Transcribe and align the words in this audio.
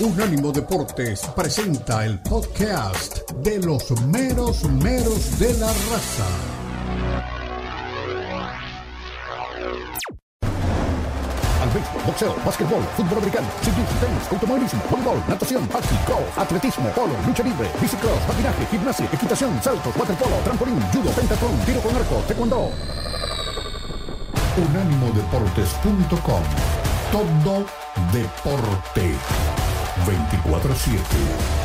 Unánimo 0.00 0.50
Deportes 0.50 1.20
presenta 1.36 2.04
el 2.04 2.18
podcast 2.20 3.30
de 3.42 3.58
los 3.58 3.90
meros 4.06 4.64
meros 4.64 5.38
de 5.38 5.52
la 5.54 5.66
raza. 5.68 6.26
Al 11.60 11.68
boxeo, 12.06 12.34
básquetbol, 12.44 12.82
fútbol 12.96 13.18
americano, 13.18 13.46
ciclismo, 13.60 14.00
tenis, 14.00 14.28
automovilismo, 14.32 14.82
voleibol, 14.90 15.22
natación, 15.28 15.68
hockey, 15.68 15.98
golf, 16.08 16.38
atletismo, 16.38 16.88
polo, 16.90 17.14
lucha 17.26 17.42
libre, 17.44 17.68
bicicross, 17.80 18.18
patinaje, 18.26 18.66
gimnasia, 18.70 19.06
equitación, 19.12 19.62
saltos, 19.62 19.94
waterpolo, 19.96 20.36
trampolín, 20.42 20.80
judo, 20.92 21.10
pentatón, 21.12 21.56
tiro 21.66 21.80
con 21.80 21.94
arco, 21.94 22.16
taekwondo. 22.26 22.70
Unánimodeportes.com 24.56 26.42
Todo 27.12 27.64
deporte. 28.12 29.61
24-7. 30.06 31.62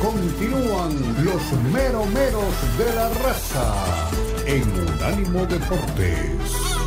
Continúan 0.00 1.24
los 1.24 1.52
meromeros 1.72 2.78
de 2.78 2.94
la 2.94 3.08
raza 3.08 3.74
en 4.46 4.62
Unánimo 4.88 5.46
Deportes. 5.46 6.83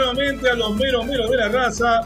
A 0.00 0.54
los 0.56 0.74
meros 0.76 1.06
meros 1.06 1.30
de 1.30 1.36
la 1.36 1.48
raza. 1.48 2.00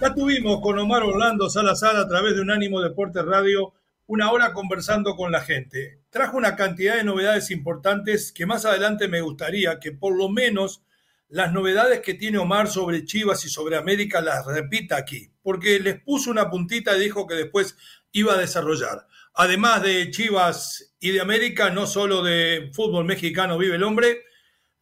Ya 0.00 0.14
tuvimos 0.14 0.60
con 0.62 0.78
Omar 0.78 1.02
Orlando 1.02 1.50
Salazar 1.50 1.96
a 1.96 2.08
través 2.08 2.34
de 2.34 2.40
Unánimo 2.40 2.80
Deportes 2.80 3.24
Radio 3.24 3.74
una 4.06 4.32
hora 4.32 4.54
conversando 4.54 5.14
con 5.16 5.30
la 5.30 5.42
gente. 5.42 6.00
Trajo 6.08 6.38
una 6.38 6.56
cantidad 6.56 6.96
de 6.96 7.04
novedades 7.04 7.50
importantes 7.50 8.32
que 8.32 8.46
más 8.46 8.64
adelante 8.64 9.06
me 9.06 9.20
gustaría 9.20 9.78
que 9.78 9.92
por 9.92 10.16
lo 10.16 10.30
menos 10.30 10.82
las 11.28 11.52
novedades 11.52 12.00
que 12.00 12.14
tiene 12.14 12.38
Omar 12.38 12.68
sobre 12.68 13.04
Chivas 13.04 13.44
y 13.44 13.50
sobre 13.50 13.76
América 13.76 14.22
las 14.22 14.46
repita 14.46 14.96
aquí, 14.96 15.30
porque 15.42 15.78
les 15.78 16.00
puso 16.02 16.30
una 16.30 16.48
puntita 16.48 16.96
y 16.96 17.00
dijo 17.00 17.26
que 17.26 17.34
después 17.34 17.76
iba 18.12 18.32
a 18.32 18.38
desarrollar. 18.38 19.06
Además 19.34 19.82
de 19.82 20.10
Chivas 20.10 20.94
y 20.98 21.10
de 21.10 21.20
América, 21.20 21.68
no 21.68 21.86
solo 21.86 22.22
de 22.22 22.70
fútbol 22.72 23.04
mexicano 23.04 23.58
vive 23.58 23.76
el 23.76 23.82
hombre, 23.82 24.22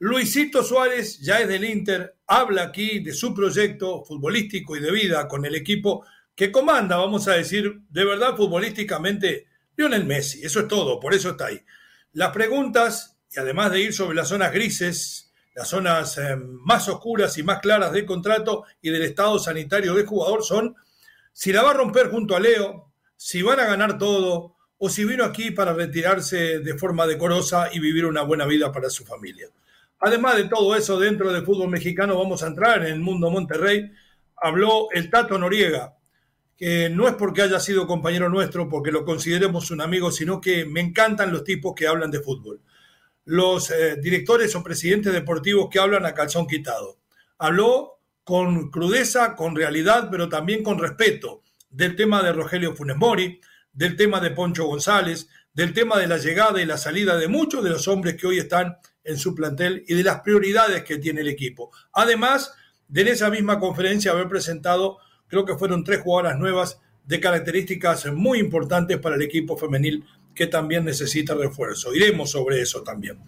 Luisito 0.01 0.63
Suárez 0.63 1.19
ya 1.19 1.41
es 1.41 1.49
del 1.49 1.65
Inter, 1.65 2.19
habla 2.29 2.63
aquí 2.63 3.01
de 3.01 3.13
su 3.13 3.35
proyecto 3.35 4.05
futbolístico 4.05 4.77
y 4.77 4.81
de 4.81 4.93
vida 4.93 5.27
con 5.27 5.45
el 5.45 5.57
equipo 5.57 6.07
que 6.37 6.53
comanda, 6.53 6.97
vamos 6.99 7.27
a 7.27 7.33
decir, 7.33 7.81
de 7.89 8.05
verdad 8.05 8.37
futbolísticamente, 8.37 9.49
Lionel 9.77 10.05
Messi. 10.05 10.45
Eso 10.45 10.61
es 10.61 10.69
todo, 10.69 11.01
por 11.01 11.15
eso 11.15 11.31
está 11.31 11.47
ahí. 11.47 11.61
Las 12.13 12.31
preguntas, 12.31 13.19
y 13.29 13.41
además 13.41 13.73
de 13.73 13.81
ir 13.81 13.93
sobre 13.93 14.15
las 14.15 14.29
zonas 14.29 14.53
grises, 14.53 15.33
las 15.53 15.67
zonas 15.67 16.17
eh, 16.19 16.37
más 16.37 16.89
oscuras 16.89 17.37
y 17.37 17.43
más 17.43 17.59
claras 17.59 17.91
del 17.91 18.07
contrato 18.07 18.67
y 18.81 18.91
del 18.91 19.03
estado 19.03 19.41
sanitario 19.41 19.95
del 19.95 20.07
jugador, 20.07 20.45
son 20.45 20.77
si 21.33 21.53
la 21.53 21.63
va 21.63 21.73
a 21.73 21.75
romper 21.75 22.09
junto 22.09 22.37
a 22.37 22.41
Leo, 22.41 22.93
si 23.17 23.43
van 23.43 23.59
a 23.59 23.67
ganar 23.67 23.99
todo, 23.99 24.55
o 24.77 24.89
si 24.89 25.05
vino 25.05 25.25
aquí 25.25 25.51
para 25.51 25.73
retirarse 25.73 26.61
de 26.61 26.79
forma 26.79 27.05
decorosa 27.05 27.69
y 27.73 27.81
vivir 27.81 28.07
una 28.07 28.23
buena 28.23 28.47
vida 28.47 28.71
para 28.71 28.91
su 28.91 29.05
familia. 29.05 29.49
Además 30.01 30.37
de 30.37 30.45
todo 30.45 30.77
eso, 30.77 30.99
dentro 30.99 31.33
del 31.33 31.45
fútbol 31.45 31.69
mexicano 31.69 32.19
vamos 32.19 32.43
a 32.43 32.47
entrar 32.47 32.87
en 32.87 32.93
el 32.95 33.01
mundo 33.01 33.31
Monterrey. 33.31 33.91
Habló 34.37 34.89
el 34.93 35.11
Tato 35.11 35.39
Noriega, 35.39 35.97
que 36.57 36.89
no 36.89 37.09
es 37.09 37.15
porque 37.15 37.43
haya 37.43 37.59
sido 37.59 37.87
compañero 37.87 38.29
nuestro, 38.29 38.69
porque 38.69 38.93
lo 38.93 39.05
consideremos 39.05 39.71
un 39.71 39.81
amigo, 39.81 40.11
sino 40.13 40.41
que 40.41 40.65
me 40.65 40.81
encantan 40.81 41.33
los 41.33 41.45
tipos 41.45 41.75
que 41.75 41.89
hablan 41.89 42.11
de 42.11 42.21
fútbol. 42.21 42.61
Los 43.25 43.71
eh, 43.71 43.97
directores 44.01 44.55
o 44.55 44.63
presidentes 44.63 45.13
deportivos 45.13 45.69
que 45.71 45.81
hablan 45.81 46.07
a 46.07 46.15
calzón 46.15 46.47
quitado. 46.47 46.99
Habló 47.39 48.01
con 48.23 48.71
crudeza, 48.71 49.35
con 49.35 49.57
realidad, 49.57 50.09
pero 50.11 50.29
también 50.29 50.63
con 50.63 50.79
respeto 50.79 51.43
del 51.71 51.97
tema 51.97 52.23
de 52.23 52.33
Rogelio 52.33 52.75
Funes 52.75 52.97
Mori, 52.97 53.41
del 53.73 53.97
tema 53.97 54.21
de 54.21 54.31
Poncho 54.31 54.65
González, 54.67 55.29
del 55.53 55.73
tema 55.73 55.99
de 55.99 56.07
la 56.07 56.19
llegada 56.19 56.61
y 56.61 56.67
la 56.67 56.79
salida 56.79 57.17
de 57.17 57.29
muchos 57.29 57.65
de 57.65 57.71
los 57.71 57.89
hombres 57.89 58.17
que 58.17 58.27
hoy 58.27 58.39
están 58.39 58.79
en 59.09 59.17
su 59.17 59.35
plantel 59.35 59.85
y 59.89 59.95
de 59.95 60.05
las 60.05 60.21
prioridades 60.21 60.85
que 60.85 60.99
tiene 60.99 61.23
el 61.23 61.29
equipo. 61.29 61.73
Además 61.93 62.55
de 62.89 63.01
en 63.01 63.09
esa 63.09 63.31
misma 63.31 63.59
conferencia 63.59 64.13
haber 64.13 64.29
presentado, 64.29 64.99
creo 65.27 65.45
que 65.45 65.57
fueron 65.57 65.83
tres 65.83 66.01
jugadoras 66.01 66.39
nuevas 66.39 66.79
de 67.07 67.19
características 67.21 68.13
muy 68.13 68.39
importantes 68.39 68.99
para 68.99 69.17
el 69.17 69.23
equipo 69.23 69.57
femenil 69.57 70.05
que 70.35 70.47
también 70.47 70.85
necesita 70.85 71.35
refuerzo. 71.35 71.95
Iremos 71.95 72.31
sobre 72.31 72.61
eso 72.61 72.83
también. 72.83 73.19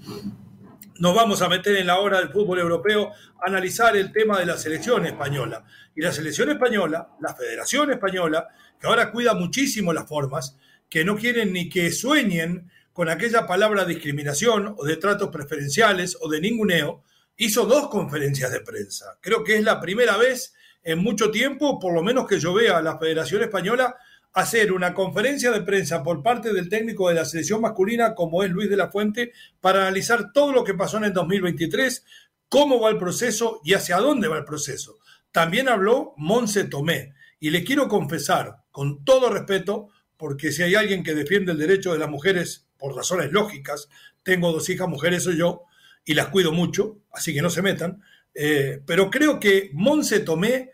Nos 0.98 1.14
vamos 1.14 1.40
a 1.40 1.48
meter 1.48 1.76
en 1.76 1.86
la 1.86 1.98
hora 1.98 2.18
del 2.18 2.28
fútbol 2.28 2.58
europeo 2.58 3.12
analizar 3.42 3.96
el 3.96 4.12
tema 4.12 4.38
de 4.38 4.44
la 4.44 4.58
selección 4.58 5.06
española. 5.06 5.64
Y 5.96 6.02
la 6.02 6.12
selección 6.12 6.50
española, 6.50 7.08
la 7.20 7.34
Federación 7.34 7.90
Española, 7.90 8.48
que 8.78 8.86
ahora 8.86 9.10
cuida 9.10 9.32
muchísimo 9.32 9.94
las 9.94 10.06
formas, 10.06 10.58
que 10.90 11.04
no 11.04 11.16
quieren 11.16 11.54
ni 11.54 11.70
que 11.70 11.90
sueñen 11.90 12.70
con 13.00 13.08
aquella 13.08 13.46
palabra 13.46 13.86
discriminación 13.86 14.74
o 14.76 14.84
de 14.84 14.98
tratos 14.98 15.30
preferenciales 15.30 16.18
o 16.20 16.28
de 16.28 16.38
ninguneo, 16.38 17.02
hizo 17.38 17.64
dos 17.64 17.88
conferencias 17.88 18.52
de 18.52 18.60
prensa. 18.60 19.16
Creo 19.22 19.42
que 19.42 19.56
es 19.56 19.64
la 19.64 19.80
primera 19.80 20.18
vez 20.18 20.52
en 20.82 20.98
mucho 20.98 21.30
tiempo, 21.30 21.78
por 21.78 21.94
lo 21.94 22.02
menos 22.02 22.26
que 22.26 22.38
yo 22.38 22.52
vea 22.52 22.76
a 22.76 22.82
la 22.82 22.98
Federación 22.98 23.40
Española 23.40 23.96
hacer 24.34 24.70
una 24.70 24.92
conferencia 24.92 25.50
de 25.50 25.62
prensa 25.62 26.02
por 26.02 26.22
parte 26.22 26.52
del 26.52 26.68
técnico 26.68 27.08
de 27.08 27.14
la 27.14 27.24
selección 27.24 27.62
masculina, 27.62 28.14
como 28.14 28.44
es 28.44 28.50
Luis 28.50 28.68
de 28.68 28.76
la 28.76 28.90
Fuente, 28.90 29.32
para 29.62 29.80
analizar 29.80 30.30
todo 30.34 30.52
lo 30.52 30.62
que 30.62 30.74
pasó 30.74 30.98
en 30.98 31.04
el 31.04 31.14
2023, 31.14 32.04
cómo 32.50 32.82
va 32.82 32.90
el 32.90 32.98
proceso 32.98 33.62
y 33.64 33.72
hacia 33.72 33.96
dónde 33.96 34.28
va 34.28 34.36
el 34.36 34.44
proceso. 34.44 34.98
También 35.32 35.70
habló 35.70 36.12
Monse 36.18 36.64
Tomé. 36.64 37.14
Y 37.38 37.48
le 37.48 37.64
quiero 37.64 37.88
confesar, 37.88 38.56
con 38.70 39.06
todo 39.06 39.30
respeto, 39.30 39.88
porque 40.18 40.52
si 40.52 40.62
hay 40.62 40.74
alguien 40.74 41.02
que 41.02 41.14
defiende 41.14 41.52
el 41.52 41.58
derecho 41.58 41.94
de 41.94 41.98
las 41.98 42.10
mujeres 42.10 42.66
por 42.80 42.96
razones 42.96 43.30
lógicas, 43.30 43.88
tengo 44.24 44.50
dos 44.50 44.68
hijas 44.68 44.88
mujeres, 44.88 45.22
soy 45.22 45.36
yo, 45.36 45.62
y 46.04 46.14
las 46.14 46.28
cuido 46.28 46.50
mucho, 46.50 46.98
así 47.12 47.32
que 47.32 47.42
no 47.42 47.50
se 47.50 47.62
metan, 47.62 48.02
eh, 48.34 48.80
pero 48.84 49.10
creo 49.10 49.38
que 49.38 49.70
Monse 49.74 50.20
Tomé 50.20 50.70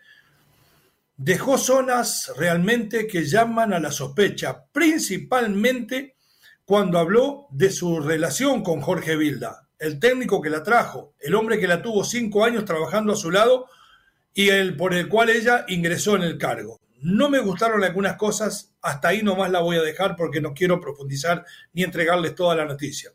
dejó 1.17 1.57
zonas 1.57 2.31
realmente 2.37 3.07
que 3.07 3.25
llaman 3.25 3.73
a 3.73 3.79
la 3.79 3.91
sospecha, 3.91 4.65
principalmente 4.71 6.15
cuando 6.63 6.99
habló 6.99 7.47
de 7.49 7.71
su 7.71 7.99
relación 7.99 8.63
con 8.63 8.81
Jorge 8.81 9.15
Vilda, 9.15 9.67
el 9.79 9.99
técnico 9.99 10.41
que 10.41 10.49
la 10.49 10.63
trajo, 10.63 11.13
el 11.19 11.35
hombre 11.35 11.59
que 11.59 11.67
la 11.67 11.81
tuvo 11.81 12.03
cinco 12.03 12.45
años 12.45 12.65
trabajando 12.65 13.13
a 13.13 13.17
su 13.17 13.31
lado 13.31 13.67
y 14.33 14.49
el 14.49 14.75
por 14.75 14.93
el 14.93 15.07
cual 15.07 15.29
ella 15.29 15.65
ingresó 15.67 16.15
en 16.15 16.23
el 16.23 16.37
cargo. 16.37 16.79
No 16.99 17.29
me 17.29 17.39
gustaron 17.39 17.83
algunas 17.83 18.15
cosas, 18.15 18.73
hasta 18.81 19.09
ahí 19.09 19.21
nomás 19.21 19.51
la 19.51 19.59
voy 19.59 19.77
a 19.77 19.81
dejar 19.81 20.15
porque 20.15 20.41
no 20.41 20.53
quiero 20.53 20.81
profundizar 20.81 21.45
ni 21.73 21.83
entregarles 21.83 22.33
toda 22.33 22.55
la 22.55 22.65
noticia. 22.65 23.11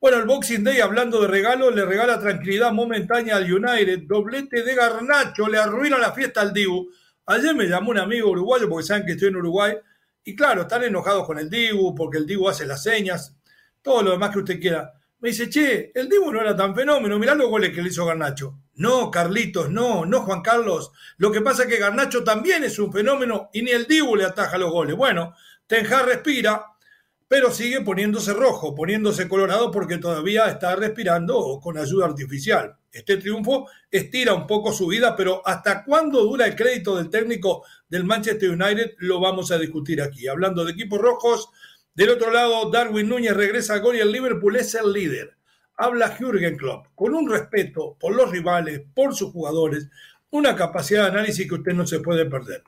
Bueno, 0.00 0.16
el 0.16 0.24
Boxing 0.24 0.64
Day, 0.64 0.80
hablando 0.80 1.20
de 1.20 1.28
regalo, 1.28 1.70
le 1.70 1.84
regala 1.84 2.18
tranquilidad 2.18 2.72
momentánea 2.72 3.36
al 3.36 3.52
United, 3.52 4.00
doblete 4.06 4.62
de 4.62 4.74
Garnacho, 4.74 5.46
le 5.46 5.58
arruina 5.58 5.98
la 5.98 6.12
fiesta 6.12 6.40
al 6.40 6.54
Dibu. 6.54 6.90
Ayer 7.26 7.54
me 7.54 7.66
llamó 7.66 7.90
un 7.90 7.98
amigo 7.98 8.30
uruguayo 8.30 8.68
porque 8.68 8.86
saben 8.86 9.04
que 9.04 9.12
estoy 9.12 9.28
en 9.28 9.36
Uruguay, 9.36 9.76
y 10.24 10.34
claro, 10.34 10.62
están 10.62 10.84
enojados 10.84 11.26
con 11.26 11.38
el 11.38 11.50
Dibu 11.50 11.94
porque 11.94 12.18
el 12.18 12.26
Dibu 12.26 12.48
hace 12.48 12.66
las 12.66 12.82
señas, 12.82 13.36
todo 13.82 14.02
lo 14.02 14.12
demás 14.12 14.30
que 14.30 14.38
usted 14.38 14.58
quiera. 14.58 14.92
Me 15.20 15.28
dice, 15.28 15.50
che, 15.50 15.92
el 15.94 16.08
Dibu 16.08 16.32
no 16.32 16.40
era 16.40 16.56
tan 16.56 16.74
fenómeno, 16.74 17.18
mirá 17.18 17.34
los 17.34 17.48
goles 17.48 17.74
que 17.74 17.82
le 17.82 17.90
hizo 17.90 18.06
Garnacho. 18.06 18.58
No, 18.76 19.10
Carlitos, 19.10 19.70
no, 19.70 20.06
no, 20.06 20.22
Juan 20.22 20.40
Carlos. 20.40 20.92
Lo 21.18 21.30
que 21.30 21.42
pasa 21.42 21.64
es 21.64 21.68
que 21.68 21.78
Garnacho 21.78 22.24
también 22.24 22.64
es 22.64 22.78
un 22.78 22.90
fenómeno 22.90 23.50
y 23.52 23.62
ni 23.62 23.70
el 23.70 23.86
Dibu 23.86 24.16
le 24.16 24.24
ataja 24.24 24.56
los 24.56 24.70
goles. 24.70 24.96
Bueno, 24.96 25.34
Tenja 25.70 26.02
respira, 26.02 26.66
pero 27.28 27.52
sigue 27.52 27.82
poniéndose 27.82 28.32
rojo, 28.32 28.74
poniéndose 28.74 29.28
colorado 29.28 29.70
porque 29.70 29.98
todavía 29.98 30.46
está 30.46 30.74
respirando 30.74 31.60
con 31.62 31.78
ayuda 31.78 32.06
artificial. 32.06 32.76
Este 32.90 33.18
triunfo 33.18 33.68
estira 33.88 34.34
un 34.34 34.48
poco 34.48 34.72
su 34.72 34.88
vida, 34.88 35.14
pero 35.14 35.42
¿hasta 35.46 35.84
cuándo 35.84 36.24
dura 36.24 36.46
el 36.46 36.56
crédito 36.56 36.96
del 36.96 37.08
técnico 37.08 37.64
del 37.88 38.02
Manchester 38.02 38.50
United? 38.50 38.94
Lo 38.98 39.20
vamos 39.20 39.52
a 39.52 39.58
discutir 39.58 40.02
aquí. 40.02 40.26
Hablando 40.26 40.64
de 40.64 40.72
equipos 40.72 40.98
rojos, 40.98 41.50
Del 41.94 42.10
otro 42.10 42.30
lado, 42.30 42.70
Darwin 42.70 43.08
Núñez 43.08 43.36
regresa 43.36 43.74
a 43.74 43.78
gol 43.78 43.96
y 43.96 44.00
el 44.00 44.12
Liverpool 44.12 44.56
es 44.56 44.74
el 44.74 44.92
líder. 44.92 45.36
Habla 45.76 46.16
Jürgen 46.16 46.56
Klopp 46.56 46.86
con 46.94 47.14
un 47.14 47.28
respeto 47.28 47.96
por 47.98 48.14
los 48.14 48.30
rivales, 48.30 48.82
por 48.94 49.14
sus 49.14 49.32
jugadores, 49.32 49.88
una 50.30 50.54
capacidad 50.54 51.04
de 51.04 51.18
análisis 51.18 51.48
que 51.48 51.54
usted 51.54 51.72
no 51.72 51.86
se 51.86 52.00
puede 52.00 52.26
perder. 52.26 52.62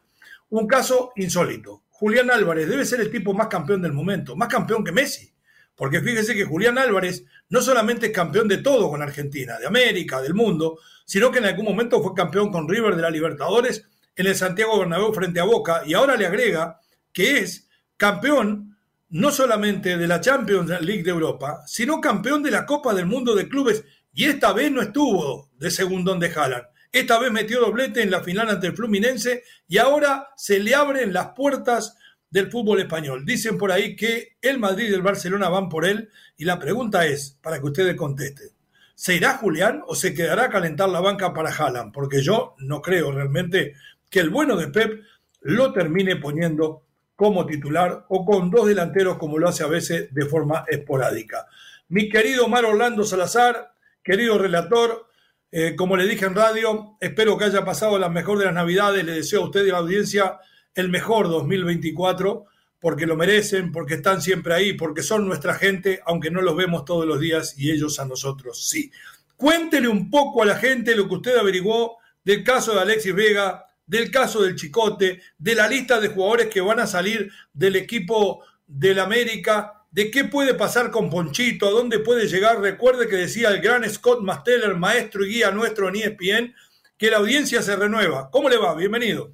Un 0.50 0.66
caso 0.66 1.12
insólito. 1.16 1.84
Julián 1.90 2.30
Álvarez 2.30 2.69
debe 2.69 2.84
ser 2.84 3.00
el 3.00 3.10
tipo 3.10 3.32
más 3.32 3.46
campeón 3.46 3.80
del 3.80 3.92
momento, 3.92 4.34
más 4.34 4.48
campeón 4.48 4.82
que 4.84 4.90
Messi. 4.90 5.32
Porque 5.76 6.00
fíjese 6.00 6.34
que 6.34 6.44
Julián 6.44 6.76
Álvarez 6.78 7.24
no 7.48 7.62
solamente 7.62 8.06
es 8.06 8.12
campeón 8.12 8.48
de 8.48 8.58
todo 8.58 8.90
con 8.90 9.02
Argentina, 9.02 9.58
de 9.58 9.66
América, 9.66 10.20
del 10.20 10.34
mundo, 10.34 10.78
sino 11.04 11.30
que 11.30 11.38
en 11.38 11.44
algún 11.44 11.64
momento 11.64 12.02
fue 12.02 12.12
campeón 12.14 12.50
con 12.50 12.69
River 12.69 12.96
de 12.96 13.02
la 13.02 13.10
Libertadores 13.10 13.86
en 14.16 14.26
el 14.26 14.34
Santiago 14.34 14.78
Bernabéu 14.78 15.12
frente 15.12 15.40
a 15.40 15.44
Boca 15.44 15.82
y 15.86 15.94
ahora 15.94 16.16
le 16.16 16.26
agrega 16.26 16.80
que 17.12 17.38
es 17.38 17.69
campeón 17.96 18.71
no 19.12 19.31
solamente 19.31 19.99
de 19.99 20.09
la 20.09 20.23
Champions 20.23 20.70
League 20.81 21.03
de 21.03 21.11
Europa, 21.11 21.62
sino 21.67 22.00
campeón 22.00 22.43
de 22.43 22.50
la 22.50 22.64
Copa 22.64 22.94
del 22.94 23.05
Mundo 23.05 23.35
de 23.35 23.47
Clubes 23.47 23.85
y 24.14 24.25
esta 24.25 24.55
vez 24.55 24.73
no 24.73 24.81
estuvo 24.81 25.50
de 25.59 25.70
segundón 25.70 26.19
de 26.19 26.32
Haaland. 26.35 26.64
Esta 26.91 27.19
vez 27.19 27.31
metió 27.31 27.61
doblete 27.61 28.03
en 28.03 28.11
la 28.11 28.23
final 28.23 28.49
ante 28.49 28.69
el 28.69 28.75
Fluminense 28.75 29.44
y 29.69 29.76
ahora 29.76 30.29
se 30.37 30.61
le 30.61 30.75
abren 30.75 31.12
las 31.12 31.29
puertas 31.37 31.99
del 32.31 32.50
fútbol 32.50 32.81
español. 32.81 33.26
Dicen 33.26 33.59
por 33.59 33.70
ahí 33.70 33.97
que 33.97 34.38
el 34.41 34.59
Madrid 34.59 34.88
y 34.88 34.94
el 34.94 35.03
Barcelona 35.03 35.50
van 35.50 35.69
por 35.69 35.85
él 35.85 36.08
y 36.38 36.47
la 36.47 36.58
pregunta 36.58 37.05
es, 37.06 37.38
para 37.43 37.58
que 37.58 37.67
ustedes 37.67 37.94
contesten, 37.97 38.49
¿se 38.94 39.17
irá 39.17 39.37
Julián 39.37 39.82
o 39.87 39.94
se 39.94 40.15
quedará 40.15 40.44
a 40.44 40.50
calentar 40.50 40.88
la 40.88 41.00
banca 41.00 41.35
para 41.35 41.55
Haaland? 41.55 41.93
Porque 41.93 42.23
yo 42.23 42.55
no 42.61 42.81
creo 42.81 43.12
realmente 43.12 43.75
que 44.08 44.20
el 44.20 44.31
bueno 44.31 44.56
de 44.56 44.69
Pep 44.69 45.03
lo 45.43 45.70
termine 45.75 46.17
poniendo 46.17 46.87
como 47.17 47.47
titular 47.47 48.06
o 48.09 48.25
con 48.25 48.50
dos 48.50 48.67
delanteros 48.67 49.19
como 49.19 49.38
lo 49.38 49.49
hace 49.49 49.62
a 49.62 49.69
veces 49.69 50.12
de 50.12 50.26
forma 50.26 50.64
esporádica. 50.69 51.47
Mi 51.88 52.09
querido 52.09 52.49
Mar 52.49 52.64
Orlando 52.64 53.05
Salazar, 53.05 53.75
querido 54.03 54.38
relator, 54.38 55.09
eh, 55.50 55.76
como 55.76 55.97
le 55.97 56.06
dije 56.06 56.25
en 56.25 56.35
radio, 56.35 56.97
espero 57.00 57.37
que 57.37 57.44
haya 57.44 57.64
pasado 57.64 57.99
la 57.99 58.09
mejor 58.09 58.38
de 58.38 58.47
las 58.47 58.55
navidades, 58.55 59.05
le 59.05 59.12
deseo 59.12 59.43
a 59.43 59.44
usted 59.44 59.67
y 59.67 59.69
a 59.69 59.75
la 59.75 59.79
audiencia 59.81 60.38
el 60.75 60.88
mejor 60.88 61.29
2024, 61.29 62.47
porque 62.81 63.06
lo 63.06 63.17
merecen, 63.17 63.70
porque 63.70 63.94
están 63.94 64.23
siempre 64.23 64.55
ahí, 64.55 64.73
porque 64.73 65.03
son 65.03 65.26
nuestra 65.26 65.55
gente, 65.55 66.00
aunque 66.06 66.31
no 66.31 66.41
los 66.41 66.56
vemos 66.56 66.85
todos 66.87 67.06
los 67.06 67.20
días 67.20 67.55
y 67.58 67.70
ellos 67.70 68.00
a 68.00 68.06
nosotros 68.06 68.69
sí. 68.69 68.91
Cuéntele 69.37 69.88
un 69.88 70.11
poco 70.11 70.43
a 70.43 70.47
la 70.47 70.56
gente 70.56 70.97
lo 70.97 71.06
que 71.06 71.17
usted 71.17 71.37
averiguó 71.37 71.99
del 72.25 72.43
caso 72.43 72.75
de 72.75 72.81
Alexis 72.81 73.15
Vega, 73.15 73.67
del 73.93 74.11
caso 74.11 74.43
del 74.43 74.56
Chicote, 74.56 75.21
de 75.37 75.55
la 75.55 75.69
lista 75.69 76.00
de 76.00 76.09
jugadores 76.09 76.47
que 76.47 76.62
van 76.62 76.81
a 76.81 76.87
salir 76.87 77.31
del 77.53 77.77
equipo 77.77 78.43
del 78.67 78.99
América, 78.99 79.85
de 79.91 80.11
qué 80.11 80.25
puede 80.25 80.55
pasar 80.55 80.91
con 80.91 81.11
Ponchito, 81.11 81.69
a 81.69 81.73
dónde 81.73 81.99
puede 81.99 82.27
llegar. 82.27 82.59
Recuerde 82.62 83.06
que 83.06 83.17
decía 83.17 83.50
el 83.50 83.61
gran 83.61 83.89
Scott 83.91 84.23
Masteller, 84.23 84.77
maestro 84.77 85.27
y 85.27 85.35
guía 85.35 85.50
nuestro 85.50 85.91
en 85.91 85.97
ESPN, 85.97 86.55
que 86.97 87.11
la 87.11 87.19
audiencia 87.19 87.61
se 87.61 87.77
renueva. 87.77 88.31
¿Cómo 88.31 88.49
le 88.49 88.56
va? 88.56 88.75
Bienvenido. 88.75 89.31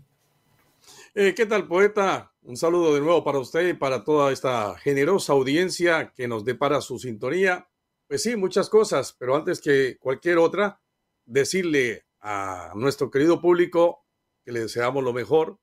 Eh, 1.15 1.35
¿Qué 1.37 1.47
tal, 1.47 1.69
poeta? 1.69 2.33
Un 2.43 2.57
saludo 2.57 2.93
de 2.97 3.01
nuevo 3.01 3.23
para 3.23 3.39
usted 3.39 3.69
y 3.69 3.75
para 3.75 4.03
toda 4.03 4.33
esta 4.33 4.77
generosa 4.79 5.35
audiencia 5.35 6.13
que 6.17 6.27
nos 6.27 6.45
depara 6.45 6.81
su 6.81 6.99
sintonía. 6.99 7.69
Pues 8.09 8.25
sí, 8.25 8.35
muchas 8.35 8.69
cosas, 8.69 9.15
pero 9.17 9.37
antes 9.37 9.61
que 9.61 9.99
cualquier 10.01 10.39
otra, 10.39 10.81
decirle 11.25 12.07
a 12.21 12.73
nuestro 12.75 13.09
querido 13.09 13.41
público 13.41 14.05
que 14.49 14.53
le 14.53 14.61
deseamos 14.61 15.05
lo 15.05 15.13
mejor, 15.13 15.61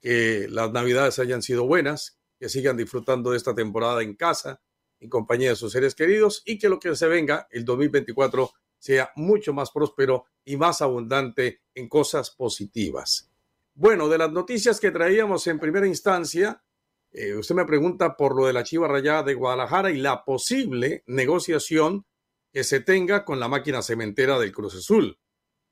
que 0.00 0.46
las 0.48 0.70
navidades 0.70 1.18
hayan 1.18 1.42
sido 1.42 1.66
buenas, 1.66 2.20
que 2.38 2.48
sigan 2.48 2.76
disfrutando 2.76 3.32
de 3.32 3.36
esta 3.36 3.52
temporada 3.52 4.00
en 4.00 4.14
casa, 4.14 4.62
en 5.00 5.10
compañía 5.10 5.48
de 5.48 5.56
sus 5.56 5.72
seres 5.72 5.96
queridos 5.96 6.44
y 6.46 6.56
que 6.56 6.68
lo 6.68 6.78
que 6.78 6.94
se 6.94 7.08
venga, 7.08 7.48
el 7.50 7.64
2024, 7.64 8.52
sea 8.78 9.10
mucho 9.16 9.52
más 9.52 9.72
próspero 9.72 10.26
y 10.44 10.56
más 10.56 10.82
abundante 10.82 11.62
en 11.74 11.88
cosas 11.88 12.30
positivas. 12.30 13.28
Bueno, 13.74 14.08
de 14.08 14.18
las 14.18 14.30
noticias 14.30 14.78
que 14.78 14.92
traíamos 14.92 15.44
en 15.48 15.58
primera 15.58 15.88
instancia, 15.88 16.62
eh, 17.10 17.34
usted 17.34 17.56
me 17.56 17.64
pregunta 17.64 18.16
por 18.16 18.36
lo 18.36 18.46
de 18.46 18.52
la 18.52 18.62
Chiva 18.62 18.86
Rayada 18.86 19.24
de 19.24 19.34
Guadalajara 19.34 19.90
y 19.90 19.96
la 19.96 20.24
posible 20.24 21.02
negociación 21.08 22.06
que 22.52 22.62
se 22.62 22.78
tenga 22.78 23.24
con 23.24 23.40
la 23.40 23.48
máquina 23.48 23.82
cementera 23.82 24.38
del 24.38 24.52
Cruz 24.52 24.76
Azul. 24.76 25.18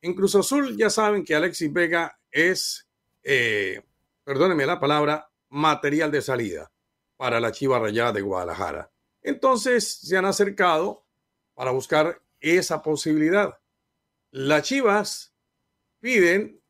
En 0.01 0.15
Cruz 0.15 0.35
Azul 0.35 0.77
ya 0.77 0.91
saben 0.91 1.25
que 1.25 1.35
Alexis 1.35 1.73
Vega 1.73 2.19
es, 2.31 2.87
eh, 3.23 3.83
perdónenme 4.25 4.67
la 4.67 4.79
palabra, 4.79 5.31
material 5.49 6.11
de 6.11 6.23
salida 6.23 6.71
para 7.17 7.41
la 7.41 7.53
Chiva 7.53 7.79
Rayada 7.79 8.13
de 8.13 8.21
Guadalajara. 8.21 8.91
Entonces 9.23 9.89
se 9.89 10.17
han 10.17 10.25
acercado 10.25 11.05
para 11.55 11.71
buscar 11.71 12.21
esa 12.41 12.83
posibilidad. 12.83 13.59
Las 14.31 14.63
Chivas 14.65 15.35
piden 16.01 16.61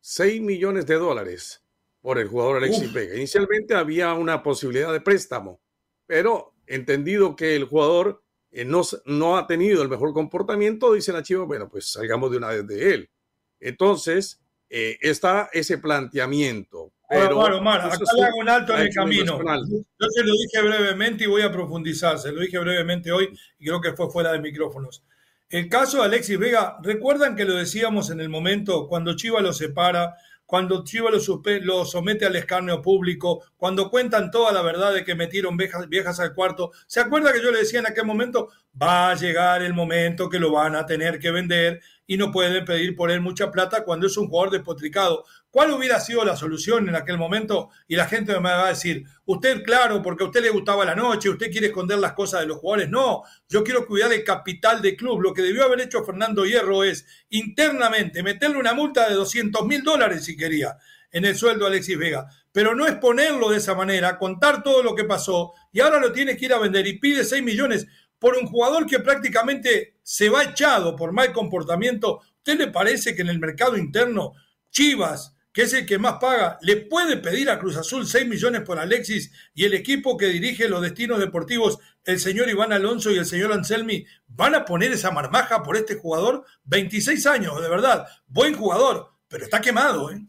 6 0.00 0.42
millones 0.42 0.86
de 0.86 0.96
dólares 0.96 1.62
por 2.02 2.18
el 2.18 2.28
jugador 2.28 2.58
Alexis 2.58 2.92
Vega. 2.92 3.14
Inicialmente 3.16 3.74
había 3.74 4.12
una 4.12 4.42
posibilidad 4.42 4.92
de 4.92 5.00
préstamo, 5.00 5.60
pero 6.06 6.54
entendido 6.66 7.34
que 7.34 7.56
el 7.56 7.64
jugador 7.64 8.23
eh, 8.54 8.64
no, 8.64 8.82
no, 9.06 9.36
ha 9.36 9.46
tenido 9.48 9.82
el 9.82 9.88
mejor 9.88 10.12
comportamiento, 10.12 10.92
dice 10.92 11.12
la 11.12 11.24
Chiva, 11.24 11.44
bueno, 11.44 11.68
pues 11.68 11.90
salgamos 11.90 12.30
de 12.30 12.36
una 12.36 12.48
vez 12.48 12.66
de 12.66 12.94
él. 12.94 13.10
Entonces, 13.58 14.40
eh, 14.70 14.96
está 15.00 15.50
ese 15.52 15.78
planteamiento. 15.78 16.92
Pero 17.08 17.36
bueno, 17.36 17.58
Omar, 17.58 17.80
acá 17.80 17.98
le 18.16 18.24
hago 18.24 18.38
un 18.38 18.48
alto 18.48 18.74
en 18.74 18.82
el 18.82 18.94
camino. 18.94 19.38
Yo 19.38 20.08
se 20.08 20.24
lo 20.24 20.32
dije 20.32 20.62
brevemente 20.62 21.24
y 21.24 21.26
voy 21.26 21.42
a 21.42 21.50
profundizar. 21.50 22.18
Se 22.18 22.32
lo 22.32 22.40
dije 22.40 22.58
brevemente 22.58 23.10
hoy 23.12 23.36
y 23.58 23.66
creo 23.66 23.80
que 23.80 23.92
fue 23.92 24.10
fuera 24.10 24.32
de 24.32 24.38
micrófonos. 24.38 25.04
El 25.48 25.68
caso 25.68 25.98
de 25.98 26.04
Alexis 26.04 26.38
Vega, 26.38 26.78
¿recuerdan 26.82 27.36
que 27.36 27.44
lo 27.44 27.54
decíamos 27.54 28.10
en 28.10 28.20
el 28.20 28.28
momento 28.28 28.88
cuando 28.88 29.14
Chiva 29.16 29.40
lo 29.40 29.52
separa, 29.52 30.16
cuando 30.54 30.84
Chiva 30.84 31.10
lo, 31.10 31.18
lo 31.62 31.84
somete 31.84 32.26
al 32.26 32.36
escarnio 32.36 32.80
público, 32.80 33.42
cuando 33.56 33.90
cuentan 33.90 34.30
toda 34.30 34.52
la 34.52 34.62
verdad 34.62 34.94
de 34.94 35.02
que 35.02 35.16
metieron 35.16 35.56
viejas 35.56 36.20
al 36.20 36.32
cuarto? 36.32 36.70
¿Se 36.86 37.00
acuerda 37.00 37.32
que 37.32 37.42
yo 37.42 37.50
le 37.50 37.58
decía 37.58 37.80
en 37.80 37.88
aquel 37.88 38.04
momento, 38.04 38.50
va 38.80 39.10
a 39.10 39.14
llegar 39.16 39.62
el 39.62 39.74
momento 39.74 40.30
que 40.30 40.38
lo 40.38 40.52
van 40.52 40.76
a 40.76 40.86
tener 40.86 41.18
que 41.18 41.32
vender 41.32 41.80
y 42.06 42.16
no 42.16 42.30
pueden 42.30 42.64
pedir 42.64 42.94
por 42.94 43.10
él 43.10 43.20
mucha 43.20 43.50
plata 43.50 43.84
cuando 43.84 44.06
es 44.06 44.16
un 44.16 44.28
jugador 44.28 44.52
despotricado. 44.52 45.24
¿Cuál 45.50 45.70
hubiera 45.72 46.00
sido 46.00 46.24
la 46.24 46.36
solución 46.36 46.88
en 46.88 46.96
aquel 46.96 47.16
momento? 47.16 47.70
Y 47.86 47.96
la 47.96 48.06
gente 48.06 48.32
me 48.34 48.40
va 48.40 48.66
a 48.66 48.70
decir, 48.70 49.04
usted, 49.24 49.62
claro, 49.62 50.02
porque 50.02 50.24
a 50.24 50.26
usted 50.26 50.42
le 50.42 50.50
gustaba 50.50 50.84
la 50.84 50.94
noche, 50.94 51.28
usted 51.28 51.50
quiere 51.50 51.68
esconder 51.68 51.98
las 51.98 52.12
cosas 52.12 52.40
de 52.40 52.46
los 52.46 52.58
jugadores. 52.58 52.90
No, 52.90 53.22
yo 53.48 53.62
quiero 53.64 53.86
cuidar 53.86 54.12
el 54.12 54.24
capital 54.24 54.82
del 54.82 54.96
club. 54.96 55.20
Lo 55.20 55.32
que 55.32 55.42
debió 55.42 55.64
haber 55.64 55.80
hecho 55.80 56.04
Fernando 56.04 56.44
Hierro 56.44 56.84
es 56.84 57.06
internamente 57.30 58.22
meterle 58.22 58.58
una 58.58 58.74
multa 58.74 59.08
de 59.08 59.14
200 59.14 59.66
mil 59.66 59.82
dólares 59.82 60.24
si 60.24 60.36
quería 60.36 60.76
en 61.14 61.24
el 61.24 61.36
sueldo 61.36 61.64
a 61.64 61.68
Alexis 61.68 61.96
Vega. 61.96 62.26
Pero 62.52 62.74
no 62.74 62.86
exponerlo 62.86 63.50
de 63.50 63.58
esa 63.58 63.74
manera, 63.74 64.18
contar 64.18 64.62
todo 64.62 64.82
lo 64.82 64.94
que 64.94 65.04
pasó 65.04 65.54
y 65.72 65.80
ahora 65.80 65.98
lo 65.98 66.12
tiene 66.12 66.36
que 66.36 66.44
ir 66.44 66.52
a 66.52 66.58
vender 66.58 66.86
y 66.86 66.98
pide 66.98 67.24
6 67.24 67.42
millones 67.42 67.86
por 68.18 68.36
un 68.36 68.46
jugador 68.46 68.86
que 68.86 69.00
prácticamente 69.00 69.96
se 70.02 70.28
va 70.28 70.44
echado 70.44 70.96
por 70.96 71.12
mal 71.12 71.32
comportamiento. 71.32 72.20
¿Usted 72.38 72.58
le 72.58 72.68
parece 72.68 73.14
que 73.14 73.22
en 73.22 73.28
el 73.28 73.38
mercado 73.38 73.76
interno 73.76 74.34
Chivas, 74.70 75.34
que 75.52 75.62
es 75.62 75.72
el 75.72 75.86
que 75.86 75.98
más 75.98 76.14
paga, 76.20 76.58
le 76.62 76.76
puede 76.76 77.16
pedir 77.16 77.48
a 77.48 77.58
Cruz 77.58 77.76
Azul 77.76 78.06
6 78.06 78.26
millones 78.26 78.62
por 78.62 78.78
Alexis 78.78 79.30
y 79.54 79.64
el 79.64 79.74
equipo 79.74 80.16
que 80.16 80.26
dirige 80.26 80.68
los 80.68 80.82
destinos 80.82 81.20
deportivos, 81.20 81.78
el 82.04 82.18
señor 82.18 82.48
Iván 82.48 82.72
Alonso 82.72 83.12
y 83.12 83.18
el 83.18 83.24
señor 83.24 83.52
Anselmi, 83.52 84.04
van 84.26 84.56
a 84.56 84.64
poner 84.64 84.92
esa 84.92 85.12
marmaja 85.12 85.62
por 85.62 85.76
este 85.76 85.94
jugador? 85.94 86.44
26 86.64 87.26
años, 87.26 87.62
de 87.62 87.68
verdad, 87.68 88.08
buen 88.26 88.54
jugador, 88.54 89.12
pero 89.28 89.44
está 89.44 89.60
quemado, 89.60 90.10
¿eh? 90.10 90.26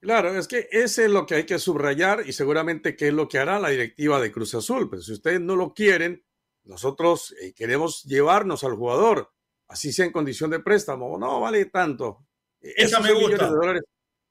Claro, 0.00 0.34
es 0.38 0.48
que 0.48 0.68
ese 0.70 1.04
es 1.04 1.10
lo 1.10 1.26
que 1.26 1.34
hay 1.34 1.44
que 1.44 1.58
subrayar 1.58 2.22
y 2.26 2.32
seguramente 2.32 2.96
que 2.96 3.08
es 3.08 3.12
lo 3.12 3.28
que 3.28 3.38
hará 3.38 3.58
la 3.58 3.68
directiva 3.68 4.18
de 4.18 4.32
Cruz 4.32 4.54
Azul. 4.54 4.88
Pero 4.88 5.02
si 5.02 5.12
ustedes 5.12 5.40
no 5.40 5.56
lo 5.56 5.74
quieren, 5.74 6.24
nosotros 6.64 7.34
eh, 7.40 7.52
queremos 7.52 8.04
llevarnos 8.04 8.64
al 8.64 8.74
jugador, 8.74 9.32
así 9.68 9.92
sea 9.92 10.04
en 10.04 10.12
condición 10.12 10.50
de 10.50 10.60
préstamo. 10.60 11.18
No 11.18 11.40
vale 11.40 11.66
tanto. 11.66 12.26
Esa 12.60 13.00
me 13.00 13.12
gusta. 13.12 13.46
De 13.46 13.50
dólares, 13.50 13.82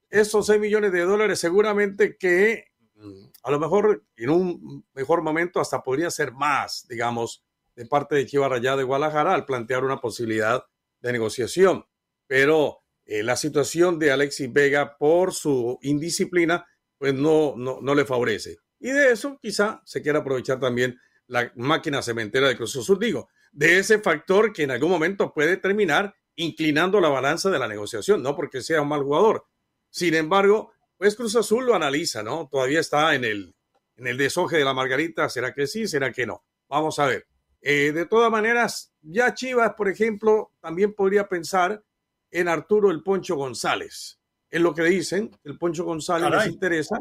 esos 0.09 0.45
6 0.45 0.59
millones 0.59 0.91
de 0.91 1.01
dólares 1.01 1.39
seguramente 1.39 2.17
que 2.17 2.65
mm, 2.95 3.25
a 3.43 3.51
lo 3.51 3.59
mejor 3.59 4.03
en 4.15 4.29
un 4.29 4.85
mejor 4.93 5.21
momento 5.21 5.59
hasta 5.59 5.83
podría 5.83 6.11
ser 6.11 6.33
más, 6.33 6.85
digamos, 6.87 7.43
de 7.75 7.85
parte 7.85 8.15
de 8.15 8.25
Chivas 8.25 8.49
Rayada 8.49 8.77
de 8.77 8.83
Guadalajara 8.83 9.33
al 9.33 9.45
plantear 9.45 9.83
una 9.83 10.01
posibilidad 10.01 10.63
de 11.01 11.11
negociación. 11.11 11.85
Pero 12.27 12.83
eh, 13.05 13.23
la 13.23 13.35
situación 13.35 13.97
de 13.99 14.11
Alexis 14.11 14.51
Vega 14.51 14.97
por 14.97 15.33
su 15.33 15.79
indisciplina, 15.81 16.65
pues 16.97 17.13
no, 17.13 17.55
no, 17.57 17.79
no 17.81 17.95
le 17.95 18.05
favorece. 18.05 18.57
Y 18.79 18.91
de 18.91 19.11
eso 19.11 19.37
quizá 19.41 19.81
se 19.85 20.01
quiera 20.01 20.19
aprovechar 20.19 20.59
también 20.59 20.99
la 21.29 21.51
máquina 21.55 22.01
cementera 22.01 22.47
de 22.47 22.57
Cruz 22.57 22.75
Azul. 22.75 22.99
Digo, 22.99 23.29
de 23.51 23.79
ese 23.79 23.99
factor 23.99 24.51
que 24.51 24.63
en 24.63 24.71
algún 24.71 24.89
momento 24.89 25.33
puede 25.33 25.57
terminar 25.57 26.13
inclinando 26.35 26.99
la 26.99 27.09
balanza 27.09 27.49
de 27.49 27.59
la 27.59 27.67
negociación, 27.67 28.21
no 28.23 28.35
porque 28.35 28.61
sea 28.61 28.81
un 28.81 28.89
mal 28.89 29.03
jugador. 29.03 29.45
Sin 29.89 30.13
embargo, 30.15 30.71
pues 30.97 31.15
Cruz 31.15 31.35
Azul 31.35 31.65
lo 31.65 31.75
analiza, 31.75 32.23
¿no? 32.23 32.47
Todavía 32.51 32.79
está 32.79 33.13
en 33.15 33.25
el, 33.25 33.55
en 33.95 34.07
el 34.07 34.17
desoje 34.17 34.57
de 34.57 34.65
la 34.65 34.73
margarita, 34.73 35.29
¿será 35.29 35.53
que 35.53 35.67
sí? 35.67 35.87
¿Será 35.87 36.11
que 36.11 36.25
no? 36.25 36.43
Vamos 36.67 36.99
a 36.99 37.05
ver. 37.05 37.27
Eh, 37.61 37.91
de 37.91 38.05
todas 38.05 38.31
maneras, 38.31 38.93
ya 39.01 39.33
Chivas, 39.33 39.73
por 39.75 39.89
ejemplo, 39.89 40.53
también 40.61 40.93
podría 40.93 41.27
pensar 41.27 41.83
en 42.31 42.47
Arturo 42.47 42.89
el 42.89 43.03
Poncho 43.03 43.35
González. 43.35 44.19
Es 44.49 44.61
lo 44.61 44.73
que 44.73 44.83
dicen, 44.83 45.37
el 45.43 45.57
Poncho 45.57 45.83
González 45.83 46.29
les 46.31 46.53
interesa, 46.53 46.99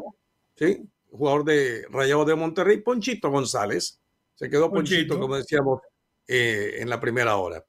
¿sí? 0.55 0.83
Jugador 1.09 1.45
de 1.45 1.87
Rayado 1.89 2.25
de 2.25 2.35
Monterrey, 2.35 2.81
Ponchito 2.81 3.29
González. 3.29 3.99
Se 4.39 4.49
quedó 4.49 4.71
Ponchito, 4.71 5.19
como 5.19 5.35
decíamos 5.35 5.81
eh, 6.25 6.75
en 6.77 6.89
la 6.89 6.97
primera 6.97 7.35
hora. 7.35 7.61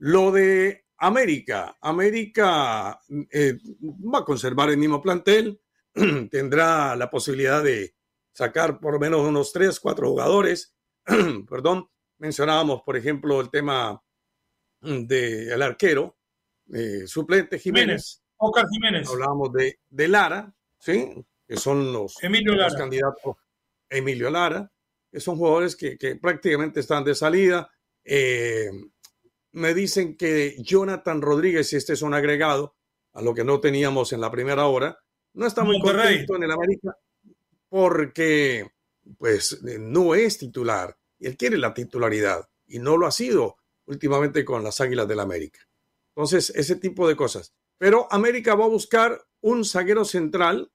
Lo 0.00 0.30
de 0.30 0.84
América, 0.98 1.78
América 1.80 3.00
eh, 3.30 3.56
va 3.82 4.18
a 4.18 4.24
conservar 4.26 4.68
el 4.68 4.76
mismo 4.76 5.00
plantel, 5.00 5.58
tendrá 6.30 6.94
la 6.94 7.10
posibilidad 7.10 7.64
de 7.64 7.94
sacar 8.34 8.80
por 8.80 8.92
lo 8.92 9.00
menos 9.00 9.22
unos 9.22 9.50
tres, 9.50 9.80
cuatro 9.80 10.10
jugadores, 10.10 10.76
perdón, 11.48 11.88
mencionábamos, 12.18 12.82
por 12.82 12.98
ejemplo, 12.98 13.40
el 13.40 13.48
tema 13.48 13.98
del 14.82 15.62
arquero, 15.62 16.18
eh, 16.70 17.06
suplente 17.06 17.58
Jiménez. 17.58 18.22
Oscar 18.36 18.66
Jiménez. 18.70 19.08
Hablábamos 19.08 19.54
de, 19.54 19.80
de, 19.88 20.08
Lara, 20.08 20.54
¿sí? 20.78 21.14
Que 21.48 21.56
son 21.56 21.94
los, 21.94 22.14
candidatos. 22.76 23.36
Emilio 23.88 24.28
Lara, 24.28 24.70
son 25.18 25.36
jugadores 25.36 25.76
que, 25.76 25.96
prácticamente 26.20 26.80
están 26.80 27.04
de 27.04 27.14
salida. 27.14 27.70
Eh, 28.04 28.70
me 29.52 29.74
dicen 29.74 30.16
que 30.16 30.56
Jonathan 30.60 31.20
Rodríguez, 31.20 31.72
y 31.72 31.76
este 31.76 31.94
es 31.94 32.02
un 32.02 32.14
agregado 32.14 32.76
a 33.12 33.22
lo 33.22 33.34
que 33.34 33.44
no 33.44 33.60
teníamos 33.60 34.12
en 34.12 34.20
la 34.20 34.30
primera 34.30 34.66
hora, 34.66 34.98
no 35.34 35.46
está 35.46 35.64
muy 35.64 35.80
contento 35.80 36.36
en 36.36 36.42
el 36.44 36.50
América 36.50 36.96
porque 37.68 38.70
pues 39.18 39.62
no 39.62 40.14
es 40.14 40.38
titular. 40.38 40.96
Él 41.18 41.36
quiere 41.36 41.58
la 41.58 41.74
titularidad 41.74 42.48
y 42.66 42.78
no 42.78 42.96
lo 42.96 43.06
ha 43.06 43.12
sido 43.12 43.56
últimamente 43.86 44.44
con 44.44 44.62
las 44.62 44.80
Águilas 44.80 45.08
del 45.08 45.20
América. 45.20 45.60
Entonces, 46.14 46.50
ese 46.50 46.76
tipo 46.76 47.08
de 47.08 47.16
cosas. 47.16 47.54
Pero 47.78 48.06
América 48.12 48.54
va 48.54 48.66
a 48.66 48.68
buscar 48.68 49.20
un 49.40 49.64
zaguero 49.64 50.04
central. 50.04 50.70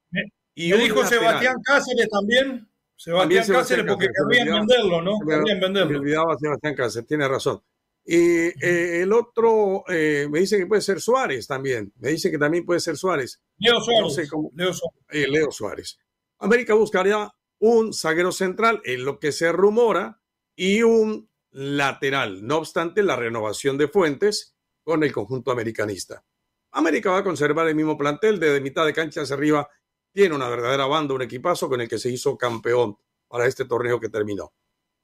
y 0.55 0.71
me 0.71 0.77
dijo 0.77 1.05
Sebastián 1.05 1.57
Cáceres 1.63 2.09
también. 2.09 2.67
Sebastián, 2.95 3.45
Cáceres, 3.47 3.85
porque 3.87 4.07
querrían 4.07 4.65
venderlo, 4.65 5.01
¿no? 5.01 5.19
Querrían 5.27 5.59
venderlo. 5.59 5.91
Me 5.91 5.97
olvidaba 5.97 6.37
Sebastián 6.37 6.75
Cáceres, 6.75 7.07
tiene 7.07 7.27
razón. 7.27 7.61
Y 8.05 8.17
eh, 8.17 9.01
el 9.01 9.11
otro 9.11 9.83
eh, 9.87 10.27
me 10.29 10.39
dice 10.39 10.59
que 10.59 10.67
puede 10.67 10.81
ser 10.81 11.01
Suárez 11.01 11.47
también. 11.47 11.91
Me 11.97 12.09
dice 12.09 12.29
que 12.29 12.37
también 12.37 12.63
puede 12.63 12.79
ser 12.79 12.97
Suárez. 12.97 13.41
Leo 13.57 13.81
Suárez. 13.81 14.29
Leo 14.53 14.73
Suárez. 14.73 14.99
Eh, 15.09 15.27
Leo 15.27 15.51
Suárez. 15.51 15.99
América 16.37 16.75
buscaría 16.75 17.31
un 17.59 17.93
zaguero 17.93 18.31
central, 18.31 18.81
en 18.85 19.05
lo 19.05 19.19
que 19.19 19.31
se 19.31 19.51
rumora, 19.51 20.21
y 20.55 20.83
un 20.83 21.29
lateral. 21.51 22.45
No 22.45 22.57
obstante, 22.57 23.01
la 23.01 23.15
renovación 23.15 23.77
de 23.77 23.87
Fuentes 23.87 24.55
con 24.83 25.03
el 25.03 25.11
conjunto 25.11 25.51
americanista. 25.51 26.23
América 26.71 27.09
va 27.09 27.19
a 27.19 27.23
conservar 27.23 27.67
el 27.67 27.75
mismo 27.75 27.97
plantel, 27.97 28.39
desde 28.39 28.61
mitad 28.61 28.85
de 28.85 28.93
cancha 28.93 29.21
hacia 29.21 29.35
arriba 29.35 29.67
tiene 30.15 30.33
una 30.33 30.47
verdadera 30.47 30.85
banda, 30.85 31.13
un 31.13 31.23
equipazo 31.23 31.67
con 31.67 31.81
el 31.81 31.89
que 31.89 31.99
se 31.99 32.09
hizo 32.09 32.37
campeón 32.37 32.97
para 33.27 33.45
este 33.47 33.65
torneo 33.65 33.99
que 33.99 34.07
terminó. 34.07 34.53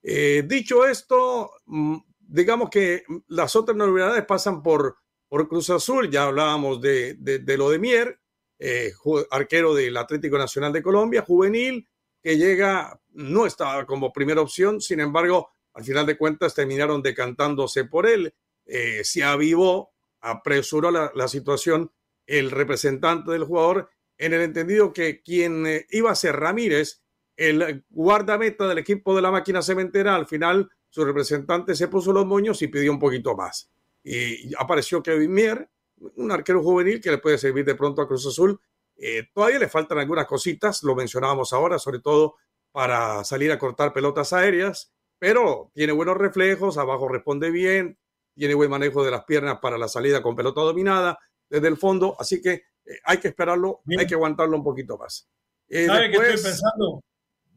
Eh, 0.01 0.43
dicho 0.47 0.85
esto, 0.85 1.51
mm, 1.65 1.97
digamos 2.17 2.69
que 2.69 3.03
las 3.27 3.57
otras 3.57 3.75
novedades 3.75 4.23
pasan 4.25 4.63
por, 4.63 4.95
por 5.27 5.49
Cruz 5.49 5.69
Azul, 5.69 6.09
ya 6.09 6.23
hablábamos 6.23 6.79
de, 6.79 7.15
de, 7.15 7.57
lo 7.57 7.69
de 7.69 7.79
Mier, 7.79 8.21
eh, 8.57 8.93
arquero 9.31 9.73
del 9.73 9.97
Atlético 9.97 10.37
Nacional 10.37 10.71
de 10.71 10.81
Colombia, 10.81 11.25
juvenil, 11.27 11.89
que 12.23 12.37
llega, 12.37 12.97
no 13.09 13.45
estaba 13.45 13.85
como 13.85 14.13
primera 14.13 14.39
opción, 14.39 14.79
sin 14.79 15.01
embargo, 15.01 15.49
al 15.73 15.83
final 15.83 16.05
de 16.05 16.17
cuentas 16.17 16.55
terminaron 16.55 17.01
decantándose 17.01 17.83
por 17.83 18.07
él. 18.07 18.33
Eh, 18.65 19.03
se 19.03 19.25
avivó, 19.25 19.91
apresuró 20.21 20.89
la, 20.89 21.27
situación 21.27 21.91
el 22.25 22.49
representante 22.49 23.31
del 23.31 23.43
jugador 23.43 23.89
en 24.25 24.33
el 24.33 24.41
entendido 24.41 24.93
que 24.93 25.21
quien 25.21 25.65
eh, 25.67 25.85
iba 25.89 26.11
a 26.11 26.15
ser 26.15 26.35
Ramírez, 26.35 27.01
el 27.35 27.85
guardameta 27.89 28.67
del 28.67 28.77
equipo 28.77 29.15
de 29.15 29.21
la 29.21 29.31
máquina 29.31 29.61
cementera, 29.61 30.15
al 30.15 30.27
final 30.27 30.69
su 30.89 31.03
representante 31.03 31.75
se 31.75 31.87
puso 31.87 32.13
los 32.13 32.25
moños 32.25 32.61
y 32.61 32.67
pidió 32.67 32.91
un 32.91 32.99
poquito 32.99 33.35
más. 33.35 33.71
Y 34.03 34.53
apareció 34.55 35.01
Kevin 35.01 35.31
Mier, 35.31 35.69
un 36.15 36.31
arquero 36.31 36.61
juvenil 36.61 36.99
que 37.01 37.11
le 37.11 37.17
puede 37.17 37.37
servir 37.37 37.65
de 37.65 37.75
pronto 37.75 38.01
a 38.01 38.07
Cruz 38.07 38.25
Azul 38.27 38.59
eh, 39.03 39.23
todavía 39.33 39.57
le 39.57 39.67
faltan 39.67 39.97
algunas 39.97 40.27
cositas, 40.27 40.83
lo 40.83 40.95
mencionábamos 40.95 41.53
ahora, 41.53 41.79
sobre 41.79 41.99
todo 41.99 42.35
para 42.71 43.23
salir 43.23 43.51
a 43.51 43.57
cortar 43.57 43.93
pelotas 43.93 44.31
aéreas, 44.31 44.93
pero 45.17 45.71
tiene 45.73 45.91
buenos 45.91 46.17
reflejos, 46.17 46.77
abajo 46.77 47.07
responde 47.07 47.49
bien, 47.49 47.97
tiene 48.35 48.53
buen 48.53 48.69
manejo 48.69 49.03
de 49.03 49.09
las 49.09 49.25
piernas 49.25 49.57
para 49.59 49.79
la 49.79 49.87
salida 49.87 50.21
con 50.21 50.35
pelota 50.35 50.61
dominada 50.61 51.17
desde 51.49 51.67
el 51.67 51.77
fondo, 51.77 52.15
así 52.19 52.43
que 52.43 52.61
hay 53.03 53.17
que 53.17 53.29
esperarlo, 53.29 53.81
hay 53.97 54.07
que 54.07 54.15
aguantarlo 54.15 54.57
un 54.57 54.63
poquito 54.63 54.97
más. 54.97 55.29
Eh, 55.67 55.85
¿Sabe 55.85 56.11
qué 56.11 56.17
estoy 56.17 56.51
pensando? 56.51 57.03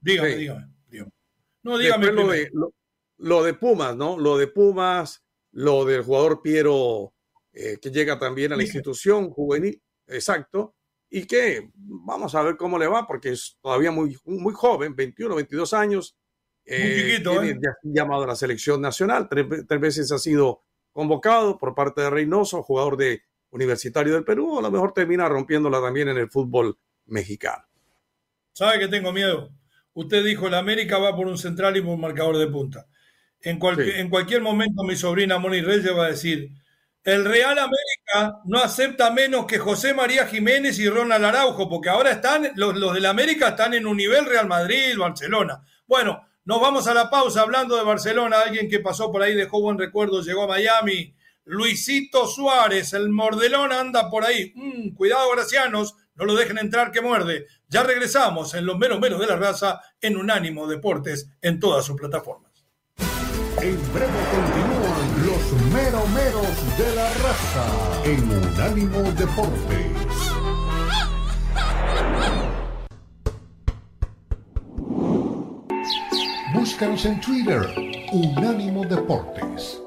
Dígame, 0.00 0.36
dígame, 0.36 0.66
No, 1.62 1.78
dígame. 1.78 2.12
Lo 2.12 2.28
de, 2.28 2.50
lo, 3.18 3.42
de, 3.42 3.54
Pumas, 3.54 3.96
¿no? 3.96 4.18
Lo 4.18 4.36
de 4.36 4.48
Pumas, 4.48 5.24
lo 5.52 5.84
del 5.84 6.02
jugador 6.02 6.42
Piero 6.42 7.12
que 7.52 7.90
llega 7.90 8.18
también 8.18 8.52
a 8.52 8.56
la 8.56 8.64
institución 8.64 9.30
juvenil, 9.30 9.80
exacto 10.08 10.74
y 11.16 11.26
que 11.28 11.70
vamos 11.76 12.34
a 12.34 12.42
ver 12.42 12.56
cómo 12.56 12.76
le 12.76 12.88
va, 12.88 13.06
porque 13.06 13.30
es 13.30 13.56
todavía 13.62 13.92
muy, 13.92 14.18
muy 14.24 14.52
joven, 14.52 14.96
21, 14.96 15.36
22 15.36 15.72
años. 15.72 16.16
Eh, 16.64 17.20
tiene 17.22 17.50
¿eh? 17.50 17.58
llamado 17.84 18.24
a 18.24 18.26
la 18.26 18.34
selección 18.34 18.80
nacional, 18.80 19.28
tres, 19.28 19.46
veces 19.80 20.10
ha 20.10 20.18
sido 20.18 20.64
convocado 20.90 21.56
por 21.56 21.72
parte 21.72 22.00
de 22.00 22.10
Reynoso, 22.10 22.64
jugador 22.64 22.96
de 22.96 23.22
Universitario 23.54 24.14
del 24.14 24.25
Perú, 24.25 24.58
a 24.58 24.62
lo 24.62 24.70
mejor 24.70 24.92
termina 24.92 25.28
rompiéndola 25.28 25.80
también 25.80 26.08
en 26.08 26.18
el 26.18 26.28
fútbol 26.28 26.76
mexicano. 27.06 27.64
¿Sabe 28.52 28.80
que 28.80 28.88
tengo 28.88 29.12
miedo? 29.12 29.50
Usted 29.92 30.25
dijo, 30.25 30.49
el 30.49 30.54
América 30.54 30.99
va 30.99 31.14
por 31.14 31.28
un 31.28 31.38
central 31.38 31.76
y 31.76 31.80
por 31.80 31.94
un 31.94 32.00
marcador 32.00 32.37
de 32.37 32.49
punta. 32.49 32.87
En, 33.40 33.61
en 33.62 34.11
cualquier 34.11 34.42
momento 34.42 34.82
mi 34.82 34.96
sobrina 34.96 35.38
Moni 35.38 35.61
Reyes 35.61 35.96
va 35.96 36.06
a 36.06 36.11
decir, 36.11 36.50
el 37.04 37.25
Real 37.25 37.56
América 37.58 38.40
no 38.46 38.58
acepta 38.58 39.12
menos 39.12 39.46
que 39.46 39.58
José 39.58 39.94
María 39.94 40.26
Jiménez 40.26 40.78
y 40.80 40.88
Ronald 40.88 41.25
Araujo, 41.25 41.68
porque 41.68 41.90
ahora 41.90 42.11
están, 42.11 42.50
los, 42.56 42.75
los 42.75 42.94
del 42.94 43.06
América 43.06 43.50
están 43.50 43.75
en 43.75 43.87
un 43.87 43.96
nivel 43.96 44.26
Real 44.26 44.49
Madrid, 44.49 44.96
Barcelona. 44.99 45.62
Bueno, 45.87 46.26
nos 46.44 46.61
vamos 46.61 46.88
a 46.88 46.94
la 46.94 47.08
pausa 47.08 47.42
hablando 47.42 47.76
de 47.76 47.84
Barcelona, 47.84 48.40
alguien 48.40 48.68
que 48.68 48.80
pasó 48.80 49.12
por 49.12 49.23
ahí, 49.23 49.34
dejó 49.34 49.61
buen 49.61 49.78
recuerdo, 49.78 50.23
llegó 50.23 50.42
a 50.42 50.49
Miami. 50.49 51.14
Luisito 51.46 52.26
Suárez, 52.26 52.94
el 52.94 53.10
mordelón 53.10 53.70
anda 53.70 54.08
por 54.08 54.24
ahí. 54.24 54.52
Mm, 54.54 54.94
cuidado, 54.94 55.30
gracianos, 55.32 55.94
no 56.14 56.24
lo 56.24 56.34
dejen 56.34 56.58
entrar 56.58 56.90
que 56.90 57.02
muerde. 57.02 57.46
Ya 57.68 57.82
regresamos 57.82 58.54
en 58.54 58.64
los 58.64 58.78
meros 58.78 58.98
meros 58.98 59.20
de 59.20 59.26
la 59.26 59.36
raza 59.36 59.80
en 60.00 60.16
Unánimo 60.16 60.66
Deportes 60.66 61.28
en 61.42 61.60
todas 61.60 61.84
sus 61.84 61.96
plataformas. 61.96 62.64
En 63.60 63.76
breve 63.92 64.20
continúan 64.30 65.26
los 65.26 65.52
meromeros 65.72 66.78
de 66.78 66.94
la 66.96 67.12
raza 67.14 68.02
en 68.04 68.30
Unánimo 68.30 69.02
Deportes. 69.12 70.04
Búscanos 76.54 77.04
en 77.04 77.20
Twitter, 77.20 77.60
Unánimo 78.12 78.84
Deportes. 78.86 79.80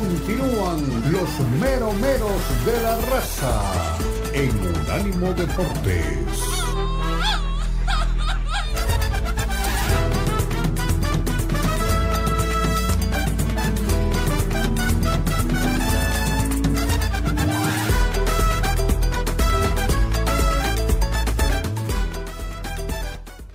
Continúan 0.00 1.12
los 1.12 1.28
meromeros 1.60 2.64
de 2.64 2.82
la 2.82 2.96
raza 3.02 3.98
en 4.32 4.50
Unánimo 4.66 5.34
Deportes. 5.34 6.16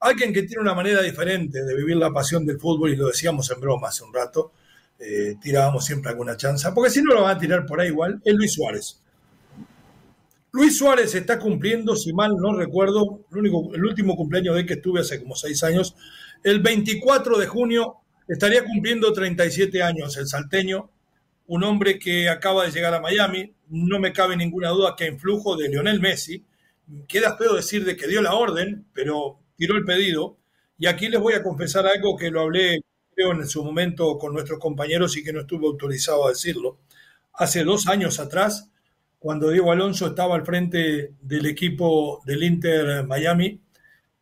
alguien 0.00 0.32
que 0.32 0.44
tiene 0.44 0.62
una 0.62 0.74
manera 0.74 1.02
diferente 1.02 1.62
de 1.64 1.76
vivir 1.76 1.96
la 1.96 2.10
pasión 2.10 2.46
del 2.46 2.58
fútbol, 2.58 2.90
y 2.90 2.96
lo 2.96 3.08
decíamos 3.08 3.50
en 3.50 3.60
broma 3.60 3.88
hace 3.88 4.04
un 4.04 4.14
rato, 4.14 4.52
eh, 4.98 5.34
tirábamos 5.40 5.84
siempre 5.84 6.10
alguna 6.10 6.36
chanza, 6.36 6.72
porque 6.72 6.90
si 6.90 7.02
no 7.02 7.12
lo 7.14 7.22
van 7.22 7.36
a 7.36 7.38
tirar 7.38 7.66
por 7.66 7.80
ahí 7.80 7.88
igual, 7.88 8.20
es 8.24 8.34
Luis 8.34 8.54
Suárez. 8.54 9.02
Luis 10.50 10.78
Suárez 10.78 11.14
está 11.14 11.38
cumpliendo, 11.38 11.94
si 11.94 12.12
mal 12.12 12.32
no 12.36 12.56
recuerdo, 12.56 13.24
el, 13.30 13.38
único, 13.38 13.74
el 13.74 13.84
último 13.84 14.16
cumpleaños 14.16 14.56
de 14.56 14.64
que 14.64 14.74
estuve 14.74 15.00
hace 15.00 15.20
como 15.20 15.36
seis 15.36 15.62
años, 15.62 15.94
el 16.42 16.60
24 16.60 17.38
de 17.38 17.46
junio 17.46 17.96
estaría 18.26 18.64
cumpliendo 18.64 19.12
37 19.12 19.82
años 19.82 20.16
el 20.16 20.26
salteño, 20.26 20.90
un 21.46 21.64
hombre 21.64 21.98
que 21.98 22.28
acaba 22.28 22.64
de 22.64 22.70
llegar 22.70 22.94
a 22.94 23.00
Miami, 23.00 23.54
no 23.68 23.98
me 23.98 24.12
cabe 24.12 24.36
ninguna 24.36 24.70
duda 24.70 24.94
que 24.96 25.06
en 25.06 25.18
flujo 25.18 25.56
de 25.56 25.68
Lionel 25.68 26.00
Messi, 26.00 26.44
queda 27.06 27.36
feo 27.36 27.54
decir 27.54 27.84
de 27.84 27.96
que 27.96 28.06
dio 28.06 28.22
la 28.22 28.34
orden, 28.34 28.86
pero 28.92 29.40
tiró 29.56 29.76
el 29.76 29.84
pedido, 29.84 30.38
y 30.78 30.86
aquí 30.86 31.08
les 31.08 31.20
voy 31.20 31.34
a 31.34 31.42
confesar 31.42 31.86
algo 31.86 32.16
que 32.16 32.30
lo 32.30 32.42
hablé 32.42 32.80
en 33.16 33.48
su 33.48 33.64
momento 33.64 34.16
con 34.16 34.32
nuestros 34.32 34.60
compañeros 34.60 35.16
y 35.16 35.24
que 35.24 35.32
no 35.32 35.40
estuve 35.40 35.66
autorizado 35.66 36.26
a 36.26 36.30
decirlo. 36.30 36.78
Hace 37.32 37.64
dos 37.64 37.88
años 37.88 38.20
atrás, 38.20 38.70
cuando 39.18 39.50
Diego 39.50 39.72
Alonso 39.72 40.06
estaba 40.06 40.36
al 40.36 40.44
frente 40.44 41.14
del 41.20 41.46
equipo 41.46 42.22
del 42.24 42.42
Inter 42.42 43.04
Miami, 43.04 43.60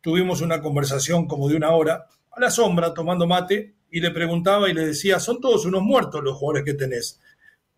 tuvimos 0.01 0.41
una 0.41 0.61
conversación 0.61 1.27
como 1.27 1.47
de 1.47 1.55
una 1.55 1.71
hora, 1.71 2.07
a 2.31 2.39
la 2.39 2.49
sombra, 2.49 2.93
tomando 2.93 3.27
mate, 3.27 3.75
y 3.89 3.99
le 3.99 4.11
preguntaba 4.11 4.69
y 4.69 4.73
le 4.73 4.85
decía, 4.87 5.19
son 5.19 5.39
todos 5.39 5.65
unos 5.65 5.81
muertos 5.81 6.23
los 6.23 6.37
jugadores 6.37 6.65
que 6.65 6.73
tenés. 6.73 7.19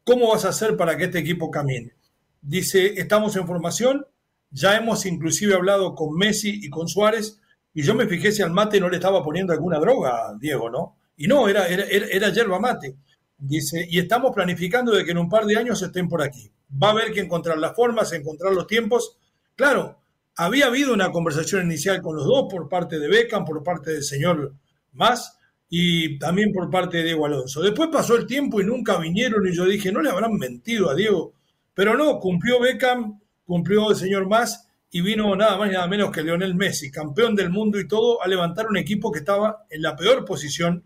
¿Cómo 0.04 0.30
vas 0.30 0.46
a 0.46 0.50
hacer 0.50 0.76
para 0.76 0.98
que 0.98 1.06
este 1.06 1.20
equipo 1.20 1.52
camine? 1.52 1.94
Dice, 2.42 3.00
estamos 3.00 3.36
en 3.36 3.46
formación, 3.46 4.06
ya 4.50 4.76
hemos 4.78 5.06
inclusive 5.06 5.54
hablado 5.54 5.94
con 5.96 6.16
Messi 6.16 6.60
y 6.64 6.70
con 6.70 6.88
Suárez, 6.88 7.42
y 7.74 7.84
yo 7.84 7.94
me 7.96 8.08
fijé 8.08 8.32
si 8.32 8.42
al 8.42 8.52
mate 8.52 8.80
no 8.80 8.90
le 8.90 8.96
estaba 8.96 9.24
poniendo 9.24 9.54
alguna 9.54 9.78
droga, 9.80 10.34
Diego, 10.40 10.70
¿no? 10.70 10.98
Y 11.18 11.28
no, 11.28 11.48
era, 11.48 11.68
era, 11.68 11.86
era 11.86 12.30
yerba 12.30 12.60
mate. 12.60 12.96
Dice, 13.40 13.88
y 13.90 14.00
estamos 14.00 14.36
planificando 14.36 14.94
de 14.94 15.06
que 15.06 15.12
en 15.12 15.18
un 15.18 15.30
par 15.30 15.46
de 15.46 15.58
años 15.58 15.82
estén 15.82 16.10
por 16.10 16.22
aquí. 16.22 16.52
Va 16.72 16.90
a 16.90 16.92
haber 16.92 17.14
que 17.14 17.22
encontrar 17.22 17.58
las 17.58 17.74
formas, 17.74 18.12
encontrar 18.12 18.54
los 18.54 18.68
tiempos. 18.68 19.18
Claro, 19.56 19.98
había 20.36 20.68
habido 20.68 20.94
una 20.94 21.12
conversación 21.12 21.66
inicial 21.66 22.02
con 22.02 22.18
los 22.18 22.26
dos 22.26 22.48
por 22.52 22.68
parte 22.68 23.00
de 23.00 23.08
Beckham, 23.08 23.46
por 23.46 23.64
parte 23.64 23.92
del 23.92 24.04
señor 24.04 24.54
Más 24.92 25.38
y 25.70 26.20
también 26.20 26.52
por 26.52 26.70
parte 26.70 26.98
de 26.98 27.04
Diego 27.04 27.26
Alonso. 27.26 27.62
Después 27.62 27.90
pasó 27.92 28.16
el 28.18 28.26
tiempo 28.26 28.60
y 28.60 28.66
nunca 28.66 28.98
vinieron 28.98 29.48
y 29.48 29.56
yo 29.56 29.66
dije, 29.66 29.92
no 29.92 30.02
le 30.02 30.10
habrán 30.10 30.34
mentido 30.34 30.90
a 30.90 30.96
Diego. 30.96 31.34
Pero 31.74 31.96
no, 31.96 32.20
cumplió 32.20 32.60
Beckham, 32.60 33.22
cumplió 33.46 33.90
el 33.90 33.96
señor 33.96 34.28
Más 34.28 34.68
y 34.92 35.02
vino 35.02 35.34
nada 35.36 35.58
más 35.58 35.70
y 35.70 35.74
nada 35.74 35.88
menos 35.88 36.12
que 36.12 36.24
Lionel 36.24 36.56
Messi, 36.56 36.92
campeón 36.92 37.36
del 37.36 37.52
mundo 37.52 37.80
y 37.80 37.88
todo, 37.88 38.22
a 38.22 38.28
levantar 38.28 38.68
un 38.68 38.78
equipo 38.78 39.12
que 39.12 39.20
estaba 39.20 39.66
en 39.70 39.82
la 39.82 39.96
peor 39.96 40.26
posición 40.26 40.84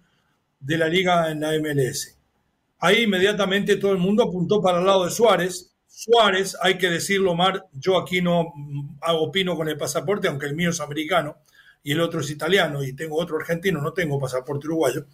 de 0.60 0.77
la 0.77 0.88
liga 0.88 1.31
en 1.31 1.39
la 1.39 1.51
MLS. 1.60 2.23
Ahí 2.84 3.04
inmediatamente 3.04 3.78
todo 3.78 3.94
el 3.94 3.98
mundo 3.98 4.24
apuntó 4.24 4.62
para 4.62 4.80
el 4.80 4.86
lado 4.86 5.06
de 5.06 5.12
Suárez. 5.12 5.74
Suárez, 5.88 6.58
hay 6.62 6.78
que 6.78 6.90
decirlo, 6.90 7.34
Mar, 7.34 7.66
yo 7.72 7.98
aquí 7.98 8.22
no 8.22 8.52
mm, 8.54 8.98
opino 9.22 9.56
con 9.56 9.70
el 9.70 9.78
pasaporte, 9.78 10.28
aunque 10.28 10.48
el 10.48 10.54
mío 10.54 10.72
es 10.72 10.82
americano 10.82 11.38
y 11.82 11.94
el 11.94 12.02
otro 12.02 12.20
es 12.20 12.30
italiano 12.30 12.84
y 12.84 12.92
tengo 12.92 13.16
otro 13.18 13.38
argentino, 13.38 13.80
no 13.80 13.94
tengo 13.94 14.20
pasaporte 14.20 14.68
uruguayo, 14.68 15.06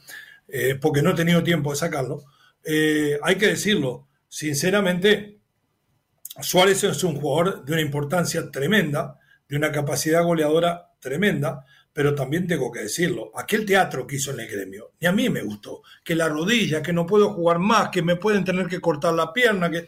eh, 0.47 0.79
porque 0.81 1.03
no 1.03 1.11
he 1.11 1.13
tenido 1.13 1.43
tiempo 1.43 1.69
de 1.69 1.75
sacarlo. 1.75 2.23
Eh, 2.63 3.19
hay 3.21 3.35
que 3.35 3.45
decirlo, 3.45 4.07
sinceramente, 4.27 5.37
Suárez 6.41 6.83
es 6.83 7.03
un 7.03 7.21
jugador 7.21 7.65
de 7.65 7.73
una 7.73 7.81
importancia 7.83 8.49
tremenda, 8.49 9.19
de 9.47 9.57
una 9.57 9.71
capacidad 9.71 10.23
goleadora 10.23 10.89
tremenda, 10.99 11.67
pero 11.99 12.15
también 12.15 12.47
tengo 12.47 12.71
que 12.71 12.79
decirlo, 12.79 13.29
aquel 13.35 13.65
teatro 13.65 14.07
que 14.07 14.15
hizo 14.15 14.31
en 14.31 14.39
el 14.39 14.47
gremio, 14.47 14.93
ni 15.01 15.07
a 15.09 15.11
mí 15.11 15.29
me 15.29 15.41
gustó, 15.41 15.81
que 16.01 16.15
la 16.15 16.29
rodilla, 16.29 16.81
que 16.81 16.93
no 16.93 17.05
puedo 17.05 17.31
jugar 17.31 17.59
más, 17.59 17.89
que 17.89 18.01
me 18.01 18.15
pueden 18.15 18.45
tener 18.45 18.67
que 18.67 18.79
cortar 18.79 19.13
la 19.15 19.33
pierna, 19.33 19.69
que 19.69 19.85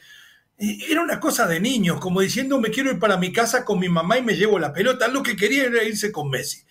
era 0.58 1.02
una 1.02 1.22
cosa 1.22 1.48
de 1.48 1.62
niños, 1.62 2.02
como 2.02 2.20
diciendo 2.20 2.60
me 2.60 2.70
quiero 2.70 2.92
ir 2.92 3.00
para 3.00 3.16
mi 3.16 3.32
casa 3.32 3.64
con 3.64 3.80
mi 3.80 3.88
mamá 3.88 4.18
y 4.18 4.24
me 4.24 4.36
llevo 4.36 4.60
la 4.60 4.74
pelota, 4.74 5.08
lo 5.08 5.24
que 5.24 5.38
quería 5.38 5.64
era 5.64 5.86
irse 5.86 6.12
con 6.12 6.30
Messi. 6.30 6.66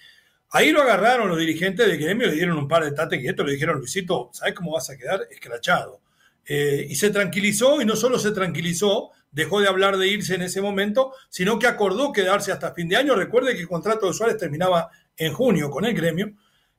Ahí 0.51 0.73
lo 0.73 0.83
agarraron 0.83 1.31
los 1.31 1.39
dirigentes 1.39 1.87
del 1.87 1.97
gremio, 1.97 2.27
le 2.27 2.35
dieron 2.35 2.59
un 2.59 2.69
par 2.69 2.85
de 2.85 2.93
tates 2.93 3.25
esto 3.25 3.43
le 3.43 3.55
dijeron, 3.55 3.79
Luisito, 3.79 4.29
¿sabes 4.35 4.53
cómo 4.53 4.73
vas 4.73 4.91
a 4.91 4.99
quedar? 4.99 5.27
Escrachado. 5.31 6.03
Eh, 6.45 6.87
y 6.87 6.95
se 6.97 7.09
tranquilizó, 7.09 7.81
y 7.81 7.87
no 7.87 7.97
solo 7.97 8.19
se 8.19 8.33
tranquilizó, 8.33 9.13
dejó 9.31 9.61
de 9.61 9.69
hablar 9.69 9.97
de 9.97 10.09
irse 10.09 10.35
en 10.35 10.43
ese 10.43 10.61
momento, 10.61 11.13
sino 11.29 11.59
que 11.59 11.67
acordó 11.67 12.13
quedarse 12.13 12.53
hasta 12.53 12.75
fin 12.75 12.89
de 12.89 12.97
año. 12.97 13.15
Recuerde 13.15 13.55
que 13.55 13.63
el 13.63 13.69
contrato 13.69 14.07
de 14.07 14.13
Suárez 14.13 14.37
terminaba 14.37 14.91
en 15.17 15.33
junio 15.33 15.71
con 15.71 15.85
el 15.85 15.95
gremio 15.95 16.33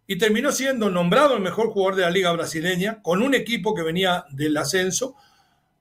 y 0.07 0.17
terminó 0.17 0.51
siendo 0.51 0.89
nombrado 0.89 1.35
el 1.35 1.41
mejor 1.41 1.69
jugador 1.69 1.95
de 1.95 2.01
la 2.01 2.09
liga 2.09 2.31
brasileña 2.31 3.01
con 3.01 3.21
un 3.21 3.33
equipo 3.33 3.73
que 3.73 3.83
venía 3.83 4.25
del 4.31 4.57
ascenso, 4.57 5.15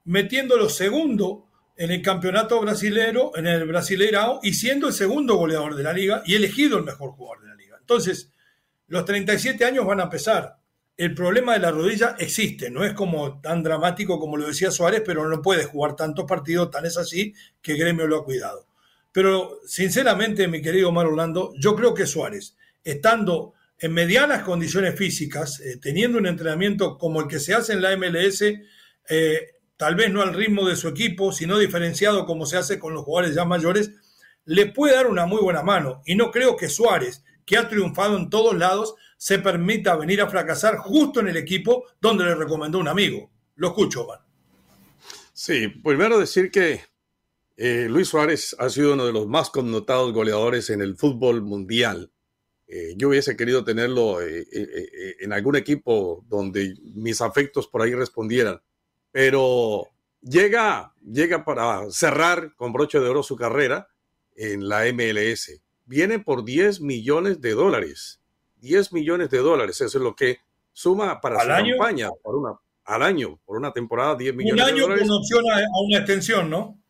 metiéndolo 0.04 0.68
segundo 0.68 1.46
en 1.76 1.90
el 1.90 2.02
campeonato 2.02 2.61
brasilero, 2.61 3.33
en 3.37 3.46
el 3.46 3.64
Brasileirao 3.64 4.40
y 4.42 4.52
siendo 4.52 4.88
el 4.88 4.92
segundo 4.92 5.37
goleador 5.37 5.74
de 5.74 5.83
la 5.83 5.94
liga 5.94 6.22
y 6.26 6.35
elegido 6.35 6.76
el 6.76 6.85
mejor 6.85 7.12
jugador 7.12 7.42
de 7.42 7.48
la 7.48 7.54
liga. 7.54 7.76
Entonces, 7.80 8.30
los 8.87 9.04
37 9.04 9.64
años 9.64 9.87
van 9.87 10.00
a 10.00 10.11
pesar. 10.11 10.60
El 11.00 11.14
problema 11.14 11.54
de 11.54 11.60
la 11.60 11.70
rodilla 11.70 12.14
existe, 12.18 12.70
no 12.70 12.84
es 12.84 12.92
como 12.92 13.40
tan 13.40 13.62
dramático 13.62 14.20
como 14.20 14.36
lo 14.36 14.46
decía 14.46 14.70
Suárez, 14.70 15.02
pero 15.02 15.26
no 15.26 15.40
puede 15.40 15.64
jugar 15.64 15.96
tantos 15.96 16.26
partidos, 16.26 16.70
tan 16.70 16.84
es 16.84 16.98
así 16.98 17.32
que 17.62 17.72
gremio 17.72 18.06
lo 18.06 18.18
ha 18.18 18.24
cuidado. 18.26 18.66
Pero 19.10 19.60
sinceramente, 19.64 20.46
mi 20.46 20.60
querido 20.60 20.90
Omar 20.90 21.06
Orlando, 21.06 21.54
yo 21.58 21.74
creo 21.74 21.94
que 21.94 22.04
Suárez, 22.04 22.54
estando 22.84 23.54
en 23.78 23.94
medianas 23.94 24.42
condiciones 24.42 24.94
físicas, 24.94 25.60
eh, 25.60 25.78
teniendo 25.80 26.18
un 26.18 26.26
entrenamiento 26.26 26.98
como 26.98 27.22
el 27.22 27.28
que 27.28 27.40
se 27.40 27.54
hace 27.54 27.72
en 27.72 27.80
la 27.80 27.96
MLS, 27.96 28.42
eh, 29.08 29.54
tal 29.78 29.94
vez 29.94 30.12
no 30.12 30.20
al 30.20 30.34
ritmo 30.34 30.68
de 30.68 30.76
su 30.76 30.86
equipo, 30.86 31.32
sino 31.32 31.56
diferenciado 31.56 32.26
como 32.26 32.44
se 32.44 32.58
hace 32.58 32.78
con 32.78 32.92
los 32.92 33.04
jugadores 33.04 33.34
ya 33.34 33.46
mayores, 33.46 33.90
le 34.44 34.66
puede 34.66 34.96
dar 34.96 35.06
una 35.06 35.24
muy 35.24 35.40
buena 35.40 35.62
mano. 35.62 36.02
Y 36.04 36.14
no 36.14 36.30
creo 36.30 36.58
que 36.58 36.68
Suárez, 36.68 37.24
que 37.46 37.56
ha 37.56 37.70
triunfado 37.70 38.18
en 38.18 38.28
todos 38.28 38.54
lados, 38.54 38.96
se 39.20 39.38
permita 39.38 39.96
venir 39.96 40.22
a 40.22 40.30
fracasar 40.30 40.78
justo 40.78 41.20
en 41.20 41.28
el 41.28 41.37
equipo 41.37 41.85
donde 42.00 42.24
le 42.24 42.35
recomendó 42.35 42.78
un 42.78 42.88
amigo. 42.88 43.30
Lo 43.56 43.68
escucho, 43.68 44.04
Omar. 44.04 44.20
Sí, 45.35 45.68
primero 45.68 46.18
decir 46.18 46.50
que 46.50 46.80
eh, 47.54 47.87
Luis 47.90 48.09
Suárez 48.09 48.56
ha 48.59 48.70
sido 48.70 48.94
uno 48.94 49.04
de 49.04 49.12
los 49.12 49.26
más 49.26 49.50
connotados 49.50 50.14
goleadores 50.14 50.70
en 50.70 50.80
el 50.80 50.96
fútbol 50.96 51.42
mundial. 51.42 52.11
Eh, 52.66 52.94
yo 52.96 53.09
hubiese 53.11 53.37
querido 53.37 53.62
tenerlo 53.62 54.22
eh, 54.22 54.46
en 55.20 55.35
algún 55.35 55.56
equipo 55.56 56.24
donde 56.26 56.74
mis 56.94 57.20
afectos 57.20 57.68
por 57.68 57.83
ahí 57.83 57.92
respondieran, 57.94 58.62
pero 59.12 59.87
llega, 60.22 60.94
llega 61.04 61.44
para 61.44 61.90
cerrar 61.90 62.54
con 62.56 62.72
broche 62.72 62.98
de 62.98 63.09
oro 63.09 63.22
su 63.22 63.37
carrera 63.37 63.88
en 64.35 64.66
la 64.66 64.90
MLS. 64.94 65.61
Viene 65.85 66.20
por 66.20 66.42
10 66.42 66.80
millones 66.80 67.42
de 67.42 67.50
dólares. 67.50 68.19
10 68.61 68.92
millones 68.92 69.31
de 69.31 69.38
dólares, 69.38 69.81
eso 69.81 69.99
es 69.99 70.05
lo 70.05 70.14
que 70.14 70.38
suma 70.73 71.20
para 71.20 71.40
su 71.40 71.49
campaña 71.49 72.11
por 72.23 72.37
una, 72.37 72.59
al 72.85 73.03
año, 73.03 73.40
por 73.44 73.57
una 73.57 73.73
temporada, 73.73 74.16
10 74.16 74.35
millones 74.35 74.66
de 74.66 74.73
dólares. 74.73 74.87
Un 74.87 74.92
año 74.92 75.09
con 75.09 75.16
opción 75.18 75.44
a 75.51 75.81
una 75.87 75.99
extensión, 75.99 76.51
¿no? 76.51 76.81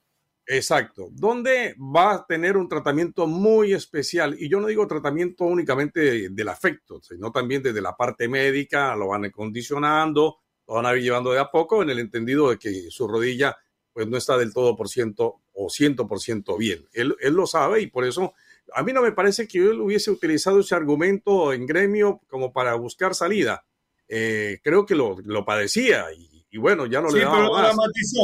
Exacto, 0.53 1.11
donde 1.13 1.77
va 1.79 2.13
a 2.13 2.27
tener 2.27 2.57
un 2.57 2.69
tratamiento 2.69 3.29
muy 3.29 3.73
especial. 3.73 4.35
Y 4.37 4.49
yo 4.49 4.59
no 4.59 4.67
digo 4.67 4.85
tratamiento 4.89 5.45
únicamente 5.45 6.29
del 6.29 6.49
afecto, 6.49 7.01
sino 7.01 7.31
también 7.31 7.63
desde 7.63 7.81
la 7.81 7.97
parte 7.97 8.27
médica, 8.27 8.97
lo 8.97 9.09
van 9.09 9.27
acondicionando, 9.27 10.39
lo 10.67 10.75
van 10.75 10.87
a 10.87 10.97
ir 10.97 11.05
llevando 11.05 11.31
de 11.31 11.39
a 11.39 11.53
poco 11.53 11.85
en 11.85 11.91
el 11.91 12.01
entendido 12.01 12.51
de 12.51 12.59
que 12.59 12.91
su 12.91 13.07
rodilla 13.07 13.57
pues 13.93 14.09
no 14.09 14.17
está 14.17 14.37
del 14.37 14.53
todo 14.53 14.75
por 14.75 14.89
ciento 14.89 15.43
o 15.53 15.71
ciento 15.71 16.09
por 16.09 16.19
ciento 16.19 16.57
bien. 16.57 16.85
Él, 16.93 17.15
él 17.21 17.35
lo 17.35 17.47
sabe 17.47 17.83
y 17.83 17.87
por 17.87 18.05
eso 18.05 18.35
a 18.75 18.83
mí 18.83 18.93
no 18.93 19.03
me 19.03 19.13
parece 19.13 19.47
que 19.47 19.59
él 19.59 19.81
hubiese 19.81 20.11
utilizado 20.11 20.61
ese 20.61 20.75
argumento 20.75 21.53
en 21.53 21.67
gremio 21.67 22.21
como 22.29 22.53
para 22.53 22.75
buscar 22.75 23.15
salida. 23.15 23.65
Eh, 24.09 24.59
creo 24.63 24.87
que 24.87 24.95
lo, 24.95 25.17
lo 25.25 25.45
padecía 25.45 26.07
y 26.13 26.31
y 26.53 26.59
bueno, 26.59 26.87
ya 26.87 27.01
no 27.01 27.11
le 27.11 27.21
daba 27.21 27.37
pero 27.37 27.57
dramatizó, 27.57 28.23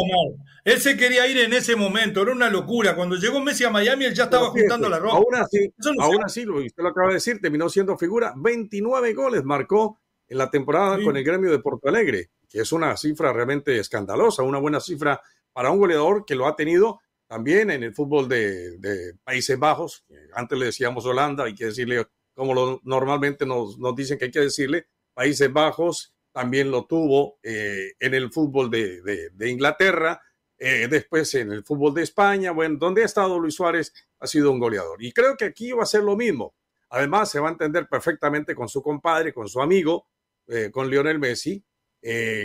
Él 0.64 0.80
se 0.80 0.96
quería 0.96 1.28
ir 1.28 1.38
en 1.38 1.52
ese 1.52 1.76
momento, 1.76 2.22
era 2.22 2.32
una 2.32 2.50
locura. 2.50 2.96
Cuando 2.96 3.14
llegó 3.14 3.40
Messi 3.40 3.62
a 3.62 3.70
Miami, 3.70 4.04
él 4.06 4.14
ya 4.14 4.24
estaba 4.24 4.48
juntando 4.48 4.88
la 4.88 4.98
ropa. 4.98 5.16
Aún 5.16 5.34
así, 5.36 5.72
aún 6.00 6.24
así, 6.24 6.48
usted 6.48 6.82
lo 6.82 6.88
acaba 6.88 7.08
de 7.08 7.14
decir, 7.14 7.40
terminó 7.40 7.68
siendo 7.68 7.96
figura. 7.96 8.32
29 8.36 9.14
goles 9.14 9.44
marcó 9.44 10.00
en 10.26 10.38
la 10.38 10.50
temporada 10.50 10.98
con 11.04 11.16
el 11.16 11.22
gremio 11.22 11.52
de 11.52 11.60
Porto 11.60 11.88
Alegre, 11.88 12.30
que 12.48 12.60
es 12.60 12.72
una 12.72 12.96
cifra 12.96 13.32
realmente 13.32 13.78
escandalosa, 13.78 14.42
una 14.42 14.58
buena 14.58 14.80
cifra 14.80 15.20
para 15.52 15.70
un 15.70 15.78
goleador 15.78 16.24
que 16.24 16.34
lo 16.34 16.48
ha 16.48 16.56
tenido 16.56 17.00
también 17.26 17.70
en 17.70 17.82
el 17.82 17.94
fútbol 17.94 18.28
de, 18.28 19.14
Países 19.24 19.58
Bajos. 19.58 20.04
Antes 20.34 20.58
le 20.58 20.66
decíamos 20.66 21.04
Holanda, 21.06 21.44
hay 21.44 21.54
que 21.54 21.66
decirle 21.66 22.06
como 22.36 22.52
lo, 22.52 22.80
normalmente 22.84 23.46
nos, 23.46 23.78
dicen 23.96 24.18
que 24.18 24.26
hay 24.26 24.30
que 24.30 24.40
decirle, 24.40 24.86
Países 25.14 25.50
Bajos, 25.50 26.14
también 26.30 26.70
lo 26.70 26.84
tuvo 26.84 27.38
eh, 27.42 27.94
en 27.98 28.12
el 28.12 28.30
fútbol 28.30 28.70
de, 28.70 29.32
Inglaterra, 29.48 30.20
eh, 30.58 30.86
después 30.88 31.34
en 31.34 31.50
el 31.50 31.64
fútbol 31.64 31.94
de 31.94 32.02
España, 32.02 32.52
bueno, 32.52 32.76
donde 32.78 33.02
ha 33.02 33.06
estado 33.06 33.38
Luis 33.38 33.54
Suárez 33.54 33.92
ha 34.20 34.26
sido 34.26 34.52
un 34.52 34.58
goleador. 34.58 35.02
Y 35.02 35.12
creo 35.12 35.34
que 35.34 35.46
aquí 35.46 35.72
va 35.72 35.84
a 35.84 35.86
ser 35.86 36.02
lo 36.02 36.14
mismo. 36.14 36.54
Además, 36.90 37.30
se 37.30 37.40
va 37.40 37.48
a 37.48 37.52
entender 37.52 37.88
perfectamente 37.88 38.54
con 38.54 38.68
su 38.68 38.82
compadre, 38.82 39.32
con 39.32 39.48
su 39.48 39.62
amigo, 39.62 40.06
eh, 40.46 40.70
con 40.70 40.90
Lionel 40.90 41.18
Messi. 41.18 41.64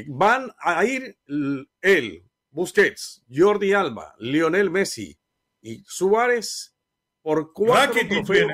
Van 0.08 0.52
a 0.58 0.86
ir 0.86 1.18
él, 1.82 2.31
Busquets, 2.52 3.24
Jordi 3.34 3.74
Alba, 3.74 4.14
Lionel 4.20 4.70
Messi 4.70 5.18
y 5.62 5.84
Suárez 5.88 6.76
por 7.22 7.54
cuatro 7.54 8.02
trofeos. 8.08 8.52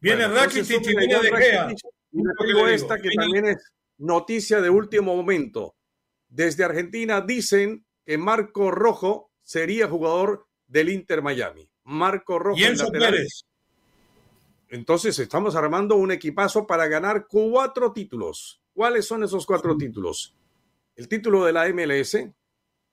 Viene, 0.00 0.26
Rakitic 0.26 0.84
y 0.84 0.96
viene 0.96 1.20
De 1.20 1.30
Gea. 1.30 1.68
Y 2.10 2.46
digo 2.46 2.66
esta 2.66 2.98
que 2.98 3.10
también 3.10 3.46
es 3.46 3.72
noticia 3.98 4.60
de 4.60 4.68
último 4.68 5.14
momento. 5.14 5.76
Desde 6.28 6.64
Argentina 6.64 7.20
dicen 7.20 7.86
que 8.04 8.18
Marco 8.18 8.70
Rojo 8.70 9.30
sería 9.42 9.88
jugador 9.88 10.46
del 10.66 10.88
Inter 10.88 11.22
Miami. 11.22 11.70
Marco 11.84 12.38
Rojo. 12.38 12.58
Y 12.58 12.64
Enzo 12.64 12.90
Pérez. 12.90 13.44
Entonces 14.68 15.18
estamos 15.18 15.54
armando 15.54 15.96
un 15.96 16.10
equipazo 16.10 16.66
para 16.66 16.86
ganar 16.88 17.26
cuatro 17.28 17.92
títulos. 17.92 18.62
¿Cuáles 18.72 19.06
son 19.06 19.22
esos 19.22 19.44
cuatro 19.46 19.76
títulos? 19.76 20.34
El 20.94 21.08
título 21.08 21.44
de 21.44 21.52
la 21.52 21.68
MLS, 21.68 22.18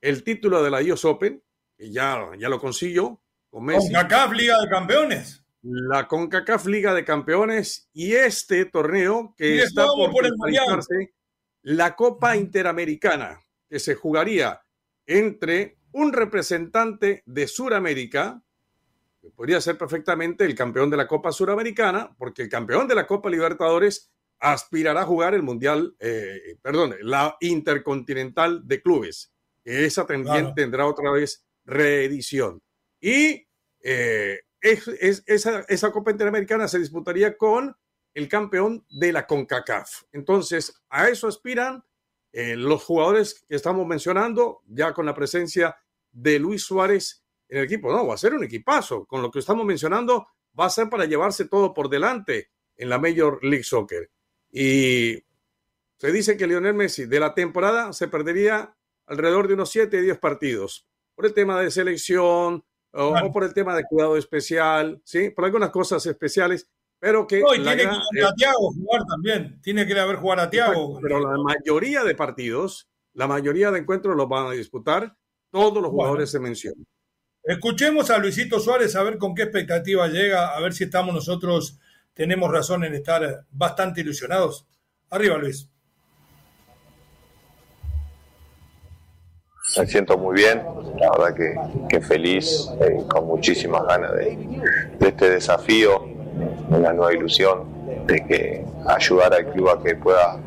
el 0.01 0.23
título 0.23 0.63
de 0.63 0.71
la 0.71 0.81
US 0.81 1.05
Open, 1.05 1.43
que 1.77 1.91
ya, 1.91 2.29
ya 2.37 2.49
lo 2.49 2.59
consiguió 2.59 3.21
con 3.49 3.65
Messi. 3.65 3.91
CONCACAF 3.93 4.31
Liga 4.33 4.59
de 4.61 4.69
Campeones. 4.69 5.43
La 5.61 6.07
CONCACAF 6.07 6.65
Liga 6.67 6.93
de 6.93 7.03
Campeones 7.03 7.89
y 7.93 8.13
este 8.13 8.65
torneo 8.65 9.33
que 9.37 9.59
está 9.59 9.85
por, 9.87 10.11
por 10.11 10.25
la 11.61 11.95
Copa 11.95 12.37
Interamericana, 12.37 13.41
que 13.69 13.79
se 13.79 13.95
jugaría 13.95 14.61
entre 15.05 15.77
un 15.91 16.13
representante 16.13 17.23
de 17.25 17.47
Suramérica, 17.47 18.41
que 19.21 19.29
podría 19.31 19.59
ser 19.59 19.77
perfectamente 19.77 20.45
el 20.45 20.55
campeón 20.55 20.89
de 20.89 20.97
la 20.97 21.07
Copa 21.07 21.31
Suramericana, 21.31 22.15
porque 22.17 22.43
el 22.43 22.49
campeón 22.49 22.87
de 22.87 22.95
la 22.95 23.07
Copa 23.07 23.29
Libertadores 23.29 24.11
aspirará 24.39 25.01
a 25.01 25.05
jugar 25.05 25.33
el 25.33 25.43
Mundial, 25.43 25.95
eh, 25.99 26.57
perdón, 26.61 26.95
la 27.01 27.35
Intercontinental 27.41 28.67
de 28.67 28.81
Clubes. 28.81 29.33
Esa 29.63 30.05
también 30.05 30.53
tendrá 30.55 30.87
otra 30.87 31.11
vez 31.11 31.45
reedición. 31.65 32.61
Y 32.99 33.45
eh, 33.81 34.39
esa, 34.61 35.65
esa 35.67 35.91
Copa 35.91 36.11
Interamericana 36.11 36.67
se 36.67 36.79
disputaría 36.79 37.37
con 37.37 37.75
el 38.13 38.27
campeón 38.27 38.85
de 38.89 39.13
la 39.13 39.27
CONCACAF. 39.27 40.03
Entonces, 40.11 40.81
a 40.89 41.09
eso 41.09 41.27
aspiran 41.27 41.83
eh, 42.31 42.55
los 42.55 42.83
jugadores 42.83 43.45
que 43.47 43.55
estamos 43.55 43.85
mencionando, 43.87 44.61
ya 44.67 44.93
con 44.93 45.05
la 45.05 45.13
presencia 45.13 45.77
de 46.11 46.39
Luis 46.39 46.63
Suárez 46.63 47.23
en 47.47 47.59
el 47.59 47.63
equipo. 47.65 47.91
No, 47.91 48.07
va 48.07 48.15
a 48.15 48.17
ser 48.17 48.33
un 48.33 48.43
equipazo. 48.43 49.05
Con 49.05 49.21
lo 49.21 49.31
que 49.31 49.39
estamos 49.39 49.65
mencionando, 49.65 50.27
va 50.59 50.65
a 50.65 50.69
ser 50.69 50.89
para 50.89 51.05
llevarse 51.05 51.45
todo 51.45 51.73
por 51.73 51.89
delante 51.89 52.49
en 52.75 52.89
la 52.89 52.99
Major 52.99 53.43
League 53.43 53.63
Soccer. 53.63 54.09
Y 54.51 55.23
se 55.97 56.11
dice 56.11 56.37
que 56.37 56.47
Lionel 56.47 56.73
Messi 56.73 57.05
de 57.05 57.19
la 57.19 57.33
temporada 57.33 57.93
se 57.93 58.07
perdería 58.07 58.75
alrededor 59.05 59.47
de 59.47 59.55
unos 59.55 59.69
7 59.71 59.97
y 59.97 60.01
10 60.01 60.19
partidos 60.19 60.87
por 61.15 61.25
el 61.25 61.33
tema 61.33 61.59
de 61.59 61.71
selección 61.71 62.63
o, 62.91 63.31
por 63.31 63.43
el 63.43 63.53
tema 63.53 63.75
de 63.75 63.83
cuidado 63.83 64.17
especial, 64.17 65.01
¿sí? 65.03 65.29
Por 65.29 65.45
algunas 65.45 65.69
cosas 65.69 66.05
especiales 66.05 66.69
pero 66.99 67.25
que. 67.25 67.39
No, 67.39 67.51
tiene 67.51 67.77
que 67.77 67.83
ir 67.83 68.25
a 68.25 68.33
Tiago 68.33 68.73
jugar 68.73 69.01
también. 69.07 69.61
Tiene 69.61 69.85
que 69.85 69.93
ir 69.93 69.99
a 69.99 70.05
ver 70.05 70.17
jugar 70.17 70.39
a 70.41 70.49
Tiago. 70.49 70.99
Pero 71.01 71.19
la 71.19 71.41
mayoría 71.41 72.03
de 72.03 72.13
partidos, 72.13 72.89
la 73.13 73.27
mayoría 73.27 73.71
de 73.71 73.79
encuentros 73.79 74.15
los 74.15 74.27
van 74.27 74.47
a 74.47 74.51
disputar 74.51 75.15
todos 75.51 75.81
los 75.81 75.91
jugadores 75.91 76.29
se 76.29 76.39
mencionan. 76.39 76.85
Escuchemos 77.43 78.09
a 78.11 78.19
Luisito 78.19 78.59
Suárez 78.59 78.95
a 78.95 79.03
ver 79.03 79.17
con 79.17 79.33
qué 79.33 79.43
expectativa 79.43 80.07
llega, 80.07 80.49
a 80.49 80.59
ver 80.59 80.73
si 80.73 80.83
estamos 80.83 81.15
nosotros, 81.15 81.79
tenemos 82.19 82.51
razón 82.51 82.83
en 82.83 82.93
estar 82.95 83.45
bastante 83.49 84.01
ilusionados. 84.01 84.67
Arriba, 85.09 85.37
Luis. 85.37 85.69
Me 89.77 89.87
siento 89.87 90.17
muy 90.17 90.35
bien, 90.35 90.61
la 90.99 91.11
verdad 91.11 91.33
que, 91.33 91.55
que 91.87 92.01
feliz, 92.01 92.69
eh, 92.81 92.97
con 93.07 93.25
muchísimas 93.25 93.85
ganas 93.87 94.11
de, 94.15 94.35
de 94.99 95.07
este 95.07 95.29
desafío 95.29 96.03
una 96.67 96.91
nueva 96.91 97.13
ilusión 97.13 98.05
de 98.05 98.25
que 98.27 98.65
ayudar 98.85 99.33
al 99.33 99.53
club 99.53 99.69
a 99.69 99.81
que 99.81 99.95
pueda 99.95 100.43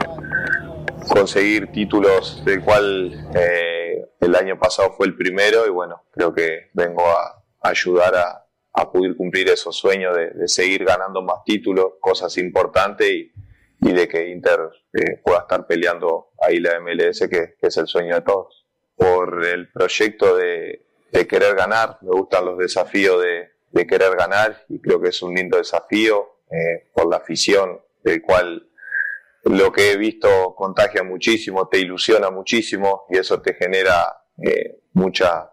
conseguir 1.09 1.73
títulos 1.73 2.45
del 2.45 2.63
cual 2.63 3.31
eh, 3.35 4.11
el 4.21 4.37
año 4.37 4.59
pasado 4.59 4.93
fue 4.93 5.07
el 5.07 5.17
primero 5.17 5.67
y 5.67 5.71
bueno, 5.71 6.03
creo 6.11 6.35
que 6.35 6.69
vengo 6.75 7.03
a, 7.07 7.43
ayudar 7.63 8.15
a, 8.15 8.42
a, 8.75 8.91
poder 8.91 9.17
cumplir 9.17 9.49
esos 9.49 9.77
sueños 9.77 10.17
de, 10.17 10.49
seguir 10.49 10.85
ganando 10.85 11.23
más 11.23 11.45
títulos, 11.45 11.95
cosas 12.01 12.37
importantes 12.39 13.09
y, 13.11 13.33
y 13.81 13.93
de 13.93 14.09
que 14.09 14.29
Inter 14.29 14.61
eh, 14.93 15.21
pueda 15.25 15.41
estar 15.41 15.67
peleando 15.67 16.31
ahí 16.41 16.59
la 16.59 16.81
MLS, 16.81 17.21
que, 17.29 17.55
que, 17.61 17.67
es 17.67 17.77
el 17.77 17.87
sueño 17.87 18.15
de 18.15 18.23
todos. 18.23 18.67
Por 18.97 19.45
el 19.45 19.71
proyecto 19.71 20.37
de, 20.37 20.87
de 21.11 21.27
querer 21.27 21.55
ganar, 21.55 21.99
me 22.03 22.11
gustan 22.11 22.45
los 22.45 22.59
desafíos 22.59 23.23
de, 23.23 23.53
de 23.73 23.87
querer 23.87 24.15
ganar 24.17 24.65
y 24.69 24.81
creo 24.81 25.01
que 25.01 25.09
es 25.09 25.23
un 25.23 25.35
lindo 25.35 25.57
desafío 25.57 26.39
eh, 26.51 26.91
por 26.93 27.09
la 27.11 27.17
afición, 27.17 27.81
del 28.05 28.21
cual 28.21 28.69
lo 29.45 29.73
que 29.73 29.93
he 29.93 29.97
visto 29.97 30.55
contagia 30.55 31.03
muchísimo, 31.03 31.69
te 31.69 31.79
ilusiona 31.79 32.31
muchísimo 32.31 33.07
y 33.11 33.19
eso 33.19 33.41
te 33.41 33.55
genera 33.55 34.25
eh, 34.43 34.81
mucha 34.93 35.52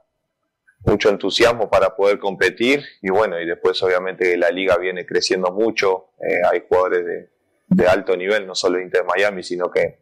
mucho 0.85 1.09
entusiasmo 1.09 1.69
para 1.69 1.95
poder 1.95 2.19
competir 2.19 2.83
y 3.01 3.09
bueno, 3.09 3.39
y 3.39 3.45
después 3.45 3.81
obviamente 3.83 4.37
la 4.37 4.49
liga 4.49 4.77
viene 4.77 5.05
creciendo 5.05 5.51
mucho, 5.51 6.11
eh, 6.21 6.39
hay 6.49 6.63
jugadores 6.67 7.29
de, 7.67 7.87
alto 7.87 8.15
nivel, 8.17 8.45
no 8.47 8.55
solo 8.55 8.79
Inter 8.79 9.03
Miami, 9.05 9.43
sino 9.43 9.69
que 9.69 9.99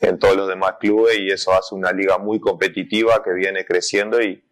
en 0.00 0.18
todos 0.18 0.36
los 0.36 0.48
demás 0.48 0.76
clubes 0.80 1.18
y 1.18 1.30
eso 1.30 1.52
hace 1.52 1.74
una 1.74 1.92
liga 1.92 2.18
muy 2.18 2.40
competitiva 2.40 3.22
que 3.22 3.32
viene 3.32 3.64
creciendo 3.64 4.20
y, 4.20 4.42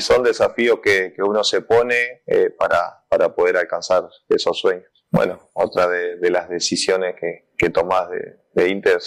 son 0.00 0.22
desafíos 0.22 0.78
que, 0.80 1.12
que 1.12 1.22
uno 1.24 1.42
se 1.42 1.60
pone 1.62 2.22
eh, 2.26 2.50
para, 2.50 3.04
para, 3.08 3.34
poder 3.34 3.56
alcanzar 3.56 4.08
esos 4.28 4.56
sueños. 4.56 4.86
Bueno, 5.10 5.50
otra 5.54 5.88
de, 5.88 6.16
de 6.18 6.30
las 6.30 6.48
decisiones 6.48 7.16
que, 7.18 7.48
que 7.58 7.68
tomás 7.68 8.08
de, 8.08 8.36
de, 8.54 8.68
Inter 8.68 9.00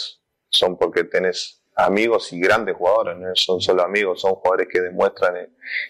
son 0.50 0.78
porque 0.78 1.06
tenés 1.06 1.65
amigos 1.76 2.32
y 2.32 2.40
grandes 2.40 2.76
jugadores, 2.76 3.18
no 3.18 3.28
son 3.36 3.60
solo 3.60 3.84
amigos, 3.84 4.22
son 4.22 4.36
jugadores 4.36 4.68
que 4.72 4.82
demuestran 4.82 5.36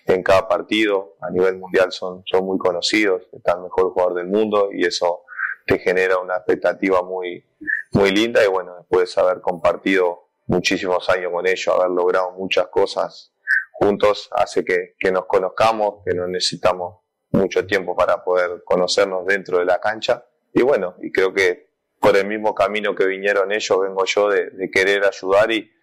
en, 0.06 0.24
cada 0.24 0.48
partido, 0.48 1.16
a 1.22 1.30
nivel 1.30 1.58
mundial 1.58 1.92
son, 1.92 2.24
son 2.26 2.46
muy 2.46 2.58
conocidos, 2.58 3.24
están 3.32 3.58
el 3.58 3.64
mejor 3.64 3.92
jugador 3.92 4.16
del 4.16 4.28
mundo 4.28 4.70
y 4.72 4.86
eso 4.86 5.24
te 5.68 5.80
genera 5.80 6.18
una 6.18 6.38
expectativa 6.38 7.04
muy, 7.04 7.46
muy 7.92 8.12
linda. 8.12 8.44
Y 8.44 8.48
bueno, 8.48 8.76
después 8.78 9.14
de 9.14 9.22
haber 9.22 9.42
compartido 9.42 10.30
muchísimos 10.48 11.08
años 11.10 11.32
con 11.32 11.46
ellos, 11.48 11.68
haber 11.68 11.92
logrado 11.92 12.32
muchas 12.32 12.68
cosas 12.68 13.32
juntos 13.74 14.30
hace 14.32 14.64
que, 14.64 14.96
que, 14.98 15.12
nos 15.12 15.26
conozcamos, 15.26 16.04
que 16.06 16.16
no 16.16 16.28
necesitamos 16.28 17.02
mucho 17.32 17.66
tiempo 17.68 17.96
para 17.96 18.24
poder 18.24 18.64
conocernos 18.64 19.26
dentro 19.26 19.60
de 19.60 19.66
la 19.66 19.80
cancha. 19.80 20.26
Y 20.54 20.62
bueno, 20.62 20.96
y 21.02 21.12
creo 21.12 21.34
que 21.34 21.70
por 22.00 22.16
el 22.16 22.26
mismo 22.26 22.56
camino 22.56 22.96
que 22.96 23.06
vinieron 23.06 23.52
ellos, 23.52 23.80
vengo 23.82 24.06
yo 24.06 24.30
de, 24.30 24.50
de 24.52 24.72
querer 24.72 25.04
ayudar 25.06 25.52
y, 25.52 25.75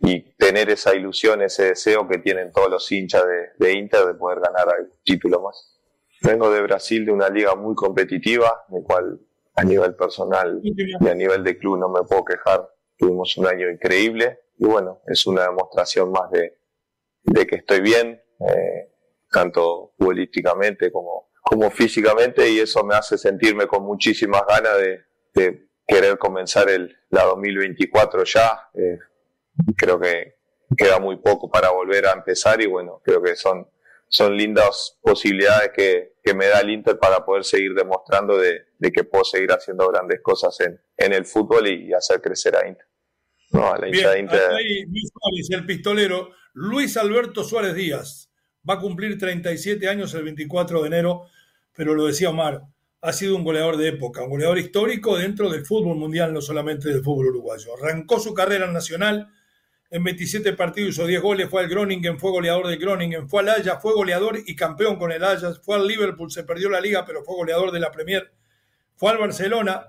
y, 0.00 0.20
tener 0.36 0.70
esa 0.70 0.94
ilusión, 0.94 1.42
ese 1.42 1.68
deseo 1.68 2.06
que 2.06 2.18
tienen 2.18 2.52
todos 2.52 2.70
los 2.70 2.92
hinchas 2.92 3.24
de, 3.26 3.66
de 3.66 3.72
Inter 3.72 4.04
de 4.06 4.14
poder 4.14 4.40
ganar 4.40 4.68
algún 4.68 4.98
título 5.02 5.40
más. 5.40 5.78
Vengo 6.22 6.50
de 6.50 6.62
Brasil, 6.62 7.04
de 7.04 7.12
una 7.12 7.28
liga 7.28 7.54
muy 7.54 7.74
competitiva, 7.74 8.64
en 8.70 8.82
cual 8.82 9.20
a 9.56 9.64
nivel 9.64 9.94
personal 9.94 10.60
y 10.62 11.08
a 11.08 11.14
nivel 11.14 11.44
de 11.44 11.58
club 11.58 11.78
no 11.78 11.88
me 11.88 12.02
puedo 12.02 12.24
quejar. 12.24 12.68
Tuvimos 12.96 13.36
un 13.36 13.46
año 13.46 13.70
increíble 13.70 14.40
y 14.58 14.66
bueno, 14.66 15.00
es 15.06 15.26
una 15.26 15.42
demostración 15.42 16.10
más 16.12 16.30
de, 16.30 16.58
de 17.22 17.46
que 17.46 17.56
estoy 17.56 17.80
bien, 17.80 18.20
eh, 18.40 18.92
tanto 19.30 19.92
futbolísticamente 19.98 20.92
como, 20.92 21.30
como 21.42 21.70
físicamente, 21.70 22.48
y 22.48 22.60
eso 22.60 22.84
me 22.84 22.94
hace 22.94 23.18
sentirme 23.18 23.66
con 23.66 23.84
muchísimas 23.84 24.42
ganas 24.46 24.78
de, 24.78 25.00
de 25.34 25.68
querer 25.86 26.18
comenzar 26.18 26.68
el, 26.68 26.96
la 27.10 27.24
2024 27.24 28.24
ya. 28.24 28.70
Eh, 28.74 28.98
creo 29.76 29.98
que 30.00 30.36
queda 30.76 30.98
muy 30.98 31.16
poco 31.16 31.50
para 31.50 31.70
volver 31.70 32.06
a 32.06 32.12
empezar 32.12 32.60
y 32.60 32.66
bueno, 32.66 33.00
creo 33.04 33.22
que 33.22 33.36
son, 33.36 33.68
son 34.08 34.36
lindas 34.36 34.98
posibilidades 35.02 35.70
que, 35.74 36.14
que 36.22 36.34
me 36.34 36.46
da 36.46 36.60
el 36.60 36.70
Inter 36.70 36.98
para 36.98 37.24
poder 37.24 37.44
seguir 37.44 37.74
demostrando 37.74 38.36
de, 38.38 38.66
de 38.78 38.92
que 38.92 39.04
puedo 39.04 39.24
seguir 39.24 39.52
haciendo 39.52 39.88
grandes 39.88 40.20
cosas 40.22 40.58
en, 40.60 40.80
en 40.96 41.12
el 41.12 41.24
fútbol 41.24 41.66
y, 41.66 41.88
y 41.88 41.92
hacer 41.92 42.20
crecer 42.20 42.56
a 42.56 42.66
Inter. 42.66 42.86
No, 43.50 43.72
a 43.72 43.78
la 43.78 43.86
Bien, 43.86 44.10
de 44.10 44.18
Inter. 44.18 44.50
Ahí, 44.50 44.84
el 45.50 45.66
pistolero 45.66 46.30
Luis 46.54 46.96
Alberto 46.96 47.44
Suárez 47.44 47.74
Díaz 47.74 48.30
va 48.68 48.74
a 48.74 48.80
cumplir 48.80 49.18
37 49.18 49.88
años 49.88 50.14
el 50.14 50.24
24 50.24 50.80
de 50.80 50.86
enero, 50.86 51.26
pero 51.76 51.94
lo 51.94 52.06
decía 52.06 52.30
Omar, 52.30 52.62
ha 53.00 53.12
sido 53.12 53.36
un 53.36 53.44
goleador 53.44 53.76
de 53.76 53.88
época, 53.88 54.22
un 54.22 54.30
goleador 54.30 54.58
histórico 54.58 55.18
dentro 55.18 55.50
del 55.50 55.66
fútbol 55.66 55.96
mundial, 55.96 56.32
no 56.32 56.40
solamente 56.40 56.88
del 56.88 57.04
fútbol 57.04 57.26
uruguayo. 57.26 57.74
Arrancó 57.76 58.18
su 58.18 58.32
carrera 58.32 58.66
nacional, 58.66 59.28
en 59.90 60.02
27 60.02 60.54
partidos 60.54 60.94
hizo 60.94 61.06
10 61.06 61.22
goles, 61.22 61.48
fue 61.48 61.62
al 61.62 61.68
Groningen, 61.68 62.18
fue 62.18 62.30
goleador 62.30 62.66
de 62.66 62.76
Groningen, 62.76 63.28
fue 63.28 63.42
al 63.42 63.48
Ajax, 63.50 63.80
fue 63.80 63.92
goleador 63.94 64.40
y 64.44 64.56
campeón 64.56 64.96
con 64.96 65.12
el 65.12 65.22
Ajax, 65.22 65.60
fue 65.62 65.76
al 65.76 65.86
Liverpool, 65.86 66.30
se 66.30 66.44
perdió 66.44 66.68
la 66.68 66.80
liga, 66.80 67.04
pero 67.04 67.22
fue 67.24 67.36
goleador 67.36 67.70
de 67.70 67.80
la 67.80 67.90
Premier. 67.90 68.32
fue 68.96 69.10
al 69.10 69.18
Barcelona, 69.18 69.86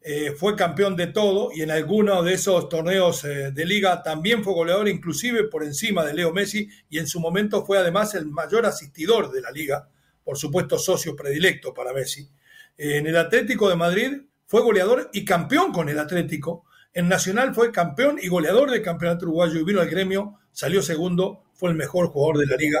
eh, 0.00 0.32
fue 0.32 0.54
campeón 0.54 0.96
de 0.96 1.06
todo 1.06 1.50
y 1.54 1.62
en 1.62 1.70
alguno 1.70 2.22
de 2.22 2.34
esos 2.34 2.68
torneos 2.68 3.24
eh, 3.24 3.52
de 3.52 3.64
liga 3.64 4.02
también 4.02 4.44
fue 4.44 4.52
goleador, 4.52 4.88
inclusive 4.88 5.44
por 5.44 5.64
encima 5.64 6.04
de 6.04 6.14
Leo 6.14 6.32
Messi 6.32 6.68
y 6.90 6.98
en 6.98 7.06
su 7.06 7.20
momento 7.20 7.64
fue 7.64 7.78
además 7.78 8.14
el 8.14 8.26
mayor 8.26 8.66
asistidor 8.66 9.32
de 9.32 9.40
la 9.40 9.50
liga, 9.50 9.88
por 10.22 10.36
supuesto 10.36 10.78
socio 10.78 11.16
predilecto 11.16 11.72
para 11.72 11.92
Messi. 11.92 12.28
en 12.76 13.06
el 13.06 13.16
Atlético 13.16 13.68
de 13.68 13.76
Madrid 13.76 14.12
fue 14.46 14.62
goleador 14.62 15.10
y 15.12 15.24
campeón 15.24 15.72
con 15.72 15.88
el 15.88 15.98
Atlético. 15.98 16.66
En 16.94 17.08
Nacional 17.08 17.54
fue 17.54 17.72
campeón 17.72 18.18
y 18.22 18.28
goleador 18.28 18.70
del 18.70 18.80
campeonato 18.80 19.26
uruguayo 19.26 19.58
y 19.58 19.64
vino 19.64 19.80
al 19.80 19.90
gremio, 19.90 20.38
salió 20.52 20.80
segundo, 20.80 21.42
fue 21.52 21.70
el 21.70 21.76
mejor 21.76 22.06
jugador 22.06 22.38
de 22.38 22.46
la 22.46 22.56
liga. 22.56 22.80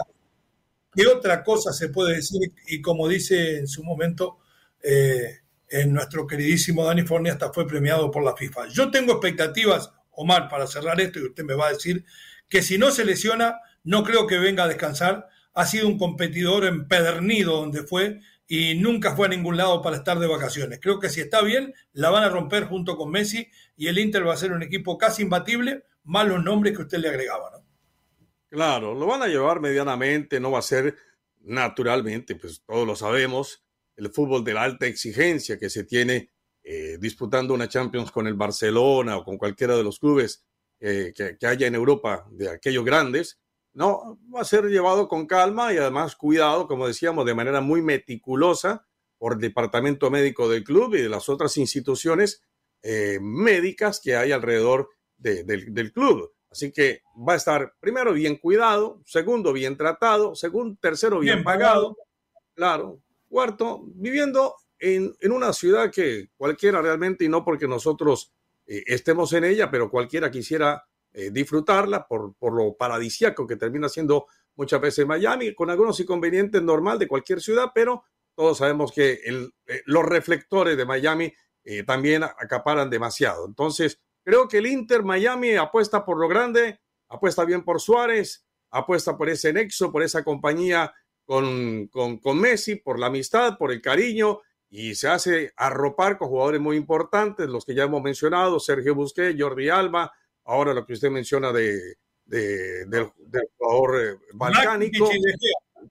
¿Qué 0.94 1.08
otra 1.08 1.42
cosa 1.42 1.72
se 1.72 1.88
puede 1.88 2.14
decir? 2.14 2.52
Y 2.68 2.80
como 2.80 3.08
dice 3.08 3.58
en 3.58 3.66
su 3.66 3.82
momento, 3.82 4.38
eh, 4.80 5.40
en 5.68 5.92
nuestro 5.92 6.28
queridísimo 6.28 6.84
Dani 6.84 7.02
Forni 7.02 7.30
hasta 7.30 7.52
fue 7.52 7.66
premiado 7.66 8.12
por 8.12 8.22
la 8.22 8.36
FIFA. 8.36 8.68
Yo 8.68 8.92
tengo 8.92 9.14
expectativas, 9.14 9.90
Omar, 10.12 10.48
para 10.48 10.68
cerrar 10.68 11.00
esto, 11.00 11.18
y 11.18 11.24
usted 11.24 11.42
me 11.42 11.54
va 11.54 11.66
a 11.66 11.72
decir 11.72 12.04
que 12.48 12.62
si 12.62 12.78
no 12.78 12.92
se 12.92 13.04
lesiona, 13.04 13.58
no 13.82 14.04
creo 14.04 14.28
que 14.28 14.38
venga 14.38 14.62
a 14.62 14.68
descansar. 14.68 15.28
Ha 15.54 15.66
sido 15.66 15.88
un 15.88 15.98
competidor 15.98 16.64
empedernido 16.64 17.56
donde 17.56 17.82
fue 17.82 18.20
y 18.46 18.74
nunca 18.74 19.16
fue 19.16 19.26
a 19.26 19.30
ningún 19.30 19.56
lado 19.56 19.82
para 19.82 19.96
estar 19.96 20.18
de 20.18 20.26
vacaciones. 20.26 20.78
Creo 20.80 21.00
que 21.00 21.08
si 21.08 21.20
está 21.20 21.42
bien, 21.42 21.74
la 21.92 22.10
van 22.10 22.24
a 22.24 22.28
romper 22.28 22.64
junto 22.64 22.96
con 22.96 23.10
Messi 23.10 23.48
y 23.76 23.88
el 23.88 23.98
Inter 23.98 24.26
va 24.26 24.34
a 24.34 24.38
ser 24.38 24.52
un 24.52 24.62
equipo 24.62 24.98
casi 24.98 25.22
imbatible, 25.22 25.84
más 26.04 26.26
los 26.26 26.42
nombres 26.42 26.76
que 26.76 26.82
usted 26.82 26.98
le 26.98 27.08
agregaba, 27.08 27.50
¿no? 27.50 27.64
Claro, 28.48 28.94
lo 28.94 29.06
van 29.06 29.22
a 29.22 29.26
llevar 29.26 29.60
medianamente, 29.60 30.38
no 30.38 30.52
va 30.52 30.60
a 30.60 30.62
ser 30.62 30.96
naturalmente, 31.40 32.36
pues 32.36 32.62
todos 32.64 32.86
lo 32.86 32.94
sabemos, 32.94 33.64
el 33.96 34.10
fútbol 34.10 34.44
de 34.44 34.54
la 34.54 34.62
alta 34.62 34.86
exigencia 34.86 35.58
que 35.58 35.70
se 35.70 35.84
tiene 35.84 36.30
eh, 36.62 36.96
disputando 37.00 37.52
una 37.52 37.68
Champions 37.68 38.10
con 38.10 38.26
el 38.26 38.34
Barcelona 38.34 39.16
o 39.16 39.24
con 39.24 39.38
cualquiera 39.38 39.76
de 39.76 39.84
los 39.84 39.98
clubes 39.98 40.44
eh, 40.80 41.12
que, 41.14 41.46
haya 41.46 41.66
en 41.66 41.74
Europa 41.74 42.26
de 42.30 42.48
aquellos 42.48 42.84
grandes, 42.84 43.40
no, 43.74 44.18
va 44.34 44.40
a 44.40 44.44
ser 44.44 44.64
llevado 44.66 45.08
con 45.08 45.26
calma 45.26 45.72
y 45.72 45.78
además 45.78 46.16
cuidado, 46.16 46.66
como 46.66 46.86
decíamos, 46.86 47.26
de 47.26 47.34
manera 47.34 47.60
muy 47.60 47.82
meticulosa 47.82 48.86
por 49.18 49.34
el 49.34 49.40
departamento 49.40 50.10
médico 50.10 50.48
del 50.48 50.64
club 50.64 50.94
y 50.94 51.02
de 51.02 51.08
las 51.08 51.28
otras 51.28 51.56
instituciones 51.56 52.42
eh, 52.82 53.18
médicas 53.20 54.00
que 54.02 54.16
hay 54.16 54.32
alrededor 54.32 54.90
del 55.16 55.92
club. 55.92 56.32
Así 56.50 56.70
que 56.70 57.02
va 57.16 57.32
a 57.32 57.36
estar 57.36 57.74
primero 57.80 58.12
bien 58.12 58.36
cuidado, 58.36 59.02
segundo 59.06 59.52
bien 59.52 59.76
tratado, 59.76 60.36
segundo, 60.36 60.78
tercero 60.80 61.18
bien, 61.18 61.42
pagado. 61.42 61.96
Claro, 62.54 63.00
Cuarto, 63.28 63.82
viviendo 63.96 64.54
en, 64.78 65.12
una 65.32 65.52
ciudad 65.52 65.90
que 65.90 66.28
cualquiera 66.36 66.80
realmente, 66.80 67.24
y 67.24 67.28
no 67.28 67.44
porque 67.44 67.66
nosotros 67.66 68.32
eh, 68.68 68.84
estemos 68.86 69.32
en 69.32 69.42
ella, 69.42 69.68
pero 69.68 69.90
cualquiera 69.90 70.30
quisiera 70.30 70.86
eh, 71.14 71.30
disfrutarla 71.30 72.06
por, 72.06 72.34
por 72.34 72.52
lo 72.52 72.76
paradisiaco 72.76 73.46
que 73.46 73.56
termina 73.56 73.88
siendo 73.88 74.26
muchas 74.56 74.80
veces 74.80 75.06
Miami, 75.06 75.54
con 75.54 75.70
algunos 75.70 75.98
inconvenientes 75.98 76.62
normal 76.62 76.98
de 76.98 77.08
cualquier 77.08 77.40
ciudad, 77.40 77.70
pero 77.74 78.04
todos 78.34 78.58
sabemos 78.58 78.92
que 78.92 79.20
eh, 79.24 79.82
los 79.86 80.04
reflectores 80.04 80.76
de 80.76 80.84
Miami 80.84 81.32
también 81.86 82.22
acaparan 82.22 82.90
demasiado. 82.90 83.46
Entonces, 83.46 83.98
creo 84.22 84.46
que 84.48 84.58
el 84.58 84.66
Inter 84.66 85.02
Miami 85.02 85.54
apuesta 85.56 86.04
por 86.04 86.18
lo 86.18 86.28
grande, 86.28 86.78
apuesta 87.08 87.46
bien 87.46 87.64
por 87.64 87.80
Suárez, 87.80 88.44
apuesta 88.70 89.16
por 89.16 89.30
ese 89.30 89.50
nexo, 89.52 89.90
por 89.90 90.02
esa 90.02 90.22
compañía 90.22 90.92
con, 91.24 91.88
con, 91.88 92.40
Messi 92.40 92.76
por 92.76 92.98
la 92.98 93.06
amistad, 93.06 93.56
por 93.56 93.72
el 93.72 93.80
cariño 93.80 94.40
y 94.68 94.94
se 94.94 95.08
hace 95.08 95.52
arropar 95.56 96.18
con 96.18 96.28
jugadores 96.28 96.60
muy 96.60 96.76
importantes, 96.76 97.48
los 97.48 97.64
que 97.64 97.74
ya 97.74 97.84
hemos 97.84 98.02
mencionado, 98.02 98.58
Sergio 98.58 98.94
Busquets, 98.94 99.40
Jordi 99.40 99.68
Alba, 99.68 100.12
ahora 100.44 100.74
lo 100.74 100.86
que 100.86 100.94
usted 100.94 101.10
menciona 101.10 101.52
de, 101.52 101.96
del, 102.24 103.10
jugador 103.56 104.00
eh, 104.00 104.16
balcánico, 104.32 105.10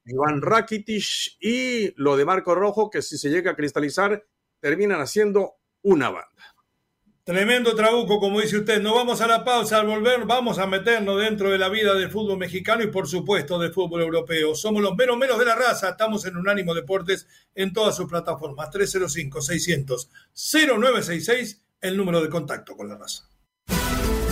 Iván 0.05 0.41
Rakitic 0.41 1.37
y 1.39 1.93
lo 2.01 2.17
de 2.17 2.25
Marco 2.25 2.55
Rojo, 2.55 2.89
que 2.89 3.01
si 3.01 3.17
se 3.17 3.29
llega 3.29 3.51
a 3.51 3.55
cristalizar, 3.55 4.25
terminan 4.59 4.99
haciendo 5.01 5.55
una 5.81 6.09
banda. 6.09 6.29
Tremendo 7.25 7.73
trabuco, 7.73 8.19
como 8.19 8.41
dice 8.41 8.57
usted. 8.57 8.81
No 8.81 8.95
vamos 8.95 9.21
a 9.21 9.27
la 9.27 9.45
pausa. 9.45 9.79
Al 9.79 9.87
volver, 9.87 10.25
vamos 10.25 10.59
a 10.59 10.67
meternos 10.67 11.21
dentro 11.21 11.49
de 11.49 11.57
la 11.57 11.69
vida 11.69 11.93
del 11.93 12.11
fútbol 12.11 12.37
mexicano 12.37 12.83
y, 12.83 12.87
por 12.87 13.07
supuesto, 13.07 13.57
del 13.57 13.71
fútbol 13.71 14.01
europeo. 14.01 14.55
Somos 14.55 14.81
los 14.81 14.93
menos 14.97 15.17
menos 15.17 15.39
de 15.39 15.45
la 15.45 15.55
raza. 15.55 15.91
Estamos 15.91 16.25
en 16.25 16.35
Unánimo 16.35 16.73
Deportes 16.73 17.25
en 17.55 17.71
todas 17.71 17.95
sus 17.95 18.09
plataformas. 18.09 18.69
305-600-0966, 18.71 21.61
el 21.79 21.95
número 21.95 22.21
de 22.21 22.27
contacto 22.27 22.75
con 22.75 22.89
la 22.89 22.97
raza. 22.97 23.29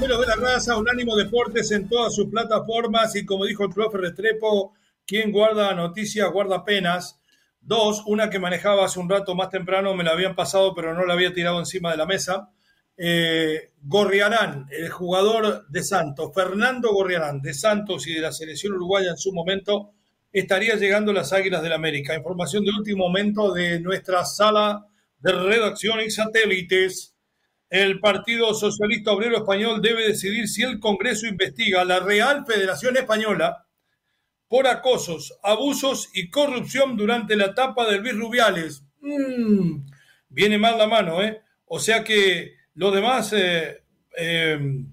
Mero 0.00 0.18
de 0.18 0.26
la 0.26 0.36
raza, 0.36 0.78
Unánimo 0.78 1.14
Deportes 1.14 1.70
en 1.72 1.86
todas 1.86 2.14
sus 2.14 2.30
plataformas 2.30 3.14
y 3.16 3.26
como 3.26 3.44
dijo 3.44 3.64
el 3.64 3.74
profe 3.74 3.98
Restrepo, 3.98 4.72
quien 5.06 5.30
guarda 5.30 5.74
noticias 5.74 6.30
guarda 6.32 6.64
penas. 6.64 7.20
Dos, 7.60 8.02
una 8.06 8.30
que 8.30 8.38
manejaba 8.38 8.86
hace 8.86 8.98
un 8.98 9.10
rato 9.10 9.34
más 9.34 9.50
temprano, 9.50 9.94
me 9.94 10.02
la 10.02 10.12
habían 10.12 10.34
pasado, 10.34 10.74
pero 10.74 10.94
no 10.94 11.04
la 11.04 11.12
había 11.12 11.34
tirado 11.34 11.58
encima 11.58 11.90
de 11.90 11.98
la 11.98 12.06
mesa. 12.06 12.48
Eh, 12.96 13.72
Gorriarán, 13.82 14.68
el 14.70 14.88
jugador 14.88 15.68
de 15.68 15.82
Santos, 15.82 16.32
Fernando 16.34 16.92
Gorriarán, 16.92 17.42
de 17.42 17.52
Santos 17.52 18.06
y 18.06 18.14
de 18.14 18.22
la 18.22 18.32
selección 18.32 18.72
uruguaya 18.72 19.10
en 19.10 19.18
su 19.18 19.32
momento, 19.32 19.92
estaría 20.32 20.76
llegando 20.76 21.10
a 21.10 21.14
las 21.14 21.34
Águilas 21.34 21.62
del 21.62 21.74
América. 21.74 22.14
Información 22.14 22.64
de 22.64 22.70
último 22.70 23.06
momento 23.06 23.52
de 23.52 23.80
nuestra 23.80 24.24
sala 24.24 24.86
de 25.18 25.32
redacción 25.32 26.00
y 26.00 26.10
satélites. 26.10 27.14
El 27.70 28.00
Partido 28.00 28.52
Socialista 28.52 29.12
Obrero 29.12 29.36
Español 29.36 29.80
debe 29.80 30.08
decidir 30.08 30.48
si 30.48 30.62
el 30.62 30.80
Congreso 30.80 31.28
investiga 31.28 31.82
a 31.82 31.84
la 31.84 32.00
Real 32.00 32.44
Federación 32.44 32.96
Española 32.96 33.64
por 34.48 34.66
acosos, 34.66 35.38
abusos 35.44 36.10
y 36.12 36.30
corrupción 36.30 36.96
durante 36.96 37.36
la 37.36 37.46
etapa 37.46 37.88
del 37.88 38.02
Luis 38.02 38.16
Rubiales. 38.16 38.82
Mm, 39.00 39.86
viene 40.28 40.58
mal 40.58 40.76
la 40.76 40.88
mano, 40.88 41.22
¿eh? 41.22 41.42
O 41.66 41.78
sea 41.78 42.02
que 42.02 42.54
los 42.74 42.92
demás 42.92 43.32
eh, 43.32 43.84
em, 44.16 44.90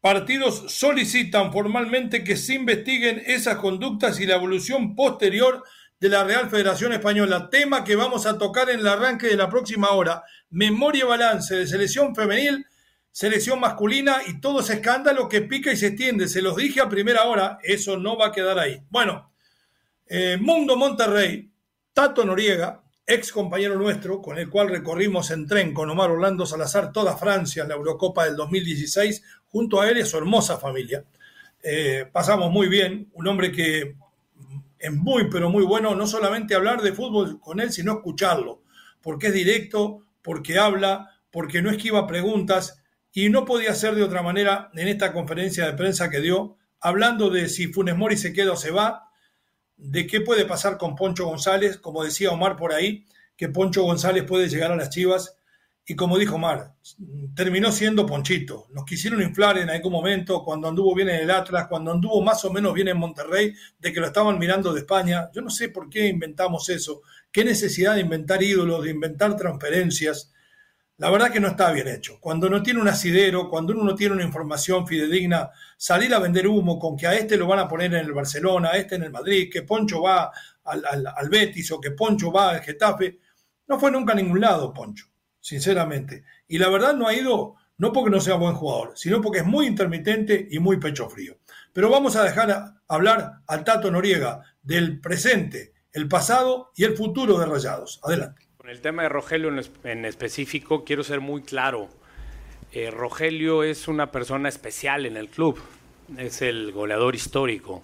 partidos 0.00 0.72
solicitan 0.72 1.52
formalmente 1.52 2.24
que 2.24 2.36
se 2.36 2.54
investiguen 2.54 3.22
esas 3.26 3.56
conductas 3.56 4.18
y 4.20 4.26
la 4.26 4.36
evolución 4.36 4.96
posterior 4.96 5.62
de 6.00 6.08
la 6.08 6.24
Real 6.24 6.50
Federación 6.50 6.92
Española, 6.92 7.48
tema 7.50 7.84
que 7.84 7.96
vamos 7.96 8.26
a 8.26 8.38
tocar 8.38 8.70
en 8.70 8.80
el 8.80 8.88
arranque 8.88 9.28
de 9.28 9.36
la 9.36 9.48
próxima 9.48 9.90
hora. 9.90 10.22
Memoria 10.50 11.04
y 11.04 11.08
balance 11.08 11.54
de 11.54 11.66
selección 11.66 12.14
femenil 12.14 12.66
selección 13.14 13.60
masculina 13.60 14.16
y 14.26 14.40
todo 14.40 14.58
ese 14.58 14.74
escándalo 14.74 15.28
que 15.28 15.42
pica 15.42 15.70
y 15.70 15.76
se 15.76 15.86
extiende. 15.86 16.26
Se 16.26 16.42
los 16.42 16.56
dije 16.56 16.80
a 16.80 16.88
primera 16.88 17.22
hora, 17.26 17.58
eso 17.62 17.96
no 17.96 18.18
va 18.18 18.26
a 18.26 18.32
quedar 18.32 18.58
ahí. 18.58 18.82
Bueno, 18.90 19.30
eh, 20.08 20.36
Mundo 20.40 20.76
Monterrey, 20.76 21.48
Tato 21.92 22.24
Noriega, 22.24 22.82
ex 23.06 23.30
compañero 23.30 23.76
nuestro, 23.76 24.20
con 24.20 24.36
el 24.36 24.50
cual 24.50 24.68
recorrimos 24.68 25.30
en 25.30 25.46
tren 25.46 25.72
con 25.72 25.88
Omar 25.88 26.10
Orlando 26.10 26.44
Salazar 26.44 26.90
toda 26.90 27.16
Francia 27.16 27.64
la 27.64 27.74
Eurocopa 27.74 28.24
del 28.24 28.34
2016, 28.34 29.22
junto 29.46 29.80
a 29.80 29.88
él 29.88 29.98
y 29.98 30.04
su 30.04 30.18
hermosa 30.18 30.58
familia. 30.58 31.04
Eh, 31.62 32.06
pasamos 32.12 32.50
muy 32.50 32.66
bien, 32.66 33.10
un 33.12 33.28
hombre 33.28 33.52
que 33.52 33.94
es 34.84 34.92
muy, 34.92 35.30
pero 35.30 35.48
muy 35.48 35.64
bueno, 35.64 35.94
no 35.94 36.06
solamente 36.06 36.54
hablar 36.54 36.82
de 36.82 36.92
fútbol 36.92 37.40
con 37.40 37.58
él, 37.58 37.72
sino 37.72 37.92
escucharlo, 37.92 38.62
porque 39.00 39.28
es 39.28 39.32
directo, 39.32 40.04
porque 40.20 40.58
habla, 40.58 41.10
porque 41.30 41.62
no 41.62 41.70
esquiva 41.70 42.06
preguntas, 42.06 42.82
y 43.10 43.30
no 43.30 43.46
podía 43.46 43.74
ser 43.74 43.94
de 43.94 44.02
otra 44.02 44.20
manera 44.20 44.70
en 44.74 44.88
esta 44.88 45.14
conferencia 45.14 45.64
de 45.64 45.72
prensa 45.72 46.10
que 46.10 46.20
dio, 46.20 46.58
hablando 46.80 47.30
de 47.30 47.48
si 47.48 47.68
Funes 47.68 47.96
Mori 47.96 48.18
se 48.18 48.34
queda 48.34 48.52
o 48.52 48.56
se 48.56 48.72
va, 48.72 49.08
de 49.78 50.06
qué 50.06 50.20
puede 50.20 50.44
pasar 50.44 50.76
con 50.76 50.96
Poncho 50.96 51.24
González, 51.24 51.78
como 51.78 52.04
decía 52.04 52.30
Omar 52.30 52.58
por 52.58 52.74
ahí, 52.74 53.06
que 53.38 53.48
Poncho 53.48 53.84
González 53.84 54.24
puede 54.24 54.50
llegar 54.50 54.70
a 54.70 54.76
las 54.76 54.90
Chivas, 54.90 55.38
y 55.86 55.94
como 55.94 56.16
dijo 56.16 56.38
Mar, 56.38 56.74
terminó 57.34 57.70
siendo 57.70 58.06
Ponchito. 58.06 58.68
Nos 58.72 58.86
quisieron 58.86 59.20
inflar 59.20 59.58
en 59.58 59.68
algún 59.68 59.92
momento 59.92 60.42
cuando 60.42 60.68
anduvo 60.68 60.94
bien 60.94 61.10
en 61.10 61.16
el 61.16 61.30
Atlas, 61.30 61.66
cuando 61.68 61.92
anduvo 61.92 62.22
más 62.22 62.42
o 62.46 62.50
menos 62.50 62.72
bien 62.72 62.88
en 62.88 62.96
Monterrey, 62.96 63.54
de 63.78 63.92
que 63.92 64.00
lo 64.00 64.06
estaban 64.06 64.38
mirando 64.38 64.72
de 64.72 64.80
España. 64.80 65.30
Yo 65.34 65.42
no 65.42 65.50
sé 65.50 65.68
por 65.68 65.90
qué 65.90 66.06
inventamos 66.06 66.70
eso. 66.70 67.02
¿Qué 67.30 67.44
necesidad 67.44 67.96
de 67.96 68.00
inventar 68.00 68.42
ídolos, 68.42 68.82
de 68.82 68.90
inventar 68.92 69.36
transferencias? 69.36 70.32
La 70.96 71.10
verdad 71.10 71.30
que 71.30 71.40
no 71.40 71.48
está 71.48 71.70
bien 71.70 71.88
hecho. 71.88 72.18
Cuando 72.18 72.48
no 72.48 72.62
tiene 72.62 72.80
un 72.80 72.88
asidero, 72.88 73.50
cuando 73.50 73.74
uno 73.74 73.84
no 73.84 73.94
tiene 73.94 74.14
una 74.14 74.24
información 74.24 74.86
fidedigna, 74.86 75.50
salir 75.76 76.14
a 76.14 76.18
vender 76.18 76.48
humo 76.48 76.78
con 76.78 76.96
que 76.96 77.08
a 77.08 77.14
este 77.14 77.36
lo 77.36 77.46
van 77.46 77.58
a 77.58 77.68
poner 77.68 77.92
en 77.92 78.06
el 78.06 78.12
Barcelona, 78.12 78.70
a 78.70 78.78
este 78.78 78.94
en 78.94 79.02
el 79.02 79.10
Madrid, 79.10 79.50
que 79.52 79.62
Poncho 79.62 80.00
va 80.00 80.32
al, 80.64 80.82
al 81.14 81.28
Betis 81.28 81.70
o 81.72 81.80
que 81.80 81.90
Poncho 81.90 82.32
va 82.32 82.52
al 82.52 82.62
Getafe, 82.62 83.18
no 83.66 83.78
fue 83.78 83.90
nunca 83.90 84.12
a 84.12 84.16
ningún 84.16 84.40
lado, 84.40 84.72
Poncho 84.72 85.13
sinceramente. 85.44 86.24
Y 86.48 86.56
la 86.56 86.70
verdad 86.70 86.94
no 86.94 87.06
ha 87.06 87.14
ido, 87.14 87.56
no 87.76 87.92
porque 87.92 88.10
no 88.10 88.20
sea 88.20 88.36
buen 88.36 88.54
jugador, 88.54 88.92
sino 88.96 89.20
porque 89.20 89.40
es 89.40 89.44
muy 89.44 89.66
intermitente 89.66 90.48
y 90.50 90.58
muy 90.58 90.78
pecho 90.78 91.10
frío. 91.10 91.36
Pero 91.74 91.90
vamos 91.90 92.16
a 92.16 92.24
dejar 92.24 92.72
hablar 92.88 93.40
al 93.46 93.62
Tato 93.62 93.90
Noriega 93.90 94.40
del 94.62 95.00
presente, 95.00 95.74
el 95.92 96.08
pasado 96.08 96.72
y 96.74 96.84
el 96.84 96.96
futuro 96.96 97.38
de 97.38 97.44
Rayados. 97.44 98.00
Adelante. 98.02 98.46
Con 98.56 98.70
el 98.70 98.80
tema 98.80 99.02
de 99.02 99.10
Rogelio 99.10 99.52
en, 99.84 100.04
específico, 100.06 100.82
quiero 100.82 101.04
ser 101.04 101.20
muy 101.20 101.42
claro. 101.42 101.90
Eh, 102.72 102.90
Rogelio 102.90 103.64
es 103.64 103.86
una 103.86 104.10
persona 104.10 104.48
especial 104.48 105.04
en 105.04 105.18
el 105.18 105.28
club, 105.28 105.60
es 106.16 106.40
el 106.40 106.72
goleador 106.72 107.14
histórico. 107.14 107.82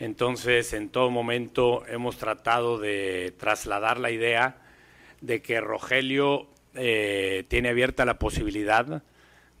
Entonces, 0.00 0.72
en 0.72 0.88
todo 0.88 1.08
momento 1.10 1.86
hemos 1.86 2.16
tratado 2.18 2.78
de 2.78 3.32
trasladar 3.38 4.00
la 4.00 4.10
idea 4.10 4.56
de 5.20 5.40
que 5.40 5.60
Rogelio 5.60 6.48
eh, 6.74 7.44
tiene 7.48 7.70
abierta 7.70 8.04
la 8.04 8.18
posibilidad 8.18 9.02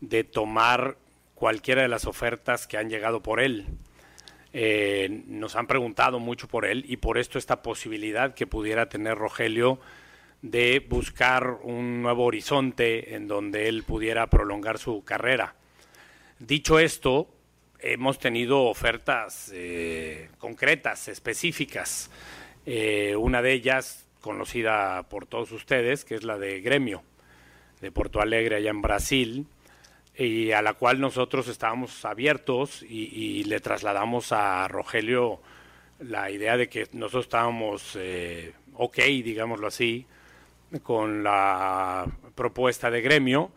de 0.00 0.24
tomar 0.24 0.96
cualquiera 1.34 1.82
de 1.82 1.88
las 1.88 2.06
ofertas 2.06 2.66
que 2.66 2.76
han 2.76 2.88
llegado 2.88 3.22
por 3.22 3.40
él. 3.40 3.66
Eh, 4.52 5.22
nos 5.26 5.56
han 5.56 5.66
preguntado 5.66 6.18
mucho 6.18 6.48
por 6.48 6.64
él 6.64 6.84
y 6.88 6.96
por 6.98 7.18
esto 7.18 7.38
esta 7.38 7.62
posibilidad 7.62 8.34
que 8.34 8.46
pudiera 8.46 8.88
tener 8.88 9.16
Rogelio 9.16 9.80
de 10.42 10.84
buscar 10.88 11.58
un 11.62 12.02
nuevo 12.02 12.24
horizonte 12.24 13.14
en 13.14 13.28
donde 13.28 13.68
él 13.68 13.82
pudiera 13.82 14.28
prolongar 14.28 14.78
su 14.78 15.04
carrera. 15.04 15.54
Dicho 16.38 16.78
esto, 16.78 17.28
hemos 17.80 18.18
tenido 18.18 18.64
ofertas 18.64 19.50
eh, 19.52 20.30
concretas, 20.38 21.08
específicas. 21.08 22.10
una 23.16 23.42
de 23.42 23.52
ellas 23.52 24.06
conocida 24.20 25.02
por 25.08 25.26
todos 25.26 25.52
ustedes, 25.52 26.04
que 26.04 26.14
es 26.14 26.24
la 26.24 26.38
de 26.38 26.60
Gremio, 26.60 27.02
de 27.80 27.90
Porto 27.90 28.20
Alegre, 28.20 28.56
allá 28.56 28.70
en 28.70 28.82
Brasil, 28.82 29.46
y 30.16 30.52
a 30.52 30.62
la 30.62 30.74
cual 30.74 31.00
nosotros 31.00 31.48
estábamos 31.48 32.04
abiertos 32.04 32.82
y, 32.82 33.44
le 33.44 33.60
trasladamos 33.60 34.32
a 34.32 34.68
Rogelio 34.68 35.40
la 35.98 36.30
idea 36.30 36.56
de 36.56 36.68
que 36.68 36.88
nosotros 36.92 37.24
estábamos 37.24 37.96
eh, 37.96 38.52
ok, 38.74 38.96
digámoslo 38.96 39.66
así, 39.66 40.06
con 40.82 41.22
la 41.22 42.06
propuesta 42.34 42.90
de 42.90 43.02
Gremio, 43.02 43.50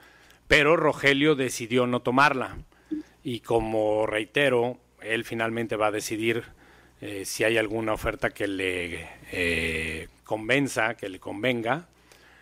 pero 0.47 0.75
Rogelio 0.75 1.35
decidió 1.35 1.87
no 1.87 2.01
tomarla. 2.01 2.57
Y 3.23 3.39
como 3.39 4.05
reitero, 4.05 4.77
él 5.01 5.23
finalmente 5.23 5.77
va 5.77 5.87
a 5.87 5.91
decidir 5.91 6.43
eh, 6.99 7.23
si 7.25 7.45
hay 7.45 7.57
alguna 7.57 7.93
oferta 7.93 8.31
que 8.31 8.47
le 8.47 9.07
eh, 9.31 10.09
convenza, 10.33 10.95
que 10.95 11.09
le 11.09 11.19
convenga, 11.19 11.85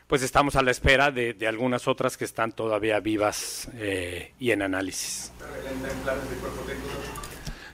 pues 0.07 0.21
estamos 0.21 0.55
a 0.55 0.61
la 0.61 0.71
espera 0.71 1.11
de, 1.11 1.35
algunas 1.45 1.89
otras 1.89 2.15
que 2.15 2.23
están 2.23 2.53
todavía 2.53 3.01
vivas 3.01 3.67
eh, 3.73 4.31
y 4.39 4.51
en 4.51 4.61
análisis. 4.61 5.33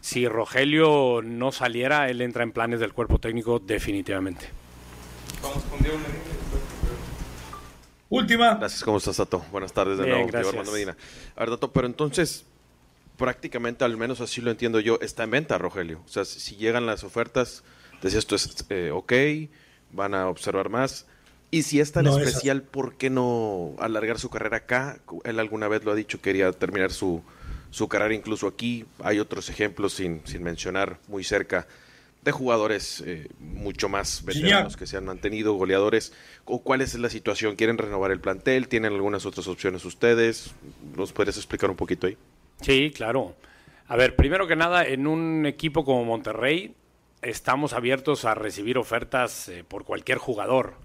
Si 0.01 0.27
Rogelio 0.27 1.21
no 1.23 1.51
saliera, 1.51 2.10
él 2.10 2.21
entra 2.21 2.41
en 2.41 2.51
planes 2.51 2.80
del 2.80 2.93
cuerpo 2.93 3.19
técnico 3.19 3.60
definitivamente. 3.60 4.49
Última. 8.10 8.56
Gracias, 8.56 8.84
¿cómo 8.84 8.97
estás, 8.97 9.17
Tato? 9.17 9.45
Buenas 9.51 9.71
tardes 9.71 9.99
de 9.99 10.08
nuevo, 10.08 10.25
gracias. 10.25 10.71
Medina. 10.71 10.97
A 11.36 11.41
ver, 11.41 11.49
Tato, 11.51 11.71
pero 11.71 11.86
entonces, 11.86 12.43
prácticamente, 13.17 13.86
al 13.86 13.97
menos 13.97 14.19
así 14.19 14.41
lo 14.41 14.49
entiendo 14.49 14.80
yo, 14.80 14.97
está 14.99 15.25
en 15.25 15.30
venta 15.30 15.60
Rogelio. 15.60 16.01
O 16.08 16.10
sea, 16.10 16.25
si 16.25 16.56
llegan 16.56 16.88
las 16.88 17.03
ofertas, 17.03 17.63
decías 18.01 18.23
esto 18.23 18.36
es 18.36 18.65
eh, 18.69 18.89
ok, 18.91 19.13
van 19.91 20.13
a 20.13 20.28
observar 20.30 20.69
más. 20.69 21.06
Y 21.50 21.63
si 21.63 21.80
es 21.80 21.93
tan 21.93 22.08
especial, 22.08 22.62
¿por 22.62 22.95
qué 22.95 23.10
no 23.10 23.76
alargar 23.80 24.19
su 24.19 24.30
carrera 24.30 24.58
acá? 24.58 25.00
Él 25.23 25.39
alguna 25.39 25.67
vez 25.67 25.86
lo 25.86 25.91
ha 25.91 25.95
dicho, 25.95 26.21
quería 26.21 26.52
terminar 26.52 26.91
su, 26.91 27.23
su 27.71 27.88
carrera 27.88 28.13
incluso 28.13 28.47
aquí. 28.47 28.86
Hay 29.02 29.19
otros 29.19 29.50
ejemplos, 29.50 29.93
sin, 29.93 30.21
sin 30.26 30.43
mencionar 30.43 31.00
muy 31.08 31.23
cerca, 31.23 31.65
de 32.21 32.32
jugadores 32.34 33.02
eh, 33.06 33.30
mucho 33.39 33.88
más 33.88 34.26
veteranos 34.26 34.76
que 34.76 34.86
se 34.86 34.97
han 34.97 35.06
mantenido, 35.06 35.54
goleadores. 35.54 36.12
¿Cuál 36.43 36.82
es 36.82 36.93
la 36.95 37.10
situación? 37.10 37.56
¿Quieren 37.56 37.78
renovar 37.78 38.12
el 38.12 38.19
plantel? 38.19 38.67
¿Tienen 38.67 38.91
algunas 38.91 39.26
otras 39.26 39.47
opciones 39.47 39.86
ustedes? 39.86 40.52
¿Nos 40.97 41.13
puedes 41.13 41.38
explicar 41.38 41.69
un 41.69 41.78
poquito 41.78 42.08
ahí? 42.08 42.17
Sí, 42.60 42.91
claro. 42.93 43.36
A 43.88 43.95
ver, 43.95 44.17
primero 44.17 44.47
que 44.47 44.58
nada, 44.58 44.86
en 44.86 45.08
un 45.08 45.45
equipo 45.45 45.86
como 45.86 46.04
Monterrey, 46.04 46.73
estamos 47.21 47.73
abiertos 47.73 48.25
a 48.25 48.36
recibir 48.36 48.77
ofertas 48.77 49.49
eh, 49.49 49.63
por 49.67 49.84
cualquier 49.86 50.17
jugador, 50.17 50.75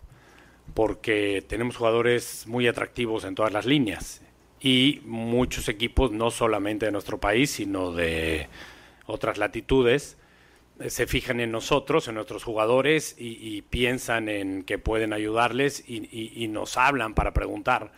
porque 0.75 1.45
tenemos 1.47 1.77
jugadores 1.77 2.47
muy 2.47 2.66
atractivos 2.66 3.25
en 3.25 3.35
todas 3.35 3.53
las 3.53 3.66
líneas 3.66 4.23
y 4.61 5.01
muchos 5.05 5.68
equipos, 5.68 6.12
no 6.12 6.31
solamente 6.31 6.87
de 6.87 6.92
nuestro 6.92 7.18
país, 7.18 7.51
sino 7.51 7.92
de 7.92 8.49
otras 9.07 9.38
latitudes, 9.38 10.16
eh, 10.81 10.88
se 10.88 11.07
fijan 11.07 11.40
en 11.40 11.51
nosotros, 11.51 12.09
en 12.09 12.14
nuestros 12.14 12.45
jugadores 12.45 13.16
y, 13.18 13.62
piensan 13.62 14.29
en 14.29 14.62
que 14.62 14.79
pueden 14.79 15.12
ayudarles 15.12 15.85
y 15.87 16.49
nos 16.49 16.77
hablan 16.77 17.14
para 17.14 17.33
preguntar. 17.33 17.92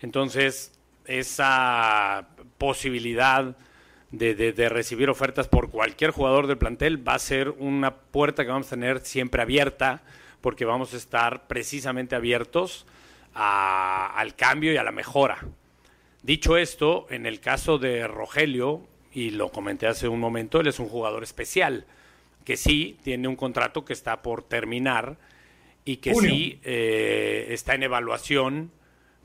Entonces, 0.00 0.72
esa 1.06 2.28
posibilidad 2.58 3.56
de, 4.18 4.68
recibir 4.68 5.10
ofertas 5.10 5.48
por 5.48 5.70
cualquier 5.70 6.10
jugador 6.10 6.46
del 6.46 6.58
plantel 6.58 7.06
va 7.06 7.14
a 7.14 7.18
ser 7.18 7.50
una 7.50 7.94
puerta 7.94 8.44
que 8.44 8.50
vamos 8.50 8.68
a 8.68 8.70
tener 8.70 9.00
siempre 9.00 9.42
abierta 9.42 10.02
porque 10.40 10.64
vamos 10.64 10.94
a 10.94 10.96
estar 10.96 11.46
precisamente 11.46 12.14
abiertos 12.14 12.86
al 13.34 14.34
cambio 14.36 14.72
y 14.72 14.76
a 14.76 14.84
la 14.84 14.92
mejora. 14.92 15.38
Dicho 16.22 16.56
esto, 16.56 17.06
en 17.10 17.26
el 17.26 17.40
caso 17.40 17.78
de 17.78 18.06
Rogelio, 18.06 18.82
y 19.12 19.30
lo 19.30 19.50
comenté 19.50 19.86
hace 19.86 20.08
un 20.08 20.20
momento, 20.20 20.60
él 20.60 20.66
es 20.66 20.78
un 20.78 20.88
jugador 20.88 21.22
especial, 21.22 21.84
que 22.44 22.56
sí 22.56 22.98
tiene 23.02 23.28
un 23.28 23.36
contrato 23.36 23.84
que 23.84 23.92
está 23.92 24.22
por 24.22 24.42
terminar 24.42 25.16
y 25.84 25.96
que 25.96 26.14
sí 26.14 26.60
eh, 26.64 27.46
está 27.50 27.74
en 27.74 27.82
evaluación 27.82 28.70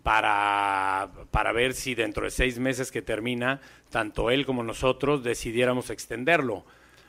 para, 0.04 1.10
para 1.32 1.52
ver 1.52 1.74
si 1.74 1.96
dentro 1.96 2.24
de 2.24 2.32
seis 2.32 2.60
meses 2.60 2.92
que 2.92 3.02
termina, 3.02 3.62
tanto 3.90 4.32
él 4.32 4.46
como 4.46 4.64
nosotros 4.64 5.24
decidiéramos 5.24 5.90
extenderlo. 5.90 6.66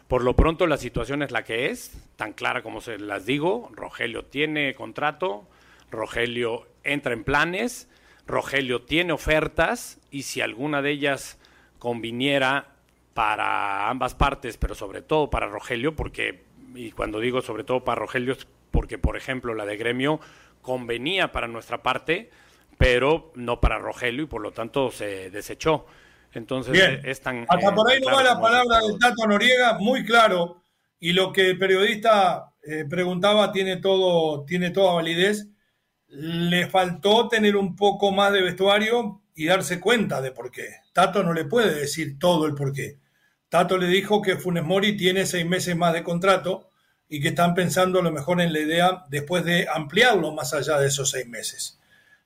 Por 0.09 0.24
lo 0.24 0.35
pronto 0.35 0.66
la 0.66 0.76
situación 0.76 1.22
es 1.22 1.31
la 1.31 1.44
que 1.44 1.70
es, 1.70 1.92
tan 2.16 2.33
clara 2.33 2.62
como 2.62 2.81
se 2.81 2.98
las 2.98 3.26
digo. 3.26 3.70
Rogelio 3.72 4.24
tiene 4.24 4.74
contrato, 4.74 5.46
Rogelio 5.90 6.66
entra 6.83 7.12
en 7.12 7.22
planes, 7.22 7.88
Rogelio 8.26 8.83
tiene 8.83 9.12
ofertas 9.12 9.98
y 10.11 10.22
si 10.22 10.40
alguna 10.40 10.83
de 10.83 10.90
ellas 10.90 11.38
conviniera 11.79 12.74
para 13.14 13.88
ambas 13.88 14.14
partes, 14.14 14.57
pero 14.57 14.74
sobre 14.74 15.03
todo 15.03 15.31
para 15.31 15.46
Rogelio, 15.46 15.94
porque, 15.94 16.42
y 16.74 16.90
cuando 16.92 17.20
digo 17.20 17.42
sobre 17.42 17.64
todo 17.64 17.85
para 17.85 18.00
Rogelio 18.00 18.33
es 18.33 18.46
porque, 18.70 18.98
por 18.98 19.16
ejemplo, 19.16 19.55
la 19.55 19.66
de 19.66 19.76
gremio 19.76 20.20
convenía 20.62 21.33
para 21.33 21.48
nuestra 21.48 21.83
parte, 21.83 22.31
pero 22.81 23.31
no 23.35 23.61
para 23.61 23.79
Rogelio 23.79 24.23
y 24.23 24.27
por 24.27 24.40
lo 24.40 24.53
tanto 24.53 24.90
se 24.90 25.29
desechó. 25.29 25.85
Entonces 26.33 26.73
Bien. 26.73 27.02
es 27.04 27.21
tan. 27.21 27.44
Hasta 27.46 27.69
eh, 27.69 27.73
por 27.75 27.90
ahí 27.90 28.00
no 28.00 28.07
va 28.07 28.23
la 28.23 28.40
palabra 28.40 28.79
del 28.79 28.98
Tato 28.98 29.27
Noriega, 29.27 29.77
muy 29.79 30.02
claro. 30.02 30.63
Y 30.98 31.13
lo 31.13 31.31
que 31.31 31.50
el 31.50 31.59
periodista 31.59 32.54
eh, 32.63 32.87
preguntaba 32.88 33.52
tiene, 33.52 33.77
todo, 33.77 34.46
tiene 34.46 34.71
toda 34.71 34.94
validez. 34.94 35.48
Le 36.09 36.69
faltó 36.69 37.29
tener 37.29 37.54
un 37.54 37.77
poco 37.77 38.13
más 38.13 38.33
de 38.33 38.40
vestuario 38.40 39.25
y 39.35 39.44
darse 39.44 39.79
cuenta 39.79 40.23
de 40.23 40.33
por 40.33 40.50
qué. 40.50 40.77
Tato 40.94 41.23
no 41.23 41.35
le 41.35 41.44
puede 41.44 41.75
decir 41.75 42.19
todo 42.19 42.46
el 42.46 42.54
por 42.54 42.73
qué. 42.73 42.98
Tato 43.50 43.77
le 43.77 43.88
dijo 43.88 44.23
que 44.23 44.37
Funes 44.37 44.65
Mori 44.65 44.96
tiene 44.96 45.27
seis 45.27 45.44
meses 45.44 45.77
más 45.77 45.92
de 45.92 46.02
contrato 46.02 46.71
y 47.11 47.21
que 47.21 47.29
están 47.29 47.52
pensando 47.52 47.98
a 47.98 48.02
lo 48.02 48.11
mejor 48.11 48.40
en 48.40 48.54
la 48.54 48.61
idea 48.61 49.04
después 49.11 49.44
de 49.44 49.67
ampliarlo 49.71 50.33
más 50.33 50.54
allá 50.54 50.79
de 50.79 50.87
esos 50.87 51.11
seis 51.11 51.27
meses. 51.27 51.79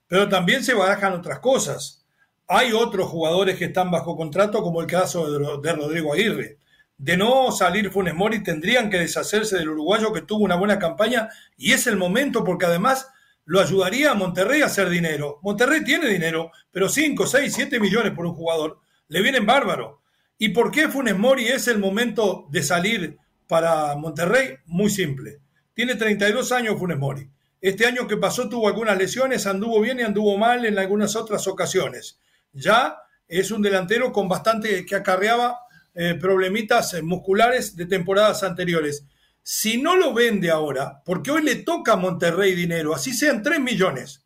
Pero 0.07 0.29
también 0.29 0.63
se 0.63 0.73
barajan 0.73 1.13
otras 1.13 1.39
cosas. 1.39 2.05
Hay 2.47 2.73
otros 2.73 3.07
jugadores 3.07 3.57
que 3.57 3.65
están 3.65 3.89
bajo 3.89 4.15
contrato, 4.15 4.61
como 4.61 4.81
el 4.81 4.87
caso 4.87 5.29
de 5.61 5.73
Rodrigo 5.73 6.13
Aguirre. 6.13 6.57
De 6.97 7.17
no 7.17 7.51
salir 7.51 7.91
Funes 7.91 8.13
Mori, 8.13 8.43
tendrían 8.43 8.89
que 8.89 8.99
deshacerse 8.99 9.57
del 9.57 9.69
uruguayo 9.69 10.13
que 10.13 10.21
tuvo 10.21 10.45
una 10.45 10.55
buena 10.55 10.79
campaña 10.79 11.29
y 11.57 11.73
es 11.73 11.87
el 11.87 11.97
momento 11.97 12.43
porque 12.43 12.67
además 12.67 13.09
lo 13.43 13.59
ayudaría 13.59 14.11
a 14.11 14.15
Monterrey 14.15 14.61
a 14.61 14.67
hacer 14.67 14.89
dinero. 14.89 15.39
Monterrey 15.43 15.83
tiene 15.83 16.07
dinero, 16.07 16.51
pero 16.71 16.87
5, 16.87 17.27
6, 17.27 17.53
7 17.53 17.79
millones 17.79 18.13
por 18.13 18.25
un 18.25 18.33
jugador 18.33 18.79
le 19.07 19.21
vienen 19.21 19.45
bárbaro. 19.45 20.01
¿Y 20.37 20.49
por 20.49 20.71
qué 20.71 20.87
Funes 20.87 21.17
Mori 21.17 21.47
es 21.47 21.67
el 21.67 21.79
momento 21.79 22.47
de 22.49 22.63
salir 22.63 23.17
para 23.47 23.95
Monterrey? 23.95 24.55
Muy 24.65 24.89
simple. 24.89 25.39
Tiene 25.73 25.95
32 25.95 26.51
años 26.51 26.79
Funes 26.79 26.97
Mori. 26.97 27.29
Este 27.65 27.87
año 27.87 28.07
que 28.07 28.17
pasó 28.17 28.47
tuvo 28.47 28.67
algunas 28.67 28.95
lesiones, 28.95 29.47
anduvo 29.47 29.81
bien 29.81 29.99
y 29.99 30.03
anduvo 30.03 30.37
mal 30.37 30.67
en 30.67 30.77
algunas 30.77 31.15
otras 31.15 31.47
ocasiones. 31.47 32.19
Ya 32.53 32.95
es 33.27 33.49
un 33.49 33.63
delantero 33.63 34.11
con 34.11 34.29
bastante 34.29 34.85
que 34.85 34.93
acarreaba 34.93 35.61
eh, 35.95 36.13
problemitas 36.13 36.93
eh, 36.93 37.01
musculares 37.01 37.75
de 37.75 37.87
temporadas 37.87 38.43
anteriores. 38.43 39.07
Si 39.41 39.81
no 39.81 39.95
lo 39.95 40.13
vende 40.13 40.51
ahora, 40.51 41.01
porque 41.03 41.31
hoy 41.31 41.41
le 41.41 41.55
toca 41.55 41.93
a 41.93 41.95
Monterrey 41.95 42.53
dinero, 42.53 42.93
así 42.93 43.15
sean 43.15 43.41
3 43.41 43.59
millones, 43.59 44.23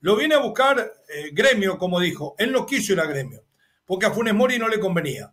lo 0.00 0.14
viene 0.14 0.34
a 0.34 0.40
buscar 0.40 0.92
eh, 1.08 1.30
gremio, 1.32 1.78
como 1.78 1.98
dijo. 1.98 2.34
Él 2.36 2.52
no 2.52 2.66
quiso 2.66 2.92
ir 2.92 3.00
a 3.00 3.06
gremio, 3.06 3.46
porque 3.86 4.04
a 4.04 4.10
Funes 4.10 4.34
Mori 4.34 4.58
no 4.58 4.68
le 4.68 4.78
convenía. 4.78 5.32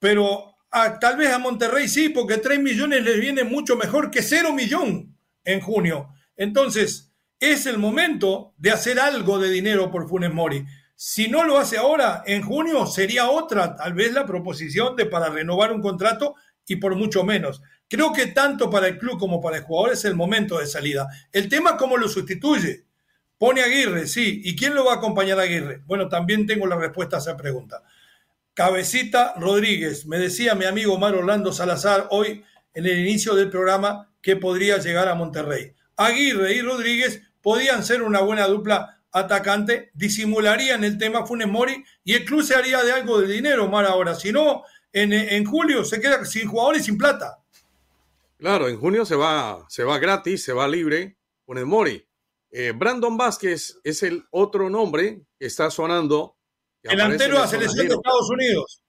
Pero 0.00 0.56
tal 1.00 1.16
vez 1.16 1.30
a 1.30 1.38
Monterrey 1.38 1.86
sí, 1.86 2.08
porque 2.08 2.38
3 2.38 2.58
millones 2.58 3.04
le 3.04 3.20
viene 3.20 3.44
mucho 3.44 3.76
mejor 3.76 4.10
que 4.10 4.20
0 4.20 4.52
millón 4.52 5.16
en 5.44 5.60
junio. 5.60 6.12
Entonces, 6.38 7.12
es 7.40 7.66
el 7.66 7.76
momento 7.76 8.54
de 8.56 8.70
hacer 8.70 8.98
algo 8.98 9.38
de 9.38 9.50
dinero 9.50 9.90
por 9.90 10.08
Funes 10.08 10.32
Mori. 10.32 10.64
Si 10.94 11.28
no 11.28 11.44
lo 11.44 11.58
hace 11.58 11.76
ahora, 11.76 12.22
en 12.26 12.42
junio 12.42 12.86
sería 12.86 13.28
otra, 13.28 13.76
tal 13.76 13.92
vez 13.92 14.12
la 14.12 14.24
proposición 14.24 14.96
de 14.96 15.06
para 15.06 15.28
renovar 15.28 15.72
un 15.72 15.82
contrato 15.82 16.34
y 16.66 16.76
por 16.76 16.96
mucho 16.96 17.24
menos. 17.24 17.60
Creo 17.88 18.12
que 18.12 18.26
tanto 18.26 18.70
para 18.70 18.86
el 18.88 18.98
club 18.98 19.18
como 19.18 19.40
para 19.40 19.58
el 19.58 19.62
jugador 19.64 19.92
es 19.92 20.04
el 20.04 20.14
momento 20.14 20.58
de 20.58 20.66
salida. 20.66 21.08
El 21.32 21.48
tema 21.48 21.76
cómo 21.76 21.96
lo 21.96 22.08
sustituye. 22.08 22.84
Pone 23.36 23.62
a 23.62 23.64
Aguirre, 23.64 24.06
sí. 24.06 24.40
¿Y 24.44 24.56
quién 24.56 24.74
lo 24.74 24.84
va 24.84 24.94
a 24.94 24.96
acompañar 24.96 25.38
a 25.38 25.42
Aguirre? 25.42 25.82
Bueno, 25.86 26.08
también 26.08 26.46
tengo 26.46 26.66
la 26.66 26.76
respuesta 26.76 27.16
a 27.16 27.20
esa 27.20 27.36
pregunta. 27.36 27.82
Cabecita 28.54 29.34
Rodríguez, 29.36 30.06
me 30.06 30.18
decía 30.18 30.54
mi 30.54 30.64
amigo 30.64 30.94
Omar 30.94 31.14
Orlando 31.14 31.52
Salazar 31.52 32.08
hoy 32.10 32.44
en 32.74 32.86
el 32.86 32.98
inicio 32.98 33.34
del 33.34 33.50
programa 33.50 34.12
que 34.20 34.36
podría 34.36 34.78
llegar 34.78 35.08
a 35.08 35.14
Monterrey. 35.14 35.74
Aguirre 35.98 36.54
y 36.54 36.62
Rodríguez 36.62 37.22
podían 37.42 37.84
ser 37.84 38.02
una 38.02 38.20
buena 38.20 38.46
dupla 38.46 39.02
atacante, 39.10 39.90
disimularían 39.94 40.84
el 40.84 40.96
tema 40.96 41.26
Funes 41.26 41.48
Mori 41.48 41.84
y 42.04 42.14
el 42.14 42.24
club 42.24 42.42
se 42.42 42.54
haría 42.54 42.82
de 42.84 42.92
algo 42.92 43.20
de 43.20 43.26
dinero, 43.26 43.68
Mar, 43.68 43.84
ahora. 43.84 44.14
Si 44.14 44.32
no, 44.32 44.62
en, 44.92 45.44
julio 45.44 45.84
se 45.84 46.00
queda 46.00 46.24
sin 46.24 46.48
jugadores 46.48 46.82
y 46.82 46.84
sin 46.84 46.98
plata. 46.98 47.42
Claro, 48.38 48.68
en 48.68 48.78
junio 48.78 49.04
se 49.04 49.16
va, 49.16 49.66
se 49.68 49.82
va 49.82 49.98
gratis, 49.98 50.44
se 50.44 50.52
va 50.52 50.68
libre 50.68 51.18
Funes 51.44 51.66
Mori. 51.66 52.06
Eh, 52.50 52.72
Brandon 52.74 53.16
Vázquez 53.16 53.80
es 53.82 54.02
el 54.04 54.24
otro 54.30 54.70
nombre 54.70 55.22
que 55.38 55.46
está 55.46 55.70
sonando. 55.70 56.36
Delantero 56.82 57.34
de 57.34 57.40
la 57.40 57.48
selección 57.48 57.88
de 57.88 57.94
Estados 57.94 58.30
Unidos. 58.30 58.82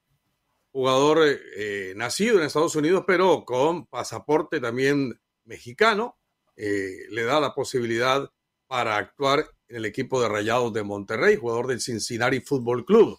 Jugador 0.71 1.19
eh, 1.57 1.93
nacido 1.95 2.37
en 2.37 2.45
Estados 2.45 2.75
Unidos, 2.75 3.03
pero 3.07 3.43
con 3.43 3.87
pasaporte 3.87 4.59
también 4.59 5.19
mexicano. 5.45 6.18
Eh, 6.61 7.07
le 7.11 7.23
da 7.23 7.39
la 7.39 7.55
posibilidad 7.55 8.29
para 8.67 8.97
actuar 8.97 9.49
en 9.69 9.77
el 9.77 9.85
equipo 9.85 10.21
de 10.21 10.27
Rayados 10.27 10.73
de 10.73 10.83
Monterrey, 10.83 11.37
jugador 11.37 11.67
del 11.67 11.79
Cincinnati 11.79 12.41
Football 12.41 12.83
Club. 12.83 13.17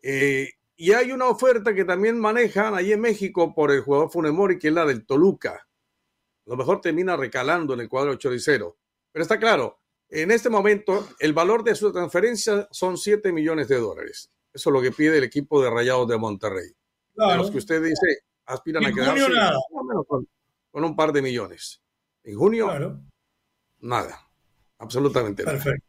Eh, 0.00 0.50
y 0.76 0.92
hay 0.92 1.10
una 1.10 1.26
oferta 1.26 1.74
que 1.74 1.84
también 1.84 2.20
manejan 2.20 2.74
ahí 2.74 2.92
en 2.92 3.00
México 3.00 3.52
por 3.52 3.72
el 3.72 3.80
jugador 3.80 4.12
Funemori, 4.12 4.56
que 4.56 4.68
es 4.68 4.74
la 4.74 4.86
del 4.86 5.04
Toluca. 5.04 5.54
A 5.54 6.50
lo 6.50 6.56
mejor 6.56 6.80
termina 6.80 7.16
recalando 7.16 7.74
en 7.74 7.80
el 7.80 7.88
cuadro 7.88 8.14
choricero. 8.14 8.78
Pero 9.10 9.24
está 9.24 9.40
claro, 9.40 9.80
en 10.08 10.30
este 10.30 10.48
momento 10.48 11.08
el 11.18 11.32
valor 11.32 11.64
de 11.64 11.74
su 11.74 11.92
transferencia 11.92 12.68
son 12.70 12.96
7 12.96 13.32
millones 13.32 13.66
de 13.66 13.78
dólares. 13.80 14.30
Eso 14.54 14.70
es 14.70 14.72
lo 14.72 14.80
que 14.80 14.92
pide 14.92 15.18
el 15.18 15.24
equipo 15.24 15.60
de 15.60 15.70
Rayados 15.70 16.06
de 16.06 16.18
Monterrey. 16.18 16.70
De 17.14 17.36
los 17.36 17.50
que 17.50 17.58
usted 17.58 17.82
dice 17.82 18.22
aspiran 18.46 18.84
a 18.84 18.92
quedarse 18.92 19.26
con, 20.06 20.28
con, 20.70 20.84
un 20.84 20.94
par 20.94 21.12
de 21.12 21.20
millones. 21.20 21.82
En 22.30 22.36
junio, 22.36 23.00
nada. 23.80 24.30
Absolutamente. 24.78 25.42
Perfecto. 25.42 25.84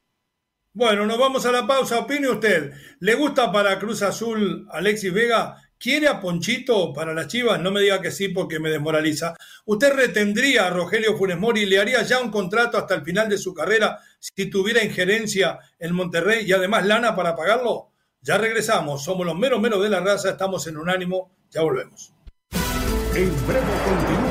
Bueno, 0.73 1.05
nos 1.05 1.19
vamos 1.19 1.45
a 1.45 1.51
la 1.51 1.67
pausa. 1.67 1.99
Opine 1.99 2.29
usted. 2.29 2.73
¿Le 2.99 3.13
gusta 3.13 3.51
para 3.51 3.77
Cruz 3.77 4.01
Azul 4.01 4.67
Alexis 4.71 5.13
Vega? 5.13 5.57
¿Quiere 5.77 6.07
a 6.07 6.19
Ponchito 6.19 6.93
para 6.93 7.13
las 7.13 7.27
Chivas? 7.27 7.61
No 7.61 7.69
me 7.69 7.81
diga 7.81 8.01
que 8.01 8.09
sí 8.09 8.29
porque 8.29 8.59
me 8.59 8.71
desmoraliza. 8.71 9.35
¿Usted 9.65 9.93
retendría 9.93 10.65
a 10.65 10.71
Rogelio 10.71 11.15
Funes 11.15 11.37
Mori 11.37 11.61
y 11.61 11.65
le 11.67 11.79
haría 11.79 12.01
ya 12.01 12.19
un 12.19 12.31
contrato 12.31 12.79
hasta 12.79 12.95
el 12.95 13.03
final 13.03 13.29
de 13.29 13.37
su 13.37 13.53
carrera 13.53 13.99
si 14.17 14.49
tuviera 14.49 14.83
injerencia 14.83 15.59
en 15.77 15.93
Monterrey 15.93 16.45
y 16.47 16.53
además 16.53 16.87
lana 16.87 17.15
para 17.15 17.35
pagarlo? 17.35 17.91
Ya 18.21 18.39
regresamos. 18.39 19.03
Somos 19.03 19.27
los 19.27 19.37
meros 19.37 19.61
meros 19.61 19.83
de 19.83 19.89
la 19.89 19.99
raza. 19.99 20.31
Estamos 20.31 20.65
en 20.65 20.77
Unánimo. 20.77 21.35
Ya 21.51 21.61
volvemos. 21.61 22.13
En 23.13 23.47
breve 23.47 23.67
continúan 23.85 24.30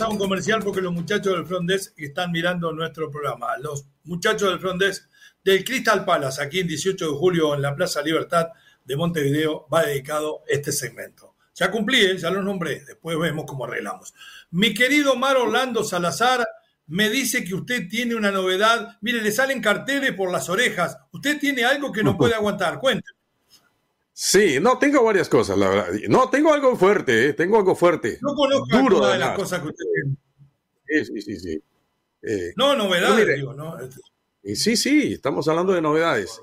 A 0.00 0.08
un 0.08 0.16
comercial 0.16 0.60
porque 0.64 0.80
los 0.80 0.92
muchachos 0.92 1.34
del 1.34 1.46
Front 1.46 1.70
están 1.96 2.32
mirando 2.32 2.72
nuestro 2.72 3.10
programa. 3.10 3.56
Los 3.58 3.84
muchachos 4.04 4.48
del 4.48 4.58
Front 4.58 4.82
del 5.44 5.64
Crystal 5.64 6.04
Palace, 6.04 6.42
aquí 6.42 6.60
en 6.60 6.68
18 6.68 7.10
de 7.10 7.16
julio 7.18 7.54
en 7.54 7.60
la 7.60 7.74
Plaza 7.74 8.00
Libertad 8.00 8.48
de 8.84 8.96
Montevideo, 8.96 9.66
va 9.72 9.84
dedicado 9.84 10.42
este 10.46 10.72
segmento. 10.72 11.34
Ya 11.54 11.70
cumplí, 11.70 12.00
¿eh? 12.00 12.16
ya 12.16 12.30
lo 12.30 12.42
nombré, 12.42 12.84
después 12.86 13.18
vemos 13.18 13.44
cómo 13.46 13.66
arreglamos. 13.66 14.14
Mi 14.50 14.72
querido 14.72 15.14
Mar 15.16 15.36
Orlando 15.36 15.84
Salazar 15.84 16.46
me 16.86 17.10
dice 17.10 17.44
que 17.44 17.54
usted 17.54 17.88
tiene 17.88 18.14
una 18.14 18.30
novedad. 18.30 18.96
Mire, 19.02 19.20
le 19.20 19.30
salen 19.30 19.60
carteles 19.60 20.12
por 20.14 20.30
las 20.32 20.48
orejas. 20.48 20.96
Usted 21.12 21.38
tiene 21.38 21.64
algo 21.64 21.92
que 21.92 22.02
no 22.02 22.16
puede 22.16 22.34
aguantar. 22.34 22.78
Cuénteme. 22.78 23.21
Sí, 24.14 24.58
no, 24.60 24.78
tengo 24.78 25.02
varias 25.02 25.28
cosas, 25.28 25.56
la 25.56 25.68
verdad. 25.68 25.86
No, 26.08 26.28
tengo 26.28 26.52
algo 26.52 26.76
fuerte, 26.76 27.28
¿eh? 27.28 27.32
tengo 27.32 27.56
algo 27.56 27.74
fuerte. 27.74 28.18
No 28.20 28.34
conozco 28.34 28.66
Duro, 28.78 29.06
de 29.06 29.18
las 29.18 29.36
cosas 29.36 29.60
que 29.60 29.68
usted 29.68 29.84
tiene. 29.94 31.04
Sí, 31.04 31.22
sí, 31.22 31.40
sí. 31.40 31.62
Eh, 32.22 32.52
no, 32.56 32.76
novedades, 32.76 33.36
digo, 33.36 33.54
¿no? 33.54 33.76
sí, 34.42 34.76
sí, 34.76 35.14
estamos 35.14 35.48
hablando 35.48 35.72
de 35.72 35.80
novedades. 35.80 36.40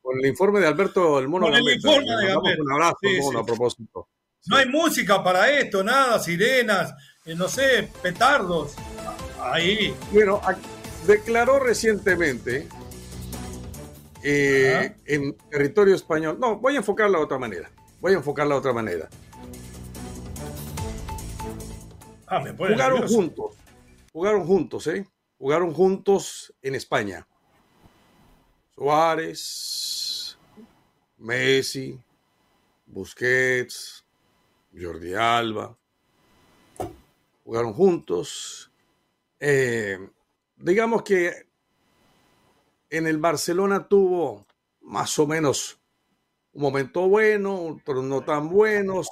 Con 0.00 0.18
el 0.20 0.26
informe 0.26 0.60
de 0.60 0.68
Alberto 0.68 1.18
el 1.18 1.28
Mono 1.28 1.46
Con 1.46 1.56
el 1.56 1.74
informe 1.74 2.06
de 2.06 2.32
Alberto. 2.32 2.62
Un 2.62 2.72
abrazo, 2.72 3.38
a 3.38 3.44
propósito. 3.44 4.08
No 4.46 4.56
hay 4.56 4.66
música 4.68 5.22
para 5.22 5.50
esto, 5.50 5.82
nada, 5.82 6.18
sirenas, 6.18 6.94
eh, 7.26 7.34
no 7.34 7.48
sé, 7.48 7.90
petardos. 8.00 8.74
Ahí. 9.40 9.94
Bueno, 10.12 10.40
declaró 11.06 11.58
recientemente 11.58 12.68
eh, 14.22 14.96
en 15.06 15.36
territorio 15.50 15.94
español. 15.94 16.38
No, 16.38 16.58
voy 16.58 16.74
a 16.74 16.78
enfocarla 16.78 17.18
de 17.18 17.24
otra 17.24 17.38
manera. 17.38 17.70
Voy 18.00 18.12
a 18.12 18.16
enfocarla 18.16 18.54
de 18.54 18.58
otra 18.58 18.72
manera. 18.72 19.08
Ah, 22.26 22.44
jugaron 22.56 23.08
juntos. 23.08 23.56
Jugaron 24.12 24.46
juntos, 24.46 24.86
¿eh? 24.88 25.06
Jugaron 25.38 25.72
juntos 25.72 26.52
en 26.62 26.74
España. 26.74 27.26
Suárez, 28.74 30.38
Messi, 31.16 31.98
Busquets, 32.86 34.04
Jordi 34.78 35.14
Alba. 35.14 35.76
Jugaron 37.44 37.72
juntos. 37.72 38.70
Eh, 39.40 39.98
digamos 40.56 41.02
que 41.02 41.47
en 42.90 43.06
el 43.06 43.18
Barcelona 43.18 43.88
tuvo 43.88 44.46
más 44.80 45.18
o 45.18 45.26
menos 45.26 45.78
un 46.52 46.62
momento 46.62 47.08
bueno, 47.08 47.54
otros 47.62 48.04
no 48.04 48.24
tan 48.24 48.48
buenos. 48.48 49.08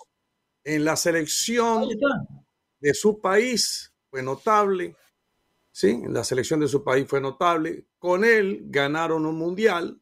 En 0.64 0.85
la 0.85 0.97
selección 0.97 1.89
de 2.81 2.95
su 2.95 3.20
país 3.20 3.93
fue 4.11 4.22
notable, 4.22 4.97
¿sí? 5.70 5.91
En 5.91 6.12
la 6.12 6.24
selección 6.24 6.61
de 6.61 6.68
su 6.68 6.83
país 6.83 7.07
fue 7.07 7.20
notable. 7.20 7.87
Con 7.99 8.24
él 8.24 8.62
ganaron 8.66 9.27
un 9.27 9.37
mundial, 9.37 10.01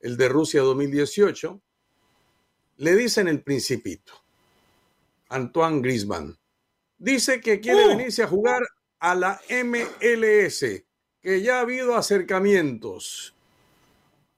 el 0.00 0.16
de 0.16 0.28
Rusia 0.28 0.60
2018. 0.62 1.62
Le 2.78 2.94
dicen 2.94 3.28
el 3.28 3.42
principito, 3.42 4.12
Antoine 5.30 5.80
Grisman. 5.80 6.38
Dice 6.98 7.40
que 7.40 7.60
quiere 7.60 7.86
uh. 7.86 7.88
venirse 7.88 8.22
a 8.22 8.28
jugar 8.28 8.62
a 8.98 9.14
la 9.14 9.40
MLS, 9.48 10.84
que 11.26 11.42
ya 11.42 11.56
ha 11.56 11.62
habido 11.62 11.96
acercamientos. 11.96 13.34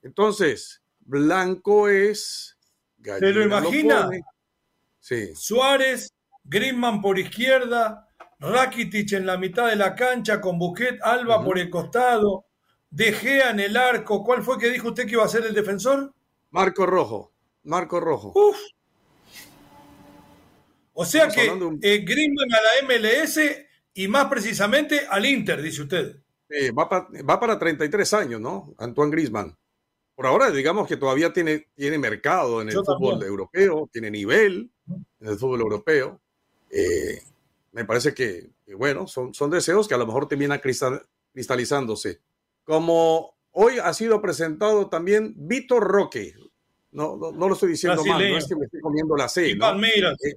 Entonces, 0.01 0.81
Blanco 1.01 1.87
es. 1.87 2.57
¿Se 3.05 3.31
lo 3.31 3.43
imagina? 3.43 4.09
sí. 4.99 5.35
Suárez, 5.35 6.15
Griezmann 6.45 7.03
por 7.03 7.19
izquierda, 7.19 8.09
Rakitic 8.41 9.13
en 9.13 9.27
la 9.27 9.37
mitad 9.37 9.67
de 9.67 9.77
la 9.77 9.95
cancha 9.95 10.41
con 10.41 10.59
Busquet, 10.59 10.99
Alba 11.03 11.45
por 11.45 11.59
el 11.59 11.69
costado, 11.69 12.47
De 12.89 13.13
Gea 13.13 13.51
en 13.51 13.61
el 13.61 13.77
arco. 13.77 14.25
¿Cuál 14.25 14.43
fue 14.43 14.59
que 14.59 14.71
dijo 14.71 14.89
usted 14.89 15.05
que 15.05 15.13
iba 15.13 15.27
a 15.27 15.29
ser 15.29 15.45
el 15.45 15.53
defensor? 15.53 16.15
Marco 16.49 16.87
Rojo. 16.87 17.35
Marco 17.65 18.01
Rojo. 18.01 18.33
O 20.95 21.05
sea 21.05 21.29
que 21.29 21.45
eh, 21.83 21.99
Griezmann 21.99 22.55
a 22.55 22.61
la 22.63 22.87
MLS 22.87 23.41
y 23.93 24.09
más 24.09 24.25
precisamente 24.29 25.07
al 25.07 25.27
Inter, 25.27 25.61
dice 25.61 25.83
usted. 25.83 26.23
Va, 26.77 26.89
va, 27.29 27.41
para 27.41 27.59
33 27.59 28.15
años, 28.15 28.41
¿no? 28.41 28.75
Antoine 28.79 29.11
Griezmann 29.11 29.57
por 30.19 30.27
ahora 30.27 30.51
digamos 30.51 30.89
que 30.89 30.97
todavía 30.97 31.33
tiene, 31.33 31.69
tiene 31.77 31.97
mercado 31.97 32.61
en 32.61 32.71
el 32.71 32.75
fútbol 32.75 33.23
europeo, 33.23 33.89
tiene 33.93 34.11
nivel 34.11 34.69
en 35.21 35.29
el 35.29 35.39
fútbol 35.39 35.61
europeo. 35.61 36.21
Eh, 36.69 37.23
me 37.71 37.85
parece 37.85 38.13
que, 38.13 38.51
bueno, 38.77 39.07
son, 39.07 39.33
son 39.33 39.49
deseos 39.49 39.87
que 39.87 39.95
a 39.95 39.97
lo 39.97 40.09
mejor 40.09 40.27
terminan 40.27 40.61
cristalizándose. 40.61 42.19
Como 42.65 43.37
hoy 43.53 43.79
ha 43.79 43.95
sido 43.95 44.21
presentado 44.21 44.89
también 44.89 45.35
Víctor 45.37 45.85
Roque, 45.85 46.35
no, 46.91 47.17
no, 47.17 47.49
lo 47.49 47.55
estoy 47.55 47.69
diciendo 47.69 48.05
mal, 48.05 48.19
no 48.29 48.39
es 48.39 48.49
que 48.49 48.57
me 48.57 48.65
estoy 48.65 48.81
comiendo 48.81 49.15
la 49.15 49.29
C. 49.29 49.55
¿no? 49.55 49.81
Eh, 49.85 50.35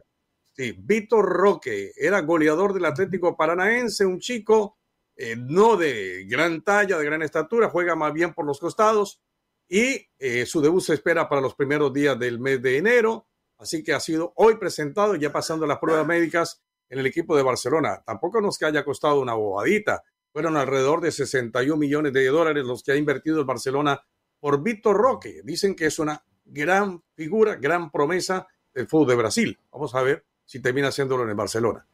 sí, 0.54 0.76
Víctor 0.78 1.26
Roque 1.26 1.92
era 1.98 2.22
goleador 2.22 2.76
del 2.76 2.86
Atlético 2.86 3.36
Paranaense, 3.36 4.06
un 4.06 4.20
chico 4.20 4.78
eh, 5.24 5.36
no 5.36 5.78
de 5.78 6.26
gran 6.28 6.64
talla, 6.64 6.98
de 6.98 7.06
gran 7.06 7.22
estatura, 7.22 7.70
juega 7.70 7.96
más 7.96 8.12
bien 8.12 8.34
por 8.34 8.44
los 8.44 8.60
costados 8.60 9.22
y 9.70 10.10
eh, 10.18 10.48
su 10.48 10.62
debut 10.62 10.82
se 10.82 10.96
espera 10.96 11.30
para 11.30 11.42
los 11.42 11.54
primeros 11.54 11.94
días 11.94 12.18
del 12.18 12.40
mes 12.40 12.60
de 12.60 12.78
enero. 12.78 13.28
Así 13.60 13.84
que 13.84 13.94
ha 13.94 14.00
sido 14.00 14.34
hoy 14.36 14.56
presentado, 14.56 15.16
ya 15.16 15.32
pasando 15.32 15.68
las 15.68 15.78
pruebas 15.78 16.08
médicas 16.08 16.64
en 16.90 16.98
el 16.98 17.06
equipo 17.06 17.38
de 17.38 17.44
Barcelona. 17.44 18.02
Tampoco 18.04 18.42
nos 18.42 18.58
que 18.58 18.66
haya 18.66 18.84
costado 18.84 19.22
una 19.22 19.36
bobadita. 19.36 20.02
Fueron 20.34 20.58
alrededor 20.58 21.02
de 21.02 21.12
61 21.12 21.78
millones 21.78 22.14
de 22.14 22.26
dólares 22.26 22.66
los 22.66 22.82
que 22.82 22.94
ha 22.94 22.96
invertido 22.96 23.38
el 23.38 23.46
Barcelona 23.46 24.04
por 24.40 24.64
Víctor 24.64 24.98
Roque. 24.98 25.42
Dicen 25.44 25.76
que 25.76 25.86
es 25.86 26.00
una 26.00 26.26
gran 26.44 27.04
figura, 27.14 27.58
gran 27.58 27.92
promesa 27.92 28.48
del 28.74 28.88
fútbol 28.88 29.10
de 29.10 29.16
Brasil. 29.16 29.60
Vamos 29.72 29.94
a 29.94 30.02
ver 30.02 30.26
si 30.44 30.60
termina 30.60 30.88
haciéndolo 30.88 31.24
en 31.24 31.30
el 31.30 31.36
Barcelona. 31.36 31.88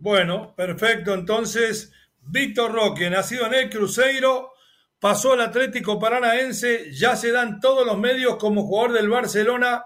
Bueno, 0.00 0.54
perfecto. 0.54 1.12
Entonces, 1.12 1.92
Víctor 2.20 2.72
Roque, 2.72 3.10
nacido 3.10 3.46
en 3.46 3.54
el 3.54 3.70
Cruzeiro, 3.70 4.52
pasó 5.00 5.32
al 5.32 5.40
Atlético 5.40 5.98
Paranaense, 5.98 6.92
ya 6.92 7.16
se 7.16 7.32
dan 7.32 7.58
todos 7.58 7.84
los 7.84 7.98
medios 7.98 8.36
como 8.36 8.64
jugador 8.64 8.92
del 8.92 9.08
Barcelona, 9.08 9.84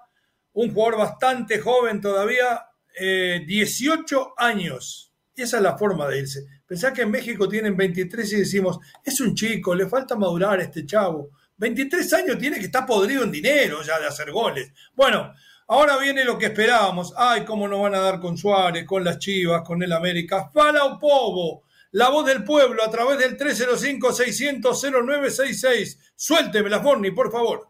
un 0.53 0.75
jugador 0.75 0.99
bastante 0.99 1.61
joven 1.61 2.03
todavía, 2.03 2.67
18 2.99 4.21
eh, 4.21 4.31
años. 4.37 5.15
Y 5.35 5.43
esa 5.43 5.57
es 5.57 5.63
la 5.63 5.79
forma 5.79 6.07
de 6.09 6.19
irse. 6.19 6.45
Pensá 6.67 6.93
que 6.93 7.03
en 7.03 7.11
México 7.11 7.49
tienen 7.49 7.75
23 7.75 8.33
y 8.35 8.37
decimos, 8.37 8.81
es 9.03 9.19
un 9.21 9.35
chico, 9.35 9.75
le 9.75 9.89
falta 9.89 10.15
madurar 10.15 10.61
a 10.61 10.63
este 10.63 10.85
chavo. 10.85 11.31
23 11.57 12.13
años 12.13 12.39
tiene 12.39 12.59
que 12.59 12.67
estar 12.67 12.85
podrido 12.85 13.25
en 13.25 13.31
dinero 13.31 13.83
ya 13.83 13.99
de 13.99 14.09
hacer 14.09 14.31
goles. 14.31 14.73
Bueno, 14.95 15.33
ahora 15.73 15.97
viene 15.97 16.25
lo 16.25 16.39
que 16.39 16.47
esperábamos. 16.47 17.13
Ay, 17.17 17.45
cómo 17.45 17.67
nos 17.67 17.81
van 17.81 17.95
a 17.95 18.01
dar 18.01 18.21
con 18.21 18.37
Suárez, 18.37 18.85
con 18.87 19.03
las 19.05 19.19
Chivas, 19.19 19.63
con 19.63 19.83
el 19.83 19.93
América. 19.93 20.51
Fala 20.53 20.85
o 20.85 20.99
Povo 20.99 21.63
la 21.93 22.11
voz 22.11 22.27
del 22.27 22.45
pueblo 22.45 22.83
a 22.85 22.91
través 22.91 23.19
del 23.19 23.39
305-600-0966. 23.39 25.97
Suélteme 26.15 26.69
la 26.71 26.81
Forni, 26.81 27.11
por 27.11 27.33
favor. 27.33 27.69